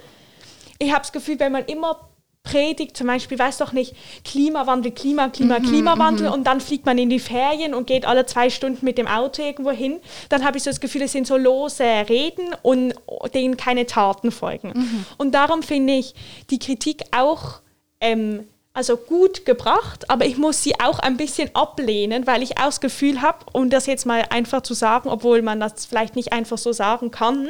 ich 0.80 0.92
habe 0.92 1.02
das 1.02 1.12
Gefühl, 1.12 1.40
wenn 1.40 1.52
man 1.52 1.66
immer 1.66 2.10
predigt, 2.44 2.98
zum 2.98 3.08
Beispiel, 3.08 3.38
weiß 3.38 3.60
doch 3.60 3.72
nicht, 3.72 3.96
Klimawandel, 4.26 4.92
Klima, 4.92 5.30
Klima, 5.30 5.60
Klimawandel 5.60 6.28
und 6.28 6.46
dann 6.46 6.60
fliegt 6.60 6.86
man 6.86 6.98
in 6.98 7.10
die 7.10 7.20
Ferien 7.20 7.74
und 7.74 7.88
geht 7.88 8.06
alle 8.06 8.26
zwei 8.26 8.50
Stunden 8.50 8.84
mit 8.84 8.98
dem 8.98 9.08
Auto 9.08 9.42
irgendwo 9.42 9.72
hin, 9.72 10.00
dann 10.30 10.44
habe 10.44 10.58
ich 10.58 10.64
so 10.64 10.70
das 10.70 10.80
Gefühl, 10.80 11.04
es 11.04 11.12
sind 11.12 11.28
so 11.28 11.38
lose 11.38 11.84
Reden 11.84 12.56
und 12.62 12.94
denen 13.34 13.58
keine 13.58 13.86
Taten 13.86 14.32
folgen. 14.32 14.74
Und 15.18 15.34
darum 15.34 15.64
finde 15.64 15.94
ich 15.94 16.14
die 16.50 16.60
Kritik 16.60 17.04
auch 17.12 17.62
ähm, 18.02 18.48
also 18.74 18.96
gut 18.96 19.46
gebracht, 19.46 20.10
aber 20.10 20.26
ich 20.26 20.38
muss 20.38 20.64
sie 20.64 20.80
auch 20.80 21.00
ein 21.00 21.18
bisschen 21.18 21.54
ablehnen, 21.54 22.26
weil 22.26 22.42
ich 22.42 22.58
auch 22.58 22.66
das 22.66 22.80
Gefühl 22.80 23.22
habe, 23.22 23.40
um 23.52 23.70
das 23.70 23.86
jetzt 23.86 24.06
mal 24.06 24.24
einfach 24.30 24.62
zu 24.62 24.74
sagen, 24.74 25.10
obwohl 25.10 25.42
man 25.42 25.60
das 25.60 25.86
vielleicht 25.86 26.16
nicht 26.16 26.32
einfach 26.32 26.58
so 26.58 26.72
sagen 26.72 27.12
kann, 27.12 27.50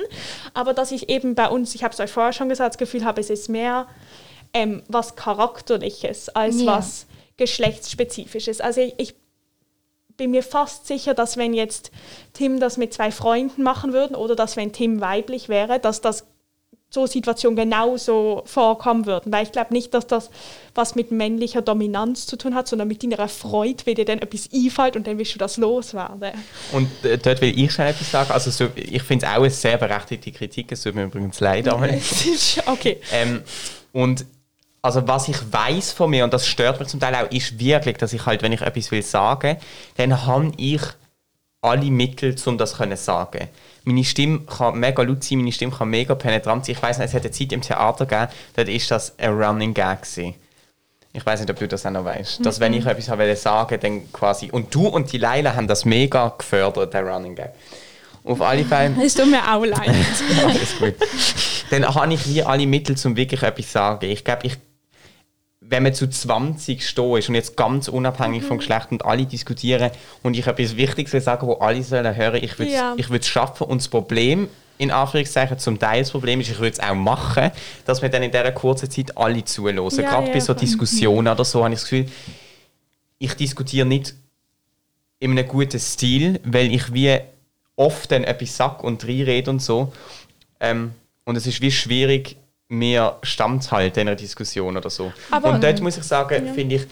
aber 0.55 0.73
dass 0.73 0.91
ich 0.91 1.09
eben 1.09 1.35
bei 1.35 1.47
uns, 1.47 1.75
ich 1.75 1.83
habe 1.83 1.93
es 1.93 1.99
euch 1.99 2.11
vorher 2.11 2.33
schon 2.33 2.49
gesagt, 2.49 2.71
das 2.71 2.77
Gefühl 2.79 3.05
habe, 3.05 3.21
es 3.21 3.29
ist 3.29 3.49
mehr 3.49 3.87
ähm, 4.53 4.83
was 4.87 5.15
Charakterliches 5.15 6.29
als 6.29 6.61
Ja. 6.61 6.77
was 6.77 7.05
Geschlechtsspezifisches. 7.37 8.61
Also 8.61 8.81
ich, 8.81 8.93
ich 8.97 9.15
bin 10.17 10.31
mir 10.31 10.43
fast 10.43 10.87
sicher, 10.87 11.13
dass 11.13 11.37
wenn 11.37 11.53
jetzt 11.53 11.91
Tim 12.33 12.59
das 12.59 12.77
mit 12.77 12.93
zwei 12.93 13.11
Freunden 13.11 13.63
machen 13.63 13.93
würden 13.93 14.15
oder 14.15 14.35
dass 14.35 14.57
wenn 14.57 14.71
Tim 14.73 15.01
weiblich 15.01 15.49
wäre, 15.49 15.79
dass 15.79 16.01
das 16.01 16.25
so 16.93 17.07
Situationen 17.07 17.55
genauso 17.55 18.43
vorkommen 18.45 19.05
würden. 19.05 19.31
Weil 19.31 19.43
ich 19.45 19.51
glaube 19.53 19.73
nicht, 19.73 19.93
dass 19.93 20.07
das 20.07 20.29
was 20.75 20.93
mit 20.95 21.09
männlicher 21.11 21.61
Dominanz 21.61 22.27
zu 22.27 22.37
tun 22.37 22.53
hat, 22.53 22.67
sondern 22.67 22.87
mit 22.89 23.01
deiner 23.01 23.29
Freude, 23.29 23.85
wie 23.85 23.93
dir 23.93 24.05
dann 24.05 24.19
etwas 24.19 24.49
einfällt 24.53 24.97
und 24.97 25.07
dann 25.07 25.17
willst 25.17 25.33
du 25.33 25.39
das 25.39 25.57
loswerden. 25.57 26.33
Und 26.73 26.89
äh, 27.03 27.17
dort 27.17 27.41
will 27.41 27.57
ich 27.57 27.71
schon 27.71 27.85
etwas 27.85 28.11
sagen. 28.11 28.31
Also 28.31 28.51
so, 28.51 28.67
ich 28.75 29.01
finde 29.03 29.25
es 29.25 29.31
auch 29.31 29.37
eine 29.37 29.49
sehr 29.49 29.77
berechtigte 29.77 30.31
Kritik, 30.33 30.71
es 30.71 30.83
tut 30.83 30.93
mir 30.95 31.05
übrigens 31.05 31.39
leid, 31.39 31.67
okay. 32.65 32.99
Ähm, 33.13 33.41
und 33.93 34.25
also 34.81 35.07
was 35.07 35.27
ich 35.27 35.37
weiß 35.51 35.91
von 35.91 36.09
mir, 36.09 36.23
und 36.23 36.33
das 36.33 36.47
stört 36.47 36.79
mich 36.79 36.89
zum 36.89 36.99
Teil 36.99 37.15
auch, 37.15 37.29
ist 37.31 37.59
wirklich, 37.59 37.97
dass 37.97 38.13
ich 38.13 38.25
halt, 38.25 38.41
wenn 38.41 38.51
ich 38.51 38.61
etwas 38.61 38.91
will 38.91 39.03
sagen, 39.03 39.57
dann 39.97 40.25
habe 40.25 40.51
ich 40.57 40.81
alle 41.61 41.91
Mittel, 41.91 42.35
um 42.45 42.57
das 42.57 42.73
zu 42.73 42.95
sagen. 42.95 43.47
Meine 43.83 44.03
Stimme 44.03 44.41
kann 44.41 44.79
mega 44.79 45.03
laut 45.03 45.23
sein, 45.23 45.39
meine 45.39 45.51
Stimme 45.51 45.71
kann 45.71 45.89
mega 45.89 46.15
penetrant 46.15 46.65
sein. 46.65 46.75
Ich 46.75 46.81
weiß 46.81 46.97
nicht, 46.97 47.09
es 47.09 47.13
hat 47.13 47.21
eine 47.21 47.31
Zeit 47.31 47.51
im 47.51 47.61
Theater 47.61 48.05
gegeben, 48.05 48.31
dort 48.55 48.69
ist 48.69 48.89
das 48.89 49.17
ein 49.19 49.31
Running 49.31 49.73
Gag 49.73 50.01
gewesen. 50.01 50.35
Ich 51.13 51.25
weiß 51.25 51.41
nicht, 51.41 51.49
ob 51.49 51.59
du 51.59 51.67
das 51.67 51.85
auch 51.85 51.91
noch 51.91 52.05
weißt. 52.05 52.45
Dass 52.45 52.59
wenn 52.59 52.73
ich 52.73 52.85
etwas 52.85 53.09
habe 53.09 53.35
sagen 53.35 53.79
dann 53.81 54.11
quasi. 54.13 54.49
Und 54.49 54.73
du 54.73 54.87
und 54.87 55.11
die 55.11 55.17
Leila 55.17 55.55
haben 55.55 55.67
das 55.67 55.83
mega 55.83 56.29
gefördert, 56.37 56.93
der 56.93 57.05
Running 57.05 57.35
Gag. 57.35 57.51
Auf 58.23 58.41
alle 58.41 58.63
Fälle. 58.63 58.95
Es 59.03 59.13
tut 59.13 59.29
mir 59.29 59.41
auch 59.41 59.65
leid. 59.65 59.89
Alles 60.43 60.77
gut. 60.79 60.95
Dann 61.69 61.85
habe 61.93 62.13
ich 62.13 62.27
wie 62.27 62.43
alle 62.43 62.65
Mittel, 62.65 62.95
um 63.03 63.15
wirklich 63.15 63.43
etwas 63.43 63.65
zu 63.65 63.71
sagen. 63.73 64.09
Ich 64.09 64.23
glaube, 64.23 64.47
ich, 64.47 64.57
wenn 65.71 65.83
man 65.83 65.93
zu 65.93 66.07
20 66.07 66.85
stehen 66.85 67.15
ist 67.17 67.29
und 67.29 67.35
jetzt 67.35 67.55
ganz 67.55 67.87
unabhängig 67.87 68.43
vom 68.43 68.57
Geschlecht 68.57 68.91
und 68.91 69.05
alle 69.05 69.25
diskutieren 69.25 69.89
und 70.21 70.37
ich 70.37 70.45
etwas 70.45 70.75
Wichtiges 70.75 71.13
will 71.13 71.21
sagen, 71.21 71.47
wo 71.47 71.53
alle 71.53 71.81
sollen 71.81 72.13
hören, 72.13 72.43
ich 72.43 72.59
würde 72.59 72.71
Ja. 72.73 72.93
ich 72.97 73.09
es 73.09 73.27
schaffen 73.27 73.63
und 73.67 73.77
das 73.81 73.87
Problem, 73.87 74.49
in 74.77 74.91
Anführungszeichen, 74.91 75.57
zum 75.59 75.79
Teil 75.79 76.01
das 76.01 76.11
Problem 76.11 76.41
ist, 76.41 76.49
ich 76.49 76.59
würde 76.59 76.73
es 76.73 76.79
auch 76.81 76.93
machen, 76.93 77.51
dass 77.85 78.01
wir 78.01 78.09
dann 78.09 78.21
in 78.21 78.31
dieser 78.31 78.51
kurzen 78.51 78.91
Zeit 78.91 79.17
alle 79.17 79.45
zuhören. 79.45 79.77
Ja, 79.77 80.01
Gerade 80.09 80.27
ja, 80.27 80.33
bei 80.33 80.39
so. 80.41 80.53
Diskussionen 80.53 81.27
oder 81.33 81.45
so 81.45 81.63
habe 81.63 81.73
ich 81.73 81.79
das 81.79 81.89
Gefühl, 81.89 82.05
ich 83.17 83.33
diskutiere 83.35 83.85
nicht 83.87 84.13
in 85.19 85.31
einem 85.31 85.47
guten 85.47 85.79
Stil, 85.79 86.41
weil 86.43 86.73
ich 86.73 86.93
wie 86.93 87.17
oft 87.77 88.11
dann 88.11 88.25
etwas 88.25 88.57
sage 88.57 88.83
und 88.83 89.05
reinrede 89.07 89.49
und 89.51 89.61
so. 89.61 89.93
Ähm, 90.59 90.91
und 91.23 91.37
es 91.37 91.47
ist 91.47 91.61
wie 91.61 91.71
schwierig, 91.71 92.35
mir 92.71 93.17
standzuhalten 93.21 94.01
in 94.03 94.07
einer 94.07 94.15
Diskussion 94.15 94.77
oder 94.77 94.89
so. 94.89 95.11
Aber- 95.29 95.49
und 95.51 95.63
dort 95.63 95.81
muss 95.81 95.97
ich 95.97 96.03
sagen, 96.03 96.47
Ja. 96.47 96.53
finde 96.53 96.75
ich, 96.75 96.87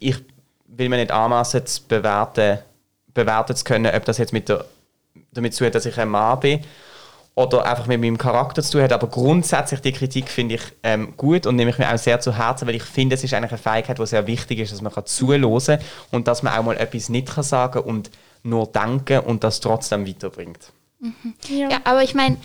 ich 0.00 0.16
will 0.66 0.88
mir 0.88 0.96
nicht 0.96 1.12
anmaßen 1.12 1.64
zu 1.64 1.82
bewerten, 1.86 2.58
bewerten 3.14 3.54
zu 3.54 3.64
können, 3.64 3.94
ob 3.94 4.04
das 4.04 4.18
jetzt 4.18 4.32
mit 4.32 4.48
der, 4.48 4.64
damit 5.32 5.54
zu 5.54 5.58
tun 5.60 5.66
hat, 5.68 5.74
dass 5.76 5.86
ich 5.86 5.96
ein 5.98 6.08
Mann 6.08 6.40
bin 6.40 6.60
oder 7.36 7.64
einfach 7.64 7.86
mit 7.86 8.00
meinem 8.00 8.18
Charakter 8.18 8.62
zu 8.64 8.72
tun 8.72 8.82
hat. 8.82 8.92
Aber 8.92 9.06
grundsätzlich 9.06 9.80
die 9.80 9.92
Kritik 9.92 10.28
finde 10.28 10.56
ich 10.56 10.62
ähm, 10.82 11.16
gut 11.16 11.46
und 11.46 11.54
nehme 11.54 11.70
ich 11.70 11.78
mir 11.78 11.92
auch 11.92 11.98
sehr 11.98 12.18
zu 12.18 12.36
Herzen, 12.36 12.66
weil 12.66 12.74
ich 12.74 12.82
finde, 12.82 13.14
es 13.14 13.22
ist 13.22 13.32
eigentlich 13.32 13.52
eine 13.52 13.58
Fähigkeit, 13.58 13.96
die 13.98 14.06
sehr 14.06 14.26
wichtig 14.26 14.58
ist, 14.58 14.72
dass 14.72 14.82
man 14.82 14.92
kann 14.92 15.06
zuhören 15.06 15.42
kann 15.64 15.78
und 16.10 16.26
dass 16.26 16.42
man 16.42 16.54
auch 16.58 16.64
mal 16.64 16.76
etwas 16.76 17.08
nicht 17.08 17.32
kann 17.32 17.44
sagen 17.44 17.78
und 17.80 18.10
nur 18.42 18.66
denken 18.66 19.20
und 19.20 19.44
das 19.44 19.60
trotzdem 19.60 20.04
weiterbringt. 20.06 20.72
Ja. 21.48 21.68
Ja, 21.70 21.78
aber 21.84 22.02
ich 22.02 22.14
meine, 22.14 22.36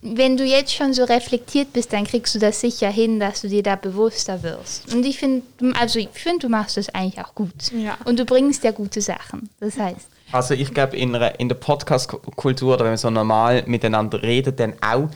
wenn 0.00 0.36
du 0.36 0.44
jetzt 0.44 0.72
schon 0.72 0.92
so 0.92 1.04
reflektiert 1.04 1.72
bist, 1.72 1.92
dann 1.92 2.04
kriegst 2.04 2.34
du 2.34 2.38
das 2.38 2.60
sicher 2.60 2.88
hin, 2.88 3.18
dass 3.18 3.40
du 3.40 3.48
dir 3.48 3.62
da 3.62 3.74
bewusster 3.74 4.42
wirst. 4.42 4.92
Und 4.94 5.04
ich 5.04 5.18
finde, 5.18 5.42
also 5.78 5.98
ich 5.98 6.08
finde, 6.12 6.40
du 6.40 6.48
machst 6.48 6.76
das 6.76 6.88
eigentlich 6.90 7.24
auch 7.24 7.34
gut. 7.34 7.72
Ja. 7.72 7.98
Und 8.04 8.18
du 8.18 8.24
bringst 8.24 8.62
ja 8.62 8.70
gute 8.70 9.00
Sachen. 9.00 9.50
Das 9.58 9.76
heißt, 9.76 10.08
Also 10.30 10.54
ich 10.54 10.72
glaube, 10.72 10.96
in, 10.96 11.14
in 11.14 11.48
der 11.48 11.56
Podcast-Kultur 11.56 12.74
oder 12.74 12.84
wenn 12.84 12.92
man 12.92 12.98
so 12.98 13.10
normal 13.10 13.64
miteinander 13.66 14.22
redet, 14.22 14.60
dann 14.60 14.74
auch 14.80 15.08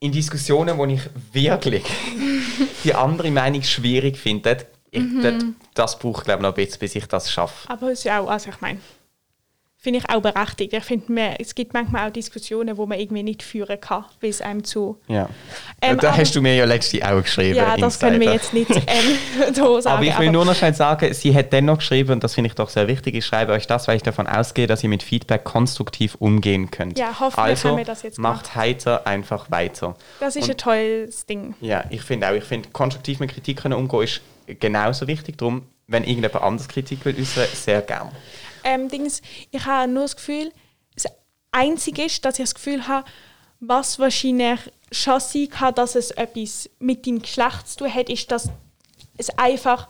in 0.00 0.12
Diskussionen, 0.12 0.76
wo 0.76 0.84
ich 0.86 1.02
wirklich 1.32 1.84
die 2.84 2.94
andere 2.94 3.30
Meinung 3.30 3.62
schwierig 3.62 4.18
finde, 4.18 4.66
ich, 4.90 5.02
dort, 5.22 5.44
das 5.74 5.98
braucht 5.98 6.24
glaube 6.24 6.40
ich 6.40 6.42
noch 6.42 6.50
ein 6.50 6.54
bisschen, 6.54 6.78
bis 6.78 6.94
ich 6.96 7.06
das 7.06 7.30
schaffe. 7.30 7.68
Aber 7.68 7.92
es 7.92 8.00
ist 8.00 8.04
ja 8.04 8.20
auch, 8.20 8.28
also 8.28 8.50
ich 8.50 8.60
meine, 8.60 8.80
finde 9.86 10.00
ich 10.00 10.10
auch 10.10 10.20
berechtigt. 10.20 10.72
Ich 10.72 10.82
finde, 10.82 11.12
man- 11.12 11.34
es 11.38 11.54
gibt 11.54 11.72
manchmal 11.72 12.08
auch 12.08 12.12
Diskussionen, 12.12 12.76
wo 12.76 12.86
man 12.86 12.98
irgendwie 12.98 13.22
nicht 13.22 13.40
führen 13.44 13.80
kann, 13.80 14.04
weil 14.20 14.30
es 14.30 14.40
einem 14.40 14.64
zu... 14.64 14.98
Ja. 15.06 15.28
Ähm, 15.80 15.98
da 15.98 16.08
aber- 16.08 16.16
hast 16.18 16.34
du 16.34 16.42
mir 16.42 16.56
ja 16.56 16.64
letztens 16.64 17.04
auch 17.04 17.22
geschrieben. 17.22 17.54
Ja, 17.54 17.76
das 17.76 18.00
können 18.00 18.20
wir 18.20 18.32
Insider. 18.32 18.58
jetzt 18.58 18.70
nicht 18.76 18.88
ähm, 18.88 19.54
so 19.54 19.80
sagen. 19.80 19.96
Aber 19.98 20.04
ich 20.06 20.18
will 20.18 20.32
nur 20.32 20.44
noch 20.44 20.56
schnell 20.56 20.74
sagen, 20.74 21.14
sie 21.14 21.32
hat 21.32 21.52
dennoch 21.52 21.78
geschrieben, 21.78 22.10
und 22.14 22.24
das 22.24 22.34
finde 22.34 22.48
ich 22.48 22.54
doch 22.56 22.68
sehr 22.68 22.88
wichtig, 22.88 23.14
ich 23.14 23.24
schreibe 23.24 23.52
euch 23.52 23.68
das, 23.68 23.86
weil 23.86 23.96
ich 23.96 24.02
davon 24.02 24.26
ausgehe, 24.26 24.66
dass 24.66 24.82
ihr 24.82 24.88
mit 24.88 25.04
Feedback 25.04 25.44
konstruktiv 25.44 26.16
umgehen 26.16 26.70
könnt. 26.72 26.98
Ja, 26.98 27.10
hoffentlich 27.20 27.38
also, 27.38 27.68
haben 27.68 27.76
wir 27.78 27.84
das 27.84 28.02
jetzt 28.02 28.18
macht 28.18 28.56
heiter 28.56 29.06
einfach 29.06 29.50
weiter. 29.52 29.94
das 30.18 30.34
ist 30.34 30.42
Und- 30.44 30.50
ein 30.50 30.56
tolles 30.58 31.26
Ding. 31.26 31.54
Ja, 31.60 31.84
ich 31.90 32.02
finde 32.02 32.28
auch, 32.28 32.34
ich 32.34 32.44
finde, 32.44 32.70
konstruktiv 32.72 33.20
mit 33.20 33.30
Kritik 33.32 33.58
können 33.62 33.74
umgehen 33.74 34.02
ist 34.02 34.20
genauso 34.60 35.06
wichtig. 35.06 35.38
Darum, 35.38 35.62
wenn 35.86 36.02
irgendjemand 36.02 36.42
anders 36.44 36.66
Kritik 36.66 37.04
will 37.04 37.14
äußern, 37.16 37.46
sehr 37.54 37.80
gern. 37.82 38.10
Ähm, 38.66 38.88
Dings, 38.88 39.22
ich 39.52 39.64
habe 39.64 39.90
nur 39.90 40.02
das 40.02 40.16
Gefühl, 40.16 40.52
das 40.96 41.06
Einzige 41.52 42.04
ist, 42.04 42.24
dass 42.24 42.40
ich 42.40 42.46
das 42.46 42.54
Gefühl 42.56 42.88
habe, 42.88 43.08
was 43.60 44.00
wahrscheinlich 44.00 44.58
schon 44.90 45.20
sein 45.20 45.48
kann, 45.48 45.74
dass 45.76 45.94
es 45.94 46.10
etwas 46.10 46.68
mit 46.80 47.06
dem 47.06 47.22
Geschlecht 47.22 47.68
zu 47.68 47.78
tun 47.78 47.94
hat, 47.94 48.10
ist, 48.10 48.30
dass 48.32 48.48
es 49.16 49.30
einfach 49.38 49.88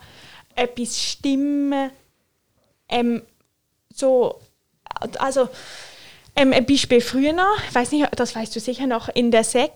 etwas 0.55 1.01
Stimmen 1.01 1.89
ähm, 2.87 3.23
so, 3.93 4.39
also 5.17 5.49
ähm, 6.35 6.53
ein 6.53 6.67
Beispiel 6.67 7.01
früher, 7.01 7.35
ich 7.67 7.75
weiß 7.75 7.91
nicht, 7.93 8.07
das 8.15 8.35
weißt 8.35 8.55
du 8.55 8.59
sicher 8.59 8.85
noch, 8.85 9.09
in 9.09 9.31
der 9.31 9.43
SEC, 9.43 9.71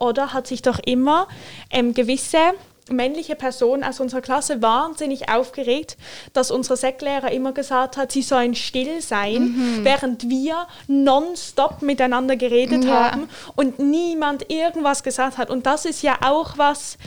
oder, 0.00 0.32
hat 0.32 0.46
sich 0.46 0.62
doch 0.62 0.78
immer 0.78 1.28
ähm, 1.70 1.92
gewisse 1.92 2.54
männliche 2.90 3.34
Personen 3.34 3.84
aus 3.84 4.00
unserer 4.00 4.20
Klasse 4.20 4.62
wahnsinnig 4.62 5.28
aufgeregt, 5.30 5.96
dass 6.32 6.50
unser 6.50 6.76
SEC-Lehrer 6.76 7.30
immer 7.32 7.52
gesagt 7.52 7.96
hat, 7.96 8.12
sie 8.12 8.22
sollen 8.22 8.54
still 8.54 9.00
sein, 9.00 9.80
während 9.82 10.28
wir 10.28 10.66
nonstop 10.86 11.82
miteinander 11.82 12.36
geredet 12.36 12.84
Ja. 12.84 13.12
haben 13.12 13.28
und 13.56 13.78
niemand 13.78 14.50
irgendwas 14.50 15.02
gesagt 15.02 15.38
hat. 15.38 15.50
Und 15.50 15.66
das 15.66 15.84
ist 15.84 16.02
ja 16.02 16.18
auch 16.24 16.58
was, 16.58 16.98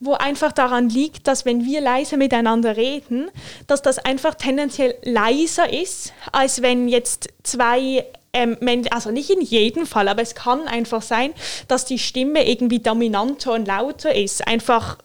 wo 0.00 0.12
einfach 0.12 0.52
daran 0.52 0.88
liegt, 0.88 1.26
dass 1.26 1.44
wenn 1.44 1.64
wir 1.64 1.80
leise 1.80 2.16
miteinander 2.16 2.76
reden, 2.76 3.30
dass 3.66 3.82
das 3.82 3.98
einfach 3.98 4.34
tendenziell 4.36 4.94
leiser 5.02 5.72
ist, 5.72 6.12
als 6.30 6.62
wenn 6.62 6.88
jetzt 6.88 7.28
zwei 7.42 8.04
ähm, 8.32 8.56
also 8.90 9.10
nicht 9.10 9.30
in 9.30 9.40
jedem 9.40 9.86
Fall, 9.86 10.06
aber 10.06 10.22
es 10.22 10.34
kann 10.34 10.68
einfach 10.68 11.02
sein, 11.02 11.32
dass 11.66 11.86
die 11.86 11.98
Stimme 11.98 12.46
irgendwie 12.48 12.78
dominanter 12.78 13.54
und 13.54 13.66
lauter 13.66 14.14
ist, 14.14 14.46
einfach 14.46 14.98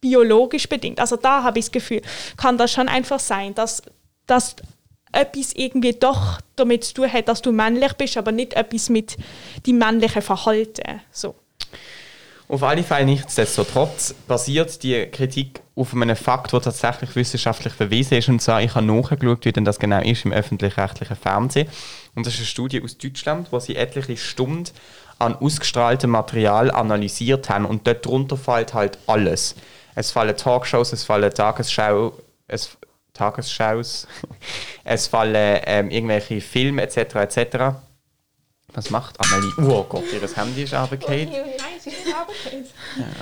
biologisch 0.00 0.68
bedingt. 0.68 1.00
Also 1.00 1.16
da 1.16 1.42
habe 1.42 1.58
ich 1.58 1.66
das 1.66 1.72
Gefühl, 1.72 2.02
kann 2.36 2.58
das 2.58 2.72
schon 2.72 2.88
einfach 2.88 3.20
sein, 3.20 3.54
dass, 3.54 3.82
dass 4.26 4.56
etwas 5.12 5.52
irgendwie 5.54 5.92
doch 5.92 6.40
damit 6.56 6.84
zu 6.84 6.94
tun 6.94 7.12
hat, 7.12 7.28
dass 7.28 7.42
du 7.42 7.52
männlich 7.52 7.92
bist, 7.94 8.16
aber 8.16 8.32
nicht 8.32 8.54
etwas 8.54 8.88
mit 8.88 9.16
dem 9.66 9.78
männlichen 9.78 10.22
Verhalten. 10.22 11.00
So. 11.10 11.34
Auf 12.48 12.62
alle 12.62 12.84
Fälle 12.84 13.06
nichtsdestotrotz 13.06 14.14
basiert 14.28 14.82
die 14.84 15.06
Kritik 15.06 15.62
auf 15.74 15.92
einem 15.92 16.14
Fakt, 16.14 16.52
der 16.52 16.60
tatsächlich 16.60 17.16
wissenschaftlich 17.16 17.74
bewiesen 17.74 18.18
ist. 18.18 18.28
Und 18.28 18.40
zwar, 18.40 18.62
ich 18.62 18.74
habe 18.76 18.86
nachgeschaut, 18.86 19.44
wie 19.44 19.52
denn 19.52 19.64
das 19.64 19.80
genau 19.80 20.00
ist 20.00 20.24
im 20.24 20.32
öffentlich-rechtlichen 20.32 21.16
Fernsehen. 21.16 21.68
Und 22.14 22.24
das 22.24 22.34
ist 22.34 22.40
eine 22.40 22.46
Studie 22.46 22.82
aus 22.82 22.98
Deutschland, 22.98 23.48
wo 23.50 23.58
sie 23.58 23.74
etliche 23.74 24.16
Stunden 24.16 24.70
an 25.18 25.34
ausgestrahltem 25.34 26.10
Material 26.10 26.70
analysiert 26.70 27.48
haben. 27.48 27.64
Und 27.64 27.86
dort 27.88 28.06
drunter 28.06 28.36
fällt 28.36 28.74
halt 28.74 28.98
alles. 29.08 29.56
Es 29.96 30.10
fallen 30.10 30.36
Talkshows, 30.36 30.92
es 30.92 31.04
fallen 31.04 31.32
Tagesschau, 31.32 32.12
es, 32.46 32.76
Tagesschaus, 33.14 34.06
es 34.84 35.06
fallen 35.06 35.60
ähm, 35.64 35.90
irgendwelche 35.90 36.40
Filme 36.42 36.82
etc. 36.82 37.14
etc. 37.16 37.56
Was 38.74 38.90
macht 38.90 39.16
Amelie? 39.18 39.72
Oh 39.74 39.84
Gott, 39.84 40.04
ihr 40.12 40.36
Handy 40.36 40.64
ist 40.64 40.74
runtergefallen. 40.74 41.30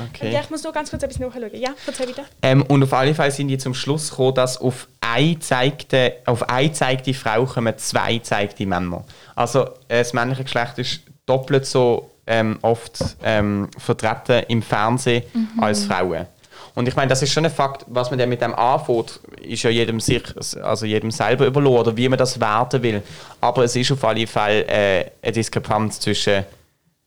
Okay. 0.08 0.32
Ja, 0.32 0.40
ich 0.40 0.50
muss 0.50 0.62
nur 0.62 0.72
ganz 0.72 0.88
kurz 0.88 1.02
etwas 1.02 1.18
nachschauen. 1.18 1.50
Ja, 1.54 1.70
erzähl 1.86 2.08
wieder. 2.08 2.24
Ähm, 2.42 2.62
und 2.62 2.82
auf 2.82 2.92
alle 2.92 3.14
Fälle 3.14 3.30
sind 3.30 3.48
die 3.48 3.58
zum 3.58 3.74
Schluss 3.74 4.10
gekommen, 4.10 4.34
dass 4.36 4.56
auf 4.60 4.86
eine 5.00 5.38
zeigte, 5.40 6.14
auf 6.26 6.48
eine 6.48 6.72
zeigte 6.72 7.12
Frau 7.12 7.44
kommen 7.44 7.76
zwei 7.78 8.18
zeigte 8.20 8.66
Männer. 8.66 9.04
Also 9.34 9.64
äh, 9.88 9.98
das 9.98 10.12
männliche 10.12 10.44
Geschlecht 10.44 10.78
ist 10.78 11.00
doppelt 11.26 11.66
so 11.66 12.10
ähm, 12.26 12.58
oft 12.62 12.98
ähm, 13.22 13.68
vertreten 13.76 14.44
im 14.48 14.62
Fernsehen 14.62 15.24
als 15.58 15.84
Frauen. 15.84 16.26
Und 16.74 16.88
ich 16.88 16.96
meine, 16.96 17.08
das 17.08 17.22
ist 17.22 17.32
schon 17.32 17.44
ein 17.44 17.50
Fakt, 17.52 17.84
was 17.88 18.10
man 18.10 18.18
dann 18.18 18.28
mit 18.28 18.40
dem 18.40 18.54
anfängt, 18.54 19.20
ist 19.40 19.62
ja 19.62 19.70
jedem 19.70 20.00
sich, 20.00 20.22
also 20.60 20.86
jedem 20.86 21.10
selber 21.10 21.46
überlassen, 21.46 21.78
oder 21.78 21.96
wie 21.96 22.08
man 22.08 22.18
das 22.18 22.40
werten 22.40 22.82
will. 22.82 23.02
Aber 23.40 23.64
es 23.64 23.76
ist 23.76 23.92
auf 23.92 24.02
alle 24.02 24.26
Fälle 24.26 24.66
äh, 24.66 25.10
eine 25.22 25.32
Diskrepanz 25.32 26.00
zwischen 26.00 26.44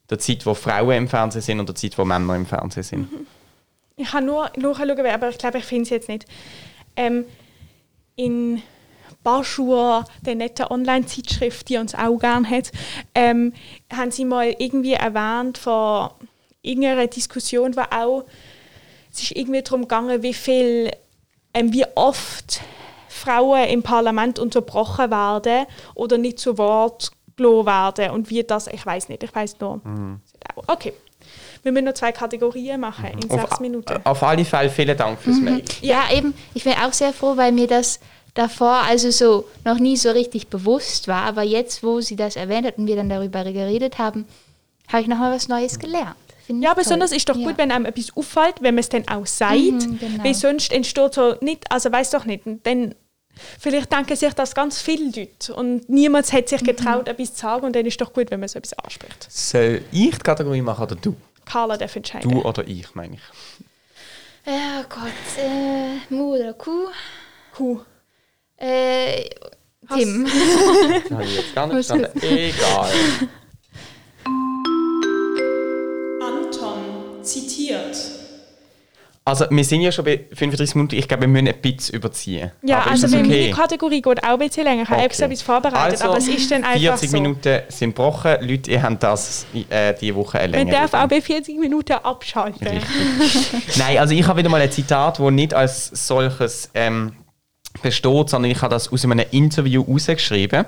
der 0.09 0.19
Zeit, 0.19 0.45
wo 0.45 0.53
Frauen 0.53 0.95
im 0.95 1.07
Fernsehen 1.09 1.41
sind 1.41 1.59
und 1.59 1.67
der 1.67 1.75
Zeit, 1.75 1.97
wo 1.97 2.05
Männer 2.05 2.35
im 2.35 2.45
Fernsehen 2.45 2.83
sind. 2.83 3.09
Ich 3.97 4.09
kann 4.11 4.25
nur 4.25 4.49
nachschauen, 4.55 5.05
aber 5.05 5.29
ich 5.29 5.37
glaube, 5.37 5.57
ich 5.57 5.65
finde 5.65 5.83
es 5.83 5.89
jetzt 5.89 6.07
nicht. 6.07 6.25
Ähm, 6.95 7.25
in 8.15 8.61
Barschur, 9.23 10.05
der 10.21 10.35
nette 10.35 10.71
Online-Zeitschrift, 10.71 11.67
die 11.67 11.77
uns 11.77 11.93
auch 11.93 12.17
gern 12.17 12.49
hat, 12.49 12.71
ähm, 13.13 13.53
haben 13.91 14.11
sie 14.11 14.23
mal 14.23 14.55
irgendwie 14.57 14.93
erwähnt 14.93 15.57
von 15.57 16.11
irgendeiner 16.61 17.07
Diskussion, 17.07 17.75
wo 17.75 17.81
auch 17.81 18.23
es 19.17 19.23
ist 19.23 19.31
irgendwie 19.31 19.61
darum 19.61 19.81
gegangen, 19.81 20.23
wie 20.23 20.33
viel, 20.33 20.91
ähm, 21.53 21.73
wie 21.73 21.85
oft 21.95 22.61
Frauen 23.07 23.65
im 23.65 23.83
Parlament 23.83 24.39
unterbrochen 24.39 25.09
werden 25.11 25.65
oder 25.95 26.17
nicht 26.17 26.39
zu 26.39 26.57
Wort 26.57 27.11
gelassen 27.35 27.65
werden 27.65 28.11
und 28.11 28.29
wie 28.29 28.43
das, 28.43 28.67
ich 28.67 28.85
weiß 28.85 29.09
nicht, 29.09 29.23
ich 29.23 29.33
weiß 29.33 29.59
nur. 29.59 29.81
Okay, 30.65 30.93
wir 31.63 31.71
müssen 31.71 31.85
noch 31.85 31.93
zwei 31.93 32.11
Kategorien 32.11 32.79
machen 32.79 33.05
in 33.21 33.29
sechs 33.29 33.51
Auf, 33.51 33.59
Minuten. 33.59 33.99
auf 34.03 34.23
alle 34.23 34.45
Fälle 34.45 34.69
vielen 34.69 34.97
Dank 34.97 35.19
fürs 35.19 35.37
Mail. 35.37 35.63
Ja, 35.81 36.05
eben. 36.11 36.33
Ich 36.53 36.63
bin 36.63 36.73
auch 36.73 36.93
sehr 36.93 37.13
froh, 37.13 37.37
weil 37.37 37.51
mir 37.51 37.67
das 37.67 37.99
davor 38.33 38.83
also 38.87 39.11
so 39.11 39.45
noch 39.65 39.79
nie 39.79 39.97
so 39.97 40.11
richtig 40.11 40.47
bewusst 40.47 41.07
war. 41.07 41.23
Aber 41.23 41.43
jetzt, 41.43 41.83
wo 41.83 42.01
sie 42.01 42.15
das 42.15 42.35
erwähnt 42.35 42.65
hat 42.65 42.77
und 42.77 42.87
wir 42.87 42.95
dann 42.95 43.09
darüber 43.09 43.43
geredet 43.43 43.97
haben, 43.97 44.25
habe 44.91 45.01
ich 45.01 45.07
nochmal 45.07 45.33
was 45.33 45.47
Neues 45.47 45.79
gelernt. 45.79 46.15
Finde 46.47 46.61
ich 46.61 46.63
Ja, 46.67 46.73
toll. 46.73 46.83
besonders 46.83 47.11
ist 47.11 47.29
doch 47.29 47.35
Ja. 47.35 47.45
gut, 47.47 47.57
wenn 47.59 47.71
einem 47.71 47.85
etwas 47.85 48.15
auffällt, 48.17 48.55
wenn 48.61 48.73
man 48.75 48.79
es 48.79 48.89
dann 48.89 49.07
auch 49.07 49.25
sagt. 49.27 49.53
Mhm, 49.59 49.99
genau. 49.99 50.23
Weil 50.23 50.33
sonst 50.33 50.71
entsteht 50.71 51.13
so 51.13 51.35
nicht, 51.41 51.69
also 51.71 51.91
weiß 51.91 52.09
doch 52.11 52.25
nicht, 52.25 52.43
dann 52.63 52.95
vielleicht 53.59 53.91
denken 53.91 54.15
sich 54.15 54.33
das 54.33 54.55
ganz 54.55 54.81
viele 54.81 55.05
Leute 55.15 55.53
und 55.53 55.87
niemand 55.89 56.31
hat 56.33 56.49
sich 56.49 56.63
getraut, 56.63 57.07
etwas 57.07 57.35
zu 57.35 57.41
sagen 57.41 57.65
und 57.67 57.75
dann 57.75 57.85
ist 57.85 58.01
doch 58.01 58.11
gut, 58.11 58.31
wenn 58.31 58.39
man 58.39 58.49
so 58.49 58.57
etwas 58.57 58.73
anspricht. 58.79 59.27
Soll 59.29 59.83
ich 59.91 60.11
die 60.15 60.17
Kategorie 60.17 60.61
machen 60.61 60.83
oder 60.83 60.95
du? 60.95 61.15
Carla 61.45 61.77
darf 61.77 61.95
entscheiden. 61.95 62.31
Du 62.31 62.41
oder 62.41 62.67
ich, 62.67 62.95
meine 62.95 63.15
ich. 63.15 63.21
Ja 64.45 64.83
Gott, 64.89 65.43
äh, 65.43 66.13
Mu 66.13 66.35
oder 66.35 66.53
Kuh? 66.53 66.87
Kuh. 67.55 67.79
Äh, 68.57 69.29
Tim. 69.93 70.25
Das 70.25 71.11
habe 71.11 71.23
ich 71.23 71.35
jetzt 71.37 71.55
gar 71.55 71.67
nicht 71.67 71.85
verstanden. 71.85 72.19
Egal. 72.21 72.89
Zitiert. 77.27 77.97
Also, 79.25 79.45
wir 79.49 79.63
sind 79.65 79.81
ja 79.81 79.91
schon 79.91 80.05
bei 80.05 80.23
35 80.33 80.75
Minuten. 80.75 80.95
Ich 80.95 81.05
glaube, 81.05 81.23
wir 81.23 81.27
müssen 81.27 81.49
ein 81.49 81.61
bisschen 81.61 81.95
überziehen. 81.95 82.49
Ja, 82.63 82.79
aber 82.79 82.91
also 82.91 83.07
okay? 83.07 83.17
meine 83.17 83.51
Kategorie 83.51 84.01
geht 84.01 84.23
auch 84.23 84.29
ein 84.29 84.39
bisschen 84.39 84.63
länger. 84.63 84.83
Ich 84.83 84.89
habe 84.89 85.03
Okay. 85.03 85.21
etwas 85.23 85.41
vorbereitet, 85.41 86.01
Also, 86.01 86.05
aber 86.05 86.17
es 86.17 86.29
ist 86.29 86.49
dann 86.49 86.63
einfach 86.63 86.79
40 86.79 87.09
so. 87.09 87.17
Minuten 87.17 87.59
sind 87.67 87.93
gebrochen. 87.93 88.35
Leute, 88.39 88.71
ihr 88.71 88.81
habt 88.81 89.03
das 89.03 89.45
äh, 89.69 89.93
diese 89.99 90.15
Woche 90.15 90.39
eine 90.39 90.57
Man 90.57 90.69
darf 90.69 90.93
auch 90.93 91.09
bei 91.09 91.21
40 91.21 91.59
Minuten 91.59 91.91
abschalten. 91.91 92.79
Nein, 93.75 93.97
also 93.97 94.13
ich 94.13 94.25
habe 94.25 94.39
wieder 94.39 94.49
mal 94.49 94.61
ein 94.61 94.71
Zitat, 94.71 95.19
das 95.19 95.31
nicht 95.31 95.53
als 95.53 95.87
solches 96.07 96.69
ähm, 96.73 97.11
besteht, 97.81 98.29
sondern 98.29 98.49
ich 98.49 98.61
habe 98.61 98.73
das 98.73 98.89
aus 98.93 99.03
einem 99.03 99.19
Interview 99.31 99.81
rausgeschrieben. 99.81 100.63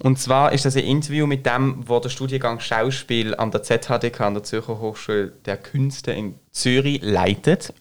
Und 0.00 0.18
zwar 0.18 0.52
ist 0.52 0.64
das 0.64 0.76
ein 0.76 0.84
Interview 0.84 1.26
mit 1.26 1.46
dem, 1.46 1.84
wo 1.86 2.00
der 2.00 2.08
Studiengang 2.08 2.60
Schauspiel 2.60 3.34
an 3.34 3.50
der 3.50 3.62
ZHDK, 3.62 4.20
an 4.20 4.34
der 4.34 4.42
Zürcher 4.42 4.80
Hochschule 4.80 5.32
der 5.44 5.56
Künste 5.56 6.12
in 6.12 6.34
Zürich, 6.50 7.00
leitet. 7.02 7.72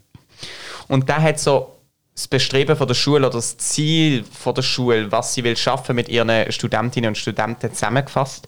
Und 0.88 1.10
der 1.10 1.22
hat 1.22 1.40
so 1.40 1.80
das 2.14 2.28
Bestreben 2.28 2.76
von 2.76 2.88
der 2.88 2.94
Schule 2.94 3.26
oder 3.26 3.38
das 3.38 3.58
Ziel 3.58 4.24
von 4.24 4.54
der 4.54 4.62
Schule, 4.62 5.12
was 5.12 5.34
sie 5.34 5.44
will 5.44 5.58
schaffen 5.58 5.96
mit 5.96 6.10
ihren 6.10 6.52
Studentinnen 6.52 7.10
und 7.10 7.18
Studenten 7.18 7.74
zusammengefasst. 7.74 8.48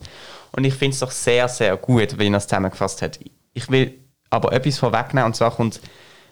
Und 0.51 0.63
ich 0.63 0.75
finde 0.75 0.93
es 0.93 0.99
doch 0.99 1.11
sehr, 1.11 1.47
sehr 1.49 1.75
gut, 1.77 2.19
wie 2.19 2.27
er 2.27 2.35
es 2.35 2.47
zusammengefasst 2.47 3.01
hat. 3.01 3.19
Ich 3.53 3.69
will 3.69 3.99
aber 4.29 4.53
etwas 4.53 4.77
vorwegnehmen, 4.77 5.25
und 5.25 5.35
zwar 5.35 5.51
kommt 5.51 5.81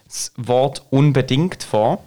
das 0.06 0.32
Wort 0.36 0.86
unbedingt 0.90 1.64
vor. 1.64 2.04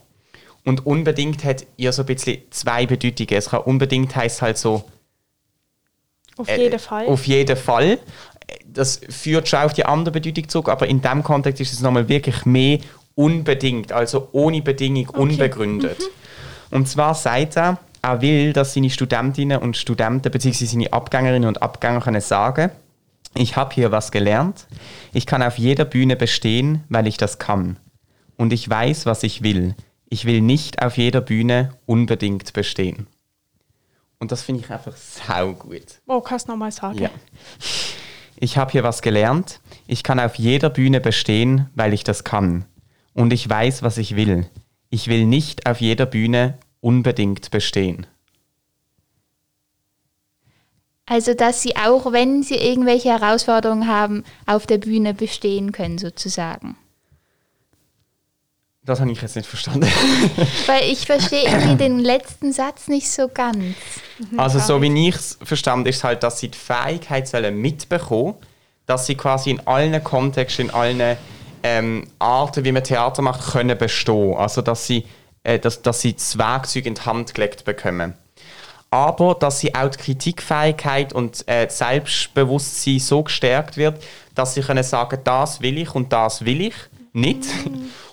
Und 0.63 0.85
unbedingt 0.85 1.43
hat 1.43 1.65
ihr 1.77 1.91
so 1.93 2.03
ein 2.03 2.05
bisschen 2.05 2.41
zwei 2.49 2.85
Bedeutungen. 2.85 3.33
Es 3.33 3.49
kann 3.49 3.61
unbedingt 3.61 4.15
heißt 4.15 4.41
halt 4.41 4.57
so 4.57 4.83
Auf 6.37 6.49
äh, 6.49 6.61
jeden 6.61 6.79
Fall. 6.79 7.07
Auf 7.07 7.25
jeden 7.25 7.57
Fall. 7.57 7.97
Das 8.65 9.01
führt 9.09 9.47
schon 9.47 9.59
auf 9.59 9.73
die 9.73 9.85
andere 9.85 10.13
Bedeutung 10.13 10.47
zurück, 10.47 10.69
aber 10.69 10.87
in 10.87 11.01
dem 11.01 11.23
Kontext 11.23 11.61
ist 11.61 11.73
es 11.73 11.81
nochmal 11.81 12.07
wirklich 12.07 12.45
mehr 12.45 12.79
unbedingt, 13.15 13.91
also 13.91 14.29
ohne 14.31 14.61
Bedingung, 14.61 15.09
unbegründet. 15.09 15.97
Und 16.69 16.87
zwar 16.87 17.15
sagt 17.15 17.57
er, 17.57 17.79
er 18.01 18.21
will, 18.21 18.53
dass 18.53 18.73
seine 18.73 18.89
Studentinnen 18.89 19.59
und 19.59 19.75
Studenten 19.75 20.31
bzw. 20.31 20.65
seine 20.65 20.93
Abgängerinnen 20.93 21.47
und 21.47 21.61
Abgänger 21.61 22.01
können 22.01 22.21
sagen, 22.21 22.71
ich 23.33 23.55
habe 23.55 23.73
hier 23.73 23.91
was 23.91 24.11
gelernt, 24.11 24.67
ich 25.13 25.25
kann 25.25 25.43
auf 25.43 25.57
jeder 25.57 25.85
Bühne 25.85 26.15
bestehen, 26.15 26.83
weil 26.89 27.07
ich 27.07 27.17
das 27.17 27.39
kann. 27.39 27.77
Und 28.37 28.53
ich 28.53 28.69
weiß, 28.69 29.05
was 29.05 29.23
ich 29.23 29.43
will. 29.43 29.75
Ich 30.09 30.25
will 30.25 30.41
nicht 30.41 30.81
auf 30.81 30.97
jeder 30.97 31.21
Bühne 31.21 31.71
unbedingt 31.85 32.53
bestehen. 32.53 33.07
Und 34.19 34.31
das 34.31 34.41
finde 34.41 34.63
ich 34.63 34.71
einfach 34.71 34.95
sau 34.95 35.53
gut. 35.53 36.01
oh, 36.07 36.21
kannst 36.21 36.47
du 36.47 36.51
nochmal 36.51 36.71
sagen? 36.71 36.99
Ja. 36.99 37.09
Ich 38.39 38.57
habe 38.57 38.71
hier 38.71 38.83
was 38.83 39.01
gelernt. 39.01 39.59
Ich 39.87 40.03
kann 40.03 40.19
auf 40.19 40.35
jeder 40.35 40.69
Bühne 40.69 41.01
bestehen, 41.01 41.69
weil 41.75 41.93
ich 41.93 42.03
das 42.03 42.23
kann. 42.23 42.65
Und 43.13 43.33
ich 43.33 43.49
weiß, 43.49 43.81
was 43.81 43.97
ich 43.97 44.15
will. 44.15 44.47
Ich 44.89 45.07
will 45.07 45.25
nicht 45.25 45.65
auf 45.67 45.81
jeder 45.81 46.05
Bühne 46.05 46.57
unbedingt 46.79 47.49
bestehen. 47.51 48.05
Also, 51.07 51.33
dass 51.33 51.61
sie 51.61 51.75
auch, 51.77 52.11
wenn 52.11 52.43
sie 52.43 52.57
irgendwelche 52.57 53.09
Herausforderungen 53.09 53.87
haben, 53.87 54.23
auf 54.45 54.67
der 54.67 54.77
Bühne 54.77 55.13
bestehen 55.13 55.71
können, 55.71 55.97
sozusagen. 55.97 56.75
Das 58.87 59.01
habe 59.01 59.11
ich 59.11 59.21
jetzt 59.21 59.35
nicht 59.35 59.49
verstanden. 59.49 59.85
Weil 60.65 60.83
ich 60.83 61.05
verstehe 61.05 61.43
irgendwie 61.43 61.75
den 61.75 61.99
letzten 61.99 62.53
Satz 62.53 62.87
nicht 62.87 63.11
so 63.11 63.27
ganz. 63.27 63.75
Also 64.37 64.59
so 64.59 64.81
wie 64.81 65.09
ich 65.09 65.15
es 65.15 65.37
verstanden 65.43 65.87
ist 65.89 66.05
halt, 66.05 66.23
dass 66.23 66.39
sie 66.39 66.47
die 66.47 66.57
Fähigkeit 66.57 67.27
sollen 67.27 67.59
mitbekommen, 67.59 68.35
dass 68.85 69.05
sie 69.05 69.15
quasi 69.15 69.51
in 69.51 69.67
allen 69.67 70.01
Kontexten, 70.01 70.67
in 70.67 70.73
allen 70.73 71.17
ähm, 71.63 72.07
Arten, 72.17 72.63
wie 72.63 72.71
man 72.71 72.81
Theater 72.81 73.21
macht, 73.21 73.51
können 73.51 73.77
bestehen. 73.77 74.37
Also 74.37 74.61
dass 74.61 74.87
sie, 74.87 75.05
äh, 75.43 75.59
dass, 75.59 75.81
dass 75.81 75.99
sie 75.99 76.13
das 76.13 76.37
Werkzeug 76.37 76.85
in 76.85 76.93
die 76.93 77.01
Hand 77.01 77.33
gelegt 77.33 77.65
bekommen. 77.65 78.13
Aber 78.89 79.35
dass 79.35 79.59
sie 79.59 79.75
auch 79.75 79.89
die 79.89 79.97
Kritikfähigkeit 79.97 81.11
und 81.11 81.45
äh, 81.49 81.65
das 81.65 81.79
Selbstbewusstsein 81.79 82.99
so 82.99 83.23
gestärkt 83.23 83.75
wird, 83.75 84.01
dass 84.33 84.53
sie 84.53 84.61
können 84.61 84.85
sagen, 84.85 85.19
das 85.25 85.59
will 85.59 85.77
ich 85.77 85.93
und 85.93 86.13
das 86.13 86.45
will 86.45 86.61
ich 86.61 86.75
nicht. 87.17 87.45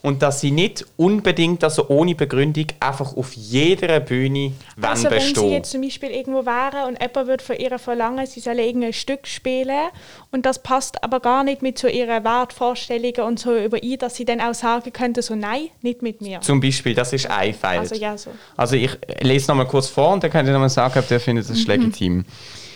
Und 0.02 0.20
dass 0.22 0.40
sie 0.40 0.50
nicht 0.50 0.84
unbedingt, 0.96 1.64
also 1.64 1.88
ohne 1.88 2.14
Begründung, 2.14 2.66
einfach 2.78 3.16
auf 3.16 3.32
jeder 3.32 4.00
Bühne 4.00 4.52
Also 4.82 5.04
wenn 5.04 5.18
bestehen. 5.18 5.48
sie 5.48 5.54
jetzt 5.54 5.70
zum 5.70 5.80
Beispiel 5.80 6.10
irgendwo 6.10 6.44
wären 6.44 6.88
und 6.88 7.00
jemand 7.00 7.26
würde 7.26 7.42
von 7.42 7.56
ihr 7.56 7.78
verlangen, 7.78 8.26
sie 8.26 8.40
soll 8.40 8.58
irgendein 8.58 8.92
Stück 8.92 9.26
spielen 9.26 9.88
und 10.30 10.44
das 10.44 10.62
passt 10.62 11.02
aber 11.02 11.20
gar 11.20 11.42
nicht 11.42 11.62
mit 11.62 11.78
so 11.78 11.88
ihren 11.88 12.22
Wertvorstellungen 12.22 13.22
und 13.22 13.38
so 13.38 13.56
überein, 13.56 13.96
dass 13.98 14.16
sie 14.16 14.26
dann 14.26 14.42
auch 14.42 14.52
sagen 14.52 14.92
könnte, 14.92 15.22
so 15.22 15.34
nein, 15.34 15.68
nicht 15.80 16.02
mit 16.02 16.20
mir. 16.20 16.40
Zum 16.42 16.60
Beispiel, 16.60 16.94
das 16.94 17.14
ist 17.14 17.30
ein 17.30 17.54
Feld. 17.54 17.78
Also 17.78 17.94
ja, 17.94 18.18
so. 18.18 18.30
Also 18.56 18.76
ich 18.76 18.90
lese 19.20 19.48
nochmal 19.50 19.68
kurz 19.68 19.88
vor 19.88 20.12
und 20.12 20.22
dann 20.22 20.30
könnt 20.30 20.46
ihr 20.48 20.52
nochmal 20.52 20.68
sagen, 20.68 20.98
ob 20.98 21.10
ihr 21.10 21.20
findet, 21.20 21.48
das 21.48 21.56
ist 21.56 21.66
legitim. 21.66 22.26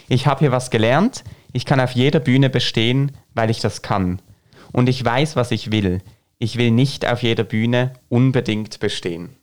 Ich 0.08 0.26
habe 0.26 0.40
hier 0.40 0.52
was 0.52 0.70
gelernt. 0.70 1.24
Ich 1.52 1.66
kann 1.66 1.80
auf 1.80 1.92
jeder 1.92 2.20
Bühne 2.20 2.48
bestehen, 2.48 3.12
weil 3.34 3.50
ich 3.50 3.60
das 3.60 3.82
kann. 3.82 4.20
Und 4.72 4.88
ich 4.88 5.04
weiß, 5.04 5.36
was 5.36 5.50
ich 5.50 5.70
will. 5.70 6.00
Ich 6.38 6.56
will 6.56 6.70
nicht 6.70 7.06
auf 7.06 7.22
jeder 7.22 7.44
Bühne 7.44 7.94
unbedingt 8.08 8.78
bestehen. 8.78 9.36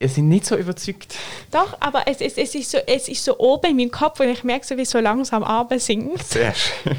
Ihr 0.00 0.08
seid 0.08 0.24
nicht 0.24 0.44
so 0.44 0.56
überzeugt. 0.56 1.14
Doch, 1.50 1.76
aber 1.80 2.06
es, 2.06 2.20
es, 2.20 2.36
es, 2.36 2.54
ist 2.54 2.70
so, 2.70 2.78
es 2.86 3.08
ist 3.08 3.24
so 3.24 3.38
oben 3.38 3.70
in 3.70 3.76
meinem 3.76 3.90
Kopf 3.90 4.20
und 4.20 4.28
ich 4.28 4.44
merke 4.44 4.66
so, 4.66 4.76
wie 4.76 4.82
es 4.82 4.90
so 4.90 4.98
langsam 4.98 5.42
Abend 5.42 5.80
singt. 5.80 6.22
Sehr 6.22 6.54
schön. 6.54 6.98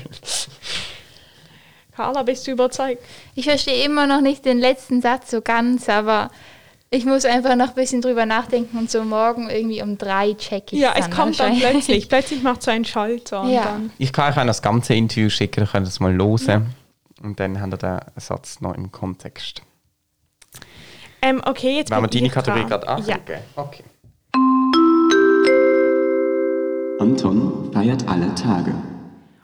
Carla, 1.95 2.23
bist 2.23 2.47
du 2.47 2.51
überzeugt? 2.51 3.03
Ich 3.35 3.45
verstehe 3.45 3.85
immer 3.85 4.07
noch 4.07 4.21
nicht 4.21 4.43
den 4.43 4.59
letzten 4.59 5.01
Satz 5.01 5.31
so 5.31 5.41
ganz, 5.41 5.87
aber 5.87 6.31
ich 6.91 7.05
muss 7.05 7.25
einfach 7.25 7.55
noch 7.55 7.69
ein 7.69 7.75
bisschen 7.75 8.01
drüber 8.01 8.25
nachdenken 8.25 8.77
und 8.77 8.89
so 8.89 9.03
morgen 9.03 9.49
irgendwie 9.49 9.81
um 9.81 9.97
drei 9.97 10.33
check 10.33 10.71
ich 10.71 10.79
Ja, 10.79 10.93
es 10.95 11.01
dann 11.01 11.11
kommt 11.11 11.39
dann 11.39 11.57
plötzlich. 11.59 12.07
Plötzlich 12.09 12.41
macht 12.43 12.61
so 12.63 12.71
ein 12.71 12.85
Schalter 12.85 13.41
und 13.41 13.49
Ja. 13.51 13.63
dann... 13.65 13.91
Ich 13.97 14.13
kann 14.13 14.31
euch 14.31 14.39
auch 14.39 14.45
das 14.45 14.61
ganze 14.61 14.93
Interview 14.93 15.29
schicken, 15.29 15.61
ihr 15.63 15.67
könnt 15.67 15.87
es 15.87 15.99
mal 15.99 16.13
hören. 16.15 16.73
Und 17.21 17.39
dann 17.39 17.59
habt 17.59 17.73
ihr 17.73 17.77
den 17.77 17.99
Satz 18.17 18.61
noch 18.61 18.75
im 18.75 18.91
Kontext. 18.91 19.61
Ähm, 21.21 21.41
okay, 21.45 21.77
jetzt 21.77 21.91
Wollen 21.91 22.03
wir 22.03 22.07
deine 22.07 22.29
Kategorie 22.29 22.61
dran. 22.61 22.69
gerade 22.69 22.85
Ja. 22.85 22.93
anklicken? 23.15 23.41
Okay. 23.55 23.83
Anton 26.99 27.71
feiert 27.73 28.07
alle 28.07 28.33
Tage. 28.35 28.73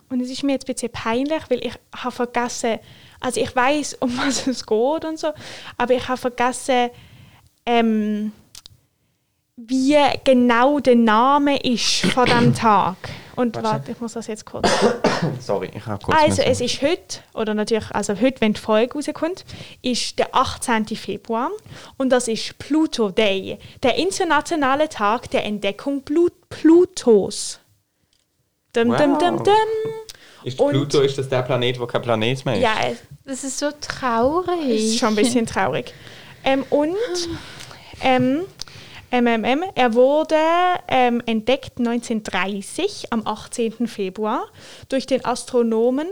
Und 0.10 0.22
es 0.22 0.30
ist 0.30 0.44
mir 0.44 0.54
jetzt 0.54 0.68
ein 0.70 0.74
bisschen 0.74 0.92
peinlich, 0.92 1.42
weil 1.50 1.60
ich 1.66 1.74
habe 1.96 2.12
vergessen, 2.12 2.80
also 3.20 3.40
ich 3.42 3.56
weiß, 3.56 3.96
um 4.02 4.16
was 4.18 4.46
es 4.48 4.66
geht 4.66 5.06
und 5.06 5.18
so, 5.18 5.30
aber 5.78 5.94
ich 5.94 6.08
habe 6.08 6.18
vergessen, 6.18 6.90
ähm, 7.80 8.32
wie 9.56 9.96
genau 10.24 10.80
der 10.80 10.96
Name 10.96 11.58
ist 11.62 12.02
von 12.14 12.26
diesem 12.26 12.54
Tag. 12.56 12.96
Und 13.36 13.56
Warte. 13.56 13.68
warte, 13.70 13.92
ich 13.92 14.00
muss 14.02 14.14
das 14.14 14.28
jetzt 14.28 14.46
kurz. 14.46 14.68
Sorry, 15.40 15.72
ich 15.74 15.86
habe 15.86 16.04
kurz... 16.04 16.18
Also 16.22 16.42
es 16.42 16.60
ist 16.60 16.82
heute, 16.82 17.20
oder 17.34 17.54
natürlich, 17.54 17.90
also 17.92 18.20
heute, 18.20 18.42
wenn 18.42 18.54
die 18.54 18.60
Folge 18.60 18.94
rauskommt, 18.96 19.46
ist 19.82 20.20
der 20.20 20.36
18. 20.36 20.86
Februar 20.88 21.50
und 21.98 22.10
das 22.10 22.28
ist 22.28 22.58
Pluto 22.60 23.10
Day, 23.10 23.58
der 23.84 23.96
internationale 23.96 24.90
Tag 24.90 25.30
der 25.32 25.46
Entdeckung 25.46 26.02
Plu 26.04 26.28
Plutos. 26.50 27.60
Dum, 28.74 28.90
dum, 28.90 29.18
dum, 29.18 29.38
Wow. 29.40 29.44
dum. 29.44 29.54
Ist 30.44 30.60
Und- 30.60 30.72
Pluto 30.72 31.00
ist 31.02 31.18
das 31.18 31.30
der 31.30 31.44
Planet, 31.44 31.80
wo 31.80 31.86
kein 31.86 32.02
Planet 32.02 32.46
mehr 32.46 32.56
ist? 32.56 32.62
Ja, 32.62 32.74
Das 33.26 33.44
ist 33.46 33.60
so 33.60 33.70
traurig. 33.80 34.68
ist 34.94 35.00
schon 35.00 35.10
ein 35.10 35.16
bisschen 35.16 35.46
traurig. 35.46 35.94
Ähm, 36.44 36.64
und 36.70 36.96
ähm, 38.04 38.46
MMM, 39.12 39.64
er 39.76 39.94
wurde 39.94 40.38
ähm, 40.88 41.22
entdeckt 41.26 41.78
1930 41.78 43.12
am 43.12 43.28
18. 43.28 43.88
Februar 43.88 44.46
durch 44.90 45.06
den 45.06 45.26
Astronomen 45.26 46.08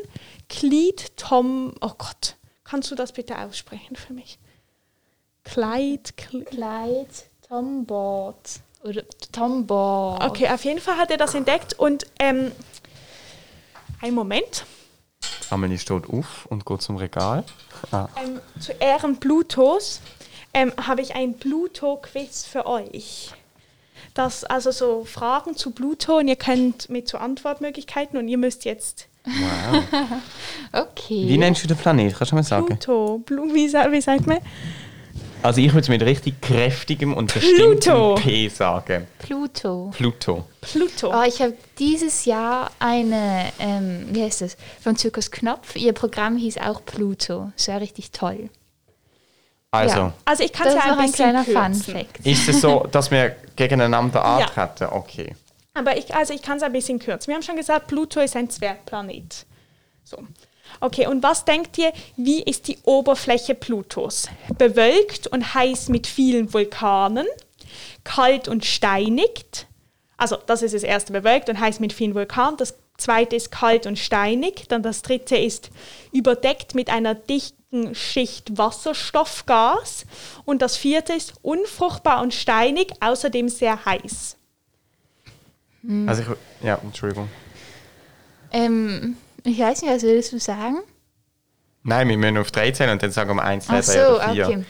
Clyde 0.50 1.04
Tom. 1.16 1.74
Oh 1.82 1.92
Gott, 1.98 2.36
kannst 2.64 2.92
du 2.92 2.96
das 2.96 3.14
bitte 3.14 3.38
aussprechen 3.38 3.96
für 3.96 4.14
mich? 4.14 4.38
Clyde. 5.44 6.12
Cl 6.18 6.44
Kleid, 6.44 7.30
Tom 7.48 7.86
Board. 7.86 8.62
Oder 8.84 9.04
Tombow. 9.32 10.18
Okay, 10.22 10.48
auf 10.48 10.64
jeden 10.64 10.80
Fall 10.80 10.98
hat 10.98 11.12
er 11.12 11.18
das 11.18 11.36
entdeckt 11.36 11.78
und 11.78 12.06
ähm, 12.20 12.52
einen 14.02 14.16
Moment. 14.16 14.66
Amelie 15.50 15.78
steht 15.78 16.08
auf 16.10 16.46
und 16.46 16.66
geht 16.66 16.82
zum 16.82 16.96
Regal. 16.96 17.44
Ah. 17.92 18.08
Ähm, 18.24 18.40
zu 18.60 18.72
Ehren 18.74 19.20
Plutos 19.20 20.02
ähm, 20.54 20.72
habe 20.86 21.02
ich 21.02 21.16
ein 21.16 21.36
Pluto-Quiz 21.38 22.46
für 22.46 22.66
euch. 22.66 23.32
Das 24.14 24.44
also 24.44 24.72
so 24.72 25.06
Fragen 25.06 25.56
zu 25.56 25.72
Pluto 25.72 26.18
und 26.18 26.28
ihr 26.28 26.36
könnt 26.36 26.90
mit 26.90 27.08
so 27.08 27.18
Antwortmöglichkeiten 27.18 28.18
und 28.18 28.28
ihr 28.28 28.38
müsst 28.38 28.66
jetzt 28.66 29.08
Wow. 29.26 29.84
Okay. 30.72 31.28
Wie 31.28 31.38
nennst 31.38 31.64
du 31.64 31.68
den 31.68 31.78
Planet? 31.78 32.16
Kannst 32.18 32.32
du 32.32 32.36
mir 32.36 32.44
sagen? 32.44 32.66
Pluto, 32.68 33.20
Blu, 33.26 33.54
wie, 33.54 33.68
sa- 33.68 33.92
wie 33.92 34.02
sagt 34.02 34.26
man? 34.28 34.40
Also 35.44 35.62
ich 35.62 35.70
würde 35.70 35.82
es 35.82 35.90
mit 35.90 36.02
richtig 36.02 36.42
kräftigem 36.42 37.14
und 37.14 37.34
bestimmtem 37.34 37.80
Pluto. 37.80 38.16
P 38.16 38.48
sagen. 38.50 39.08
Pluto. 39.20 39.92
Pluto. 39.96 40.46
Pluto. 40.62 41.14
Oh, 41.14 41.24
ich 41.26 41.42
habe 41.42 41.54
dieses 41.78 42.26
Jahr 42.26 42.72
eine, 42.80 43.46
ähm, 43.60 44.08
wie 44.12 44.24
heißt 44.24 44.42
das, 44.42 44.58
von 44.82 44.96
Zirkus 44.96 45.32
Knopf. 45.32 45.76
Ihr 45.76 45.94
Programm 45.94 46.36
hieß 46.38 46.58
auch 46.58 46.84
Pluto. 46.86 47.52
Das 47.56 47.68
war 47.68 47.80
richtig 47.82 48.12
toll. 48.12 48.50
Also, 49.72 49.98
Ja. 49.98 50.14
Also 50.26 50.44
ich 50.44 50.52
kann 50.54 50.68
es 50.68 50.74
ja 50.74 50.82
ein 50.82 50.92
ein 50.92 50.98
bisschen 50.98 51.14
kleiner 51.16 51.44
Fun 51.44 51.54
kürzen. 51.74 51.94
Fact. 51.94 52.26
ist 52.26 52.48
es 52.50 52.62
so, 52.62 52.88
dass 52.92 53.12
wir 53.12 53.36
gegeneinander 53.56 54.20
Ja. 54.20 54.38
antreten? 54.48 54.88
Okay. 54.92 55.36
Aber 55.74 55.96
ich, 55.98 56.14
also 56.14 56.34
ich 56.34 56.42
kann 56.42 56.58
es 56.58 56.64
ein 56.64 56.72
bisschen 56.74 57.00
kürzen. 57.00 57.28
Wir 57.28 57.36
haben 57.36 57.44
schon 57.44 57.56
gesagt, 57.56 57.88
Pluto 57.88 58.20
ist 58.20 58.36
ein 58.36 58.50
Zwergplanet. 58.50 59.46
So. 60.04 60.18
Okay, 60.82 61.08
und 61.08 61.24
was 61.24 61.46
denkt 61.46 61.78
ihr, 61.78 61.92
wie 62.18 62.42
ist 62.42 62.68
die 62.68 62.78
Oberfläche 62.84 63.56
Plutos? 63.56 64.28
Bewölkt 64.58 65.28
und 65.28 65.54
heiß 65.54 65.90
mit 65.90 66.08
vielen 66.08 66.54
Vulkanen, 66.54 67.26
kalt 68.04 68.48
und 68.48 68.66
steinig. 68.66 69.68
Also 70.18 70.38
das 70.46 70.62
ist 70.64 70.74
das 70.74 70.84
erste, 70.84 71.14
bewölkt 71.14 71.50
und 71.50 71.60
heiß 71.60 71.80
mit 71.80 71.94
vielen 71.94 72.14
Vulkanen. 72.16 72.58
Das 72.58 72.76
zweite 72.98 73.36
ist 73.36 73.52
kalt 73.52 73.86
und 73.86 73.98
steinig. 73.98 74.68
Dann 74.68 74.84
das 74.84 75.02
dritte 75.02 75.38
ist 75.38 75.70
überdeckt 76.12 76.76
mit 76.76 76.90
einer 76.90 77.16
dichten 77.16 77.59
Schicht 77.94 78.58
Wasserstoffgas. 78.58 80.06
Und 80.46 80.62
das 80.62 80.78
vierte 80.78 81.14
ist 81.14 81.34
unfruchtbar 81.42 82.22
und 82.22 82.34
steinig, 82.34 82.94
außerdem 83.00 83.50
sehr 83.50 83.86
heiß. 83.86 84.38
Also 86.08 86.22
ich, 86.24 86.28
ja, 86.66 86.80
Entschuldigung. 86.84 87.30
Ähm, 88.52 89.18
ich 89.44 89.60
weiß 89.60 89.82
nicht, 89.82 89.94
was 89.94 90.04
würdest 90.04 90.34
du 90.34 90.40
sagen? 90.40 90.80
Nein, 91.84 92.10
wir 92.10 92.18
müssen 92.18 92.38
auf 92.38 92.52
3 92.52 92.72
zählen 92.72 92.92
und 92.92 93.02
dann 93.02 93.12
sagen 93.12 93.36
wir 93.36 93.44
1, 93.44 93.66
2, 93.66 93.74
Ach 93.74 93.86
3 93.86 93.94
so, 93.94 94.16
oder 94.16 94.34
4. 94.34 94.48
okay. 94.48 94.66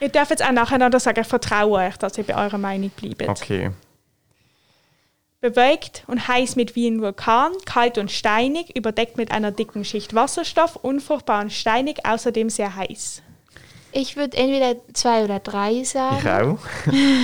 Ihr 0.00 0.08
dürft 0.08 0.30
jetzt 0.30 0.44
auch 0.44 0.52
nacheinander 0.52 1.00
sagen, 1.00 1.20
ich 1.20 1.26
vertraue 1.26 1.86
euch, 1.86 1.96
dass 1.96 2.18
ihr 2.18 2.24
bei 2.24 2.36
eurer 2.36 2.58
Meinung 2.58 2.90
bleibt. 2.90 3.28
Okay. 3.28 3.70
Bewölkt 5.42 6.04
und 6.06 6.28
heiß 6.28 6.54
mit 6.54 6.76
wie 6.76 6.86
ein 6.88 7.02
Vulkan, 7.02 7.50
kalt 7.64 7.98
und 7.98 8.12
steinig, 8.12 8.76
überdeckt 8.76 9.16
mit 9.16 9.32
einer 9.32 9.50
dicken 9.50 9.84
Schicht 9.84 10.14
Wasserstoff, 10.14 10.76
unfruchtbar 10.76 11.40
und 11.42 11.52
steinig, 11.52 12.06
außerdem 12.06 12.48
sehr 12.48 12.76
heiß. 12.76 13.22
Ich 13.90 14.16
würde 14.16 14.36
entweder 14.36 14.76
zwei 14.94 15.24
oder 15.24 15.40
drei 15.40 15.82
sagen. 15.82 16.16
Ich 16.20 16.28
auch. 16.30 16.58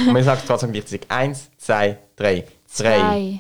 und 0.08 0.14
wir 0.16 0.24
sagen 0.24 0.40
trotzdem 0.44 0.72
gleichzeitig 0.72 1.08
1, 1.08 1.48
2, 1.58 1.96
3. 2.16 2.34
3. 2.34 2.44
Zwei. 2.66 3.38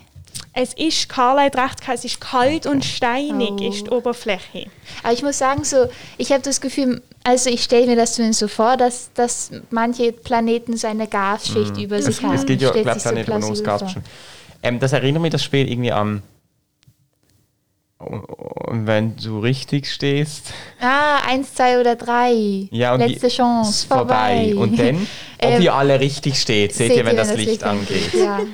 Es 0.52 0.74
ist, 0.74 1.08
Carla 1.08 1.42
hat 1.42 1.56
recht, 1.56 1.82
es 1.92 2.04
ist 2.04 2.20
kalt 2.20 2.66
und 2.66 2.84
steinig, 2.84 3.50
Oh. 3.60 3.68
ist 3.68 3.86
die 3.86 3.90
Oberfläche. 3.90 4.66
Aber 5.02 5.12
ich 5.12 5.24
muss 5.24 5.38
sagen, 5.38 5.64
so, 5.64 5.88
ich 6.18 6.30
habe 6.30 6.42
das 6.42 6.60
Gefühl, 6.60 7.02
also 7.24 7.50
ich 7.50 7.64
stelle 7.64 7.86
mir 7.86 7.96
das 7.96 8.14
zumindest 8.14 8.40
so 8.40 8.48
vor, 8.48 8.76
dass, 8.76 9.10
dass 9.14 9.50
manche 9.70 10.12
Planeten 10.12 10.76
so 10.76 10.86
eine 10.86 11.08
Gasschicht 11.08 11.76
über 11.76 12.00
sich 12.00 12.22
haben. 12.22 12.34
Es 12.34 12.46
gibt 12.46 12.62
ja, 12.62 12.70
glaube 12.70 12.92
ich, 12.96 13.02
so 13.02 13.10
nicht 13.10 13.26
über 13.26 13.40
Gas. 13.40 13.94
Ähm, 14.62 14.78
das 14.80 14.92
erinnert 14.92 15.22
mich 15.22 15.32
das 15.32 15.42
Spiel 15.44 15.70
irgendwie 15.70 15.92
an. 15.92 16.22
Und 17.98 18.86
wenn 18.86 19.16
du 19.16 19.40
richtig 19.40 19.92
stehst, 19.92 20.52
Ah, 20.80 21.18
eins, 21.26 21.54
zwei 21.54 21.80
oder 21.80 21.96
drei. 21.96 22.68
ja, 22.70 22.94
und 22.94 23.00
Letzte 23.00 23.26
die- 23.28 23.34
Chance, 23.34 23.70
ist 23.70 23.84
vorbei. 23.84 24.54
Und 24.56 24.78
dann, 24.78 24.96
ob 25.42 25.50
Ähm, 25.50 25.62
ihr 25.62 25.74
alle 25.74 25.98
richtig 25.98 26.38
steht, 26.40 26.74
seht, 26.74 26.94
ihr, 26.94 27.04
wenn 27.04 27.16
das 27.16 27.34
Licht 27.34 27.62
angeht. 27.64 28.14
Ja. 28.14 28.40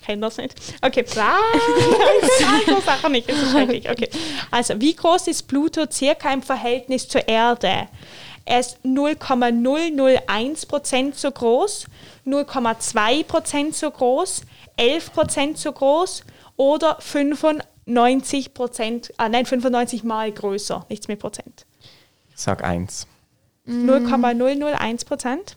Ich 0.00 0.14
kenne 0.14 0.22
das 0.22 0.38
nicht. 0.38 0.54
Okay. 0.80 1.04
also 1.14 2.80
Sache 2.80 3.10
nicht, 3.10 3.28
ist 3.28 3.50
schrecklich. 3.50 3.90
Okay. 3.90 4.08
Also, 4.50 4.80
wie 4.80 4.94
groß 4.96 5.26
ist 5.28 5.46
Pluto 5.46 5.84
circa 5.90 6.32
im 6.32 6.40
Verhältnis 6.40 7.06
zur 7.06 7.28
Erde? 7.28 7.88
Er 8.48 8.60
ist 8.60 8.78
0,001% 8.82 11.12
so 11.14 11.30
groß, 11.30 11.84
0,2% 12.26 13.74
so 13.74 13.90
groß, 13.90 14.40
11% 14.78 15.56
so 15.58 15.72
groß 15.72 16.24
oder 16.56 16.98
95%, 16.98 19.10
ah 19.18 19.28
nein, 19.28 19.44
95 19.44 20.02
mal 20.02 20.32
größer, 20.32 20.86
nichts 20.88 21.08
mit 21.08 21.20
Prozent. 21.20 21.66
Ich 22.34 22.40
sag 22.40 22.64
1. 22.64 23.06
0,001%. 23.66 25.56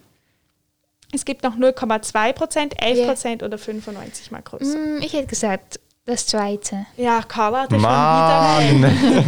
Es 1.14 1.24
gibt 1.24 1.44
noch 1.44 1.56
0,2%, 1.56 2.78
11% 2.78 3.46
oder 3.46 3.58
95 3.58 4.32
mal 4.32 4.42
größer. 4.42 4.74
Hm, 4.74 5.02
Ich 5.02 5.14
hätte 5.14 5.28
gesagt, 5.28 5.80
das 6.06 6.26
zweite. 6.26 6.86
Ja, 6.98 7.22
Carla 7.22 7.62
hat 7.62 7.72
ja 7.72 7.80
schon 7.80 8.82
wieder. 8.82 8.90
Mann! 8.90 9.26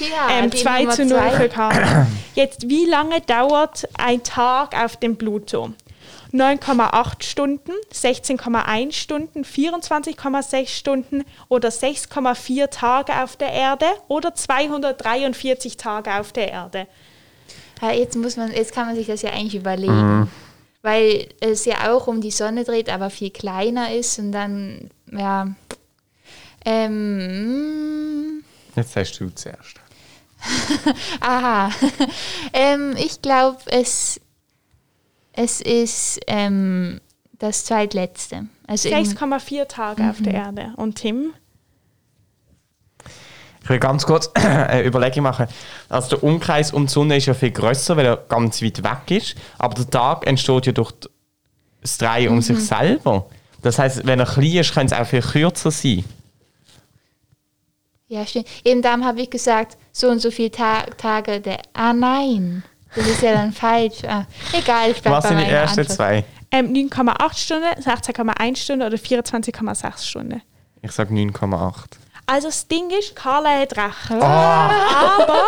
Ja, 0.00 0.28
Ähm, 0.38 0.50
die 0.50 0.56
2 0.58 0.80
Nummer 0.80 0.92
zu 0.94 1.04
0 1.04 1.18
zwei. 1.18 1.30
für 1.30 1.48
Carla. 1.48 2.06
Jetzt, 2.34 2.68
wie 2.68 2.86
lange 2.86 3.20
dauert 3.20 3.88
ein 3.98 4.22
Tag 4.22 4.76
auf 4.76 4.96
dem 4.96 5.16
Pluto? 5.16 5.70
9,8 6.32 7.22
Stunden, 7.24 7.72
16,1 7.92 8.92
Stunden, 8.92 9.44
24,6 9.44 10.68
Stunden 10.68 11.24
oder 11.48 11.68
6,4 11.68 12.70
Tage 12.70 13.22
auf 13.22 13.36
der 13.36 13.52
Erde 13.52 13.84
oder 14.08 14.34
243 14.34 15.76
Tage 15.76 16.14
auf 16.18 16.32
der 16.32 16.50
Erde. 16.50 16.86
Ja, 17.82 17.92
jetzt 17.92 18.16
muss 18.16 18.36
man, 18.36 18.50
jetzt 18.50 18.72
kann 18.72 18.86
man 18.86 18.96
sich 18.96 19.08
das 19.08 19.20
ja 19.22 19.30
eigentlich 19.30 19.56
überlegen. 19.56 20.30
Weil 20.80 21.28
es 21.40 21.64
ja 21.66 21.92
auch 21.92 22.06
um 22.06 22.20
die 22.20 22.30
Sonne 22.30 22.64
dreht, 22.64 22.88
aber 22.88 23.10
viel 23.10 23.30
kleiner 23.30 23.92
ist 23.92 24.18
und 24.18 24.32
dann, 24.32 24.90
ja. 25.10 25.48
Ähm, 26.64 28.44
Jetzt 28.76 28.92
sagst 28.92 29.20
du 29.20 29.28
zuerst. 29.30 29.80
aha. 31.20 31.70
ähm, 32.52 32.94
ich 32.96 33.22
glaube, 33.22 33.58
es, 33.66 34.20
es 35.32 35.60
ist 35.60 36.20
ähm, 36.26 37.00
das 37.38 37.64
zweitletzte. 37.64 38.46
Also 38.66 38.88
irgendwie- 38.88 39.16
6,4 39.16 39.66
Tage 39.68 40.08
auf 40.10 40.20
der 40.20 40.34
Erde. 40.34 40.72
Und 40.76 40.96
Tim? 40.96 41.32
Ich 43.62 43.68
will 43.68 43.78
ganz 43.78 44.04
kurz 44.06 44.28
eine 44.34 44.82
Überlegung 44.86 45.22
machen. 45.22 45.46
Also 45.88 46.16
der 46.16 46.24
Umkreis 46.24 46.72
um 46.72 46.86
die 46.86 46.92
Sonne 46.92 47.16
ist 47.16 47.26
ja 47.26 47.34
viel 47.34 47.52
grösser, 47.52 47.96
weil 47.96 48.06
er 48.06 48.16
ganz 48.16 48.60
weit 48.62 48.82
weg 48.82 49.10
ist. 49.10 49.36
Aber 49.58 49.74
der 49.74 49.88
Tag 49.88 50.26
entsteht 50.26 50.66
ja 50.66 50.72
durch 50.72 50.92
das 51.80 51.98
Drehen 51.98 52.30
um 52.30 52.42
sich 52.42 52.58
selber. 52.58 53.26
Das 53.60 53.78
heißt, 53.78 54.04
wenn 54.06 54.18
er 54.18 54.26
klein 54.26 54.56
ist, 54.56 54.74
kann 54.74 54.86
es 54.86 54.92
auch 54.92 55.06
viel 55.06 55.22
kürzer 55.22 55.70
sein. 55.70 56.04
Ja, 58.12 58.26
stimmt. 58.26 58.46
Eben 58.62 58.82
darum 58.82 59.06
habe 59.06 59.22
ich 59.22 59.30
gesagt, 59.30 59.78
so 59.90 60.08
und 60.08 60.18
so 60.18 60.30
viele 60.30 60.50
Ta 60.50 60.82
Tage 60.98 61.40
der. 61.40 61.62
Ah 61.72 61.94
nein, 61.94 62.62
das 62.94 63.06
ist 63.06 63.22
ja 63.22 63.32
dann 63.32 63.52
falsch. 63.54 64.04
Ah, 64.06 64.26
egal, 64.52 64.90
ich 64.90 65.00
bleibe 65.00 65.16
Was 65.16 65.22
bei 65.24 65.28
sind 65.30 65.38
die 65.38 65.44
meiner 65.44 65.56
ersten 65.56 65.80
Antwort. 65.80 65.96
zwei? 65.96 66.24
Ähm, 66.50 66.74
9,8 66.74 67.36
Stunden, 67.38 67.64
16,1 67.64 68.56
Stunden 68.56 68.86
oder 68.86 68.96
24,6 68.98 70.04
Stunden. 70.04 70.42
Ich 70.82 70.92
sage 70.92 71.14
9,8. 71.14 71.74
Also 72.26 72.48
das 72.48 72.68
Ding 72.68 72.90
ist, 72.90 73.16
Carla 73.16 73.48
hat 73.58 73.74
recht. 73.78 74.10
Aber 74.22 75.42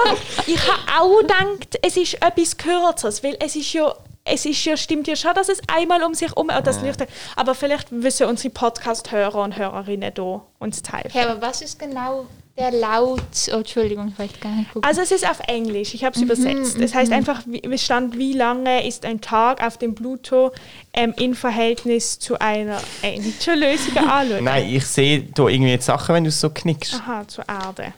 ich 0.46 0.58
habe 0.66 1.02
auch 1.02 1.20
gedacht, 1.20 1.78
es 1.82 1.98
ist 1.98 2.14
etwas 2.14 2.56
Kürzeres, 2.56 3.22
weil 3.22 3.36
es 3.40 3.56
ist 3.56 3.74
ja, 3.74 3.94
es 4.24 4.46
ist 4.46 4.64
ja, 4.64 4.74
stimmt 4.78 5.06
ja 5.06 5.16
schon, 5.16 5.34
dass 5.34 5.50
es 5.50 5.60
einmal 5.68 6.02
um 6.02 6.14
sich 6.14 6.34
um, 6.34 6.48
oh, 6.48 6.60
das 6.62 6.80
Licht, 6.80 7.04
aber 7.36 7.54
vielleicht 7.54 7.88
wissen 7.92 8.26
unsere 8.26 8.48
Podcast-Hörer 8.54 9.42
und 9.42 9.58
Hörerinnen 9.58 10.14
da 10.14 10.40
uns 10.58 10.80
teilen. 10.80 11.10
Ja, 11.12 11.28
aber 11.30 11.42
was 11.42 11.60
ist 11.60 11.78
genau 11.78 12.24
der 12.56 12.70
Laut? 12.70 13.20
Oh, 13.52 13.56
Entschuldigung, 13.56 14.08
ich 14.12 14.18
weiß 14.18 14.30
gar 14.40 14.52
nicht 14.52 14.72
gucken. 14.72 14.88
Also 14.88 15.00
es 15.00 15.10
ist 15.10 15.28
auf 15.28 15.40
Englisch, 15.48 15.92
ich 15.94 16.04
habe 16.04 16.14
es 16.14 16.22
übersetzt. 16.22 16.78
Es 16.78 16.94
heißt 16.94 17.10
einfach, 17.12 17.42
wie- 17.46 17.62
es 17.64 17.82
stand, 17.84 18.16
wie 18.16 18.32
lange 18.32 18.86
ist 18.86 19.04
ein 19.04 19.20
Tag 19.20 19.60
auf 19.64 19.76
dem 19.78 19.94
Pluto 19.94 20.52
ähm, 20.92 21.12
in 21.18 21.34
Verhältnis 21.34 22.18
zu 22.18 22.38
einer 22.40 22.80
ähnlichen 23.02 23.58
Lösung 23.58 23.96
anschauen. 24.08 24.44
Nein, 24.44 24.68
ich 24.72 24.86
sehe 24.86 25.22
da 25.34 25.48
irgendwie 25.48 25.72
jetzt 25.72 25.86
Sachen, 25.86 26.14
wenn 26.14 26.24
du 26.24 26.30
so 26.30 26.48
knickst. 26.50 26.94
Aha, 26.94 27.26
zur 27.26 27.44
Erde. 27.48 27.92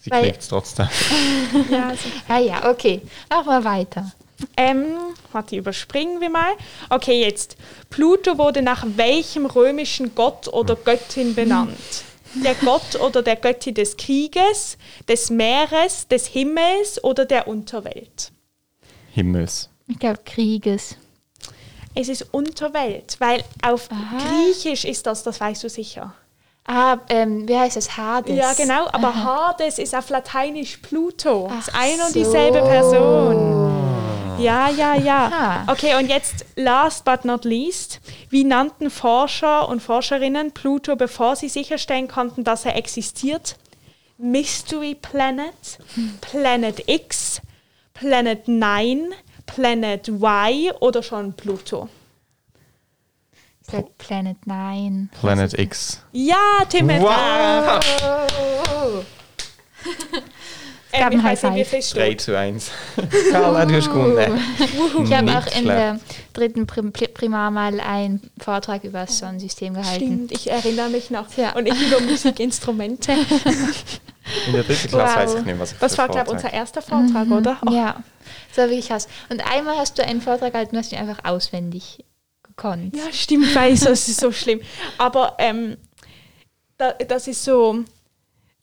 Sie 0.00 0.10
knickt 0.10 0.48
trotzdem. 0.48 0.88
Ja, 1.70 1.88
also 1.88 2.08
ah 2.28 2.38
ja, 2.38 2.70
okay. 2.70 3.02
Machen 3.30 3.46
wir 3.46 3.64
weiter. 3.64 4.10
Ähm, 4.56 4.86
warte, 5.30 5.54
überspringen 5.54 6.20
wir 6.20 6.30
mal. 6.30 6.52
Okay, 6.90 7.20
jetzt. 7.20 7.56
Pluto 7.90 8.38
wurde 8.38 8.62
nach 8.62 8.84
welchem 8.96 9.46
römischen 9.46 10.14
Gott 10.14 10.48
oder 10.48 10.74
Göttin 10.76 11.34
benannt? 11.34 11.76
Der 12.34 12.54
Gott 12.54 12.98
oder 13.00 13.22
der 13.22 13.36
Göttin 13.36 13.74
des 13.74 13.96
Krieges, 13.96 14.78
des 15.08 15.30
Meeres, 15.30 16.08
des 16.08 16.26
Himmels 16.26 17.02
oder 17.04 17.24
der 17.26 17.46
Unterwelt? 17.46 18.32
Himmels. 19.12 19.68
Ich 19.86 19.98
glaube 19.98 20.20
Krieges. 20.24 20.96
Es 21.94 22.08
ist 22.08 22.26
Unterwelt, 22.32 23.16
weil 23.18 23.44
auf 23.62 23.88
Griechisch 23.88 24.84
ist 24.86 25.06
das, 25.06 25.22
das 25.22 25.40
weißt 25.40 25.62
du 25.62 25.68
sicher. 25.68 26.14
Ah, 26.64 26.98
ähm, 27.08 27.46
wie 27.48 27.58
heißt 27.58 27.76
das? 27.76 27.96
Hades. 27.96 28.36
Ja, 28.36 28.52
genau, 28.54 28.86
aber 28.92 29.14
Hades 29.14 29.78
ist 29.78 29.94
auf 29.94 30.08
Lateinisch 30.08 30.76
Pluto. 30.78 31.48
Das 31.48 31.68
ist 31.68 31.74
Ach 31.74 31.82
eine 31.82 32.02
und 32.04 32.12
so. 32.12 32.18
dieselbe 32.18 32.60
Person. 32.60 33.71
Ja, 34.42 34.68
ja, 34.68 34.94
ja. 34.94 35.26
Aha. 35.26 35.72
Okay, 35.72 35.96
und 35.96 36.08
jetzt 36.08 36.44
last 36.56 37.04
but 37.04 37.24
not 37.24 37.44
least. 37.44 38.00
Wie 38.28 38.44
nannten 38.44 38.90
Forscher 38.90 39.68
und 39.68 39.80
Forscherinnen 39.80 40.52
Pluto, 40.52 40.96
bevor 40.96 41.36
sie 41.36 41.48
sicherstellen 41.48 42.08
konnten, 42.08 42.44
dass 42.44 42.64
er 42.64 42.76
existiert? 42.76 43.56
Mystery 44.18 44.94
Planet, 44.94 45.78
Planet 46.20 46.88
X, 46.88 47.40
Planet 47.94 48.46
9, 48.46 49.12
Planet 49.46 50.08
Y 50.08 50.72
oder 50.80 51.02
schon 51.02 51.34
Pluto? 51.34 51.88
Planet 53.98 54.46
9. 54.46 55.10
Planet 55.20 55.58
X. 55.58 56.02
Ja, 56.12 56.64
Tim 56.68 56.90
hat 56.90 57.02
recht. 57.82 57.96
Wow! 60.92 61.00
gab 61.00 61.12
Ähm, 61.12 61.18
ein 61.20 61.22
High 61.24 61.40
viel 61.40 61.64
3 61.64 61.82
steht. 61.82 62.20
zu 62.20 62.36
1. 62.38 62.70
Carla, 63.30 63.64
du 63.66 63.74
hast 63.76 63.88
gewonnen. 63.88 64.40
Ich 65.04 65.12
habe 65.14 65.38
auch 65.38 65.56
in 65.56 65.64
der 65.66 66.00
dritten 66.32 66.66
Prim 66.66 66.90
Pri- 66.92 67.08
Primar 67.12 67.50
mal 67.50 67.80
einen 67.80 68.20
Vortrag 68.38 68.84
über 68.84 69.00
das 69.00 69.18
Sonnensystem 69.18 69.74
gehalten. 69.74 69.96
Stimmt, 70.28 70.32
ich 70.32 70.50
erinnere 70.50 70.88
mich 70.90 71.10
noch. 71.10 71.26
Ja. 71.36 71.54
Und 71.56 71.66
ich 71.66 71.80
über 71.80 72.00
Musikinstrumente. 72.00 73.12
In 74.46 74.52
der 74.52 74.62
dritten 74.62 74.88
Klasse 74.88 75.14
Wow. 75.14 75.16
weiß 75.16 75.34
ich 75.34 75.44
nicht, 75.44 75.58
was 75.58 75.72
ich 75.72 75.78
Das 75.78 75.98
war, 75.98 76.08
glaube 76.08 76.20
ich, 76.20 76.28
Vortrag- 76.28 76.44
unser 76.44 76.52
erster 76.52 76.80
Vortrag, 76.82 77.28
oder? 77.30 77.58
Oh, 77.66 77.72
Ja, 77.72 78.02
das 78.48 78.58
war 78.58 78.68
wirklich 78.70 78.86
krass. 78.88 79.08
Und 79.28 79.40
einmal 79.50 79.76
hast 79.78 79.98
du 79.98 80.04
einen 80.04 80.20
Vortrag 80.20 80.52
gehalten, 80.52 80.74
du 80.76 80.78
hast 80.78 80.92
ihn 80.92 80.98
einfach 80.98 81.24
auswendig 81.24 82.04
gekonnt. 82.44 82.96
Ja, 82.96 83.02
stimmt, 83.12 83.46
ich 83.46 83.54
weiß, 83.54 83.80
das 83.80 84.08
ist 84.08 84.20
so 84.20 84.30
schlimm. 84.30 84.60
Aber 84.96 85.34
ähm, 85.38 85.76
da, 86.78 86.92
das 86.92 87.26
ist 87.26 87.42
so, 87.44 87.80
äh, 87.80 87.84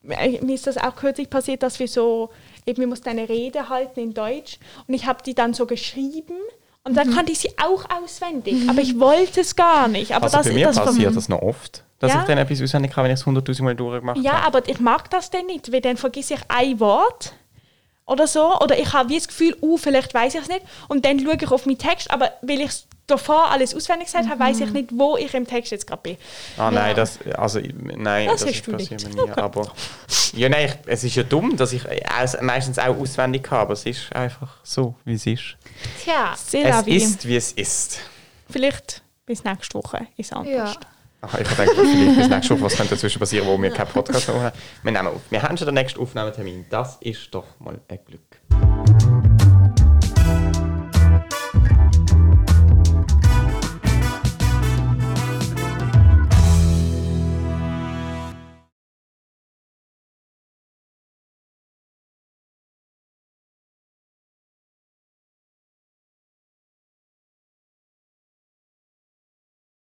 mir 0.02 0.54
ist 0.54 0.68
das 0.68 0.78
auch 0.78 0.96
kürzlich 0.96 1.30
passiert, 1.30 1.64
dass 1.64 1.80
wir 1.80 1.88
so, 1.88 2.30
eben 2.66 2.80
wir 2.80 2.88
mussten 2.88 3.10
eine 3.10 3.28
Rede 3.28 3.70
halten 3.70 4.00
in 4.00 4.14
Deutsch 4.14 4.58
und 4.88 4.94
ich 4.94 5.06
habe 5.06 5.22
die 5.24 5.34
dann 5.36 5.54
so 5.54 5.66
geschrieben 5.66 6.36
und 6.84 6.96
dann 6.96 7.14
kannte 7.14 7.32
ich 7.32 7.40
sie 7.40 7.52
auch 7.62 7.86
auswendig, 8.02 8.70
aber 8.70 8.82
ich 8.82 9.00
wollte 9.00 9.42
es 9.42 9.56
gar 9.56 9.88
nicht. 9.90 10.14
Aber 10.16 10.24
Also 10.26 10.38
das 10.38 10.48
bei 10.48 10.54
mir 10.54 10.68
das 10.68 10.78
passiert 10.78 11.16
das 11.16 11.28
noch 11.30 11.42
oft, 11.42 11.84
dass 12.00 12.14
Ja. 12.14 12.22
ich 12.22 12.26
dann 12.26 12.38
etwas 12.38 12.62
auswendig 12.62 12.94
kann, 12.94 13.04
wenn 13.04 13.12
ich 13.12 13.20
es 13.20 13.26
100'000 13.26 13.64
Mal 13.64 13.76
durchgemacht 13.76 14.18
Ja, 14.20 14.42
habe. 14.44 14.58
aber 14.60 14.70
ich 14.70 14.80
mag 14.80 15.10
das 15.10 15.30
dann 15.30 15.46
nicht, 15.46 15.72
weil 15.74 15.82
dann 15.82 15.98
vergesse 15.98 16.36
ich 16.36 16.40
ein 16.48 16.80
Wort 16.80 17.34
oder 18.06 18.26
so. 18.26 18.58
Oder 18.60 18.80
ich 18.80 18.92
habe 18.94 19.10
wie 19.10 19.18
das 19.18 19.28
Gefühl, 19.28 19.56
uh, 19.62 19.78
vielleicht 19.78 20.14
weiß 20.14 20.34
ich 20.36 20.42
es 20.42 20.48
nicht. 20.48 20.62
Und 20.88 21.06
dann 21.06 21.20
schaue 21.20 21.36
ich 21.36 21.52
auf 21.52 21.66
meinen 21.66 21.78
Text, 21.78 22.10
aber 22.10 22.32
weil 22.42 22.62
ich 22.62 22.70
es 22.70 22.88
davor 23.10 23.52
alles 23.52 23.76
auswendig 23.76 24.08
gesagt 24.08 24.30
habe, 24.30 24.40
weiß 24.40 24.60
ich 24.62 24.72
nicht, 24.72 24.90
wo 24.94 25.18
ich 25.18 25.34
im 25.34 25.46
Text 25.48 25.72
jetzt 25.72 25.88
gerade 25.88 26.02
bin. 26.02 26.18
Ah 26.58 26.72
nein, 26.72 26.96
das, 26.96 27.20
also, 27.38 27.60
nein, 27.96 28.28
Das 28.30 28.42
das, 28.42 28.52
ist 28.52 28.68
du 28.68 28.72
passiert 28.74 29.04
nicht. 29.04 29.16
mir 29.16 29.24
nie. 29.26 29.32
Aber, 29.32 29.72
ja, 30.34 30.50
nein, 30.50 30.66
ich, 30.68 30.74
es 30.92 31.04
ist 31.04 31.16
ja 31.16 31.24
dumm, 31.24 31.56
dass 31.58 31.74
ich 31.74 31.84
meistens 32.42 32.80
auch 32.80 32.98
auswendig 32.98 33.50
habe, 33.52 33.62
aber 33.62 33.74
es 33.74 33.86
ist 33.86 34.14
einfach 34.16 34.58
so, 34.64 34.96
wie 35.06 35.14
es 35.16 35.26
ist. 35.26 35.58
Tja, 36.04 36.34
Es 36.34 36.54
ist, 36.88 37.28
wie 37.28 37.36
es 37.36 37.52
ist. 37.54 38.00
Vielleicht 38.50 39.02
bis 39.26 39.44
nächste 39.44 39.76
Woche 39.76 40.08
ist 40.18 40.34
anders. 40.34 40.54
ja. 40.54 40.74
Ach, 41.22 41.34
ich 41.38 41.46
denke, 41.50 41.76
vielleicht 41.76 42.16
bis 42.18 42.30
nächste 42.30 42.54
Woche, 42.56 42.62
was 42.64 42.76
könnte 42.78 42.96
dazwischen 42.96 43.20
passieren, 43.20 43.46
wo 43.46 43.62
wir 43.62 43.72
keinen 43.72 43.88
Podcast 43.90 44.30
mehr 44.30 44.42
haben. 44.42 44.58
Wir 44.84 44.92
nehmen 44.94 45.08
auf. 45.08 45.22
Wir 45.30 45.44
haben 45.44 45.58
schon 45.58 45.66
den 45.66 45.76
nächsten 45.76 46.00
Aufnahmetermin. 46.00 46.66
Das 46.70 46.96
ist 47.02 47.28
doch 47.32 47.44
mal 47.60 47.78
ein 47.90 48.00
Glück. 48.06 49.19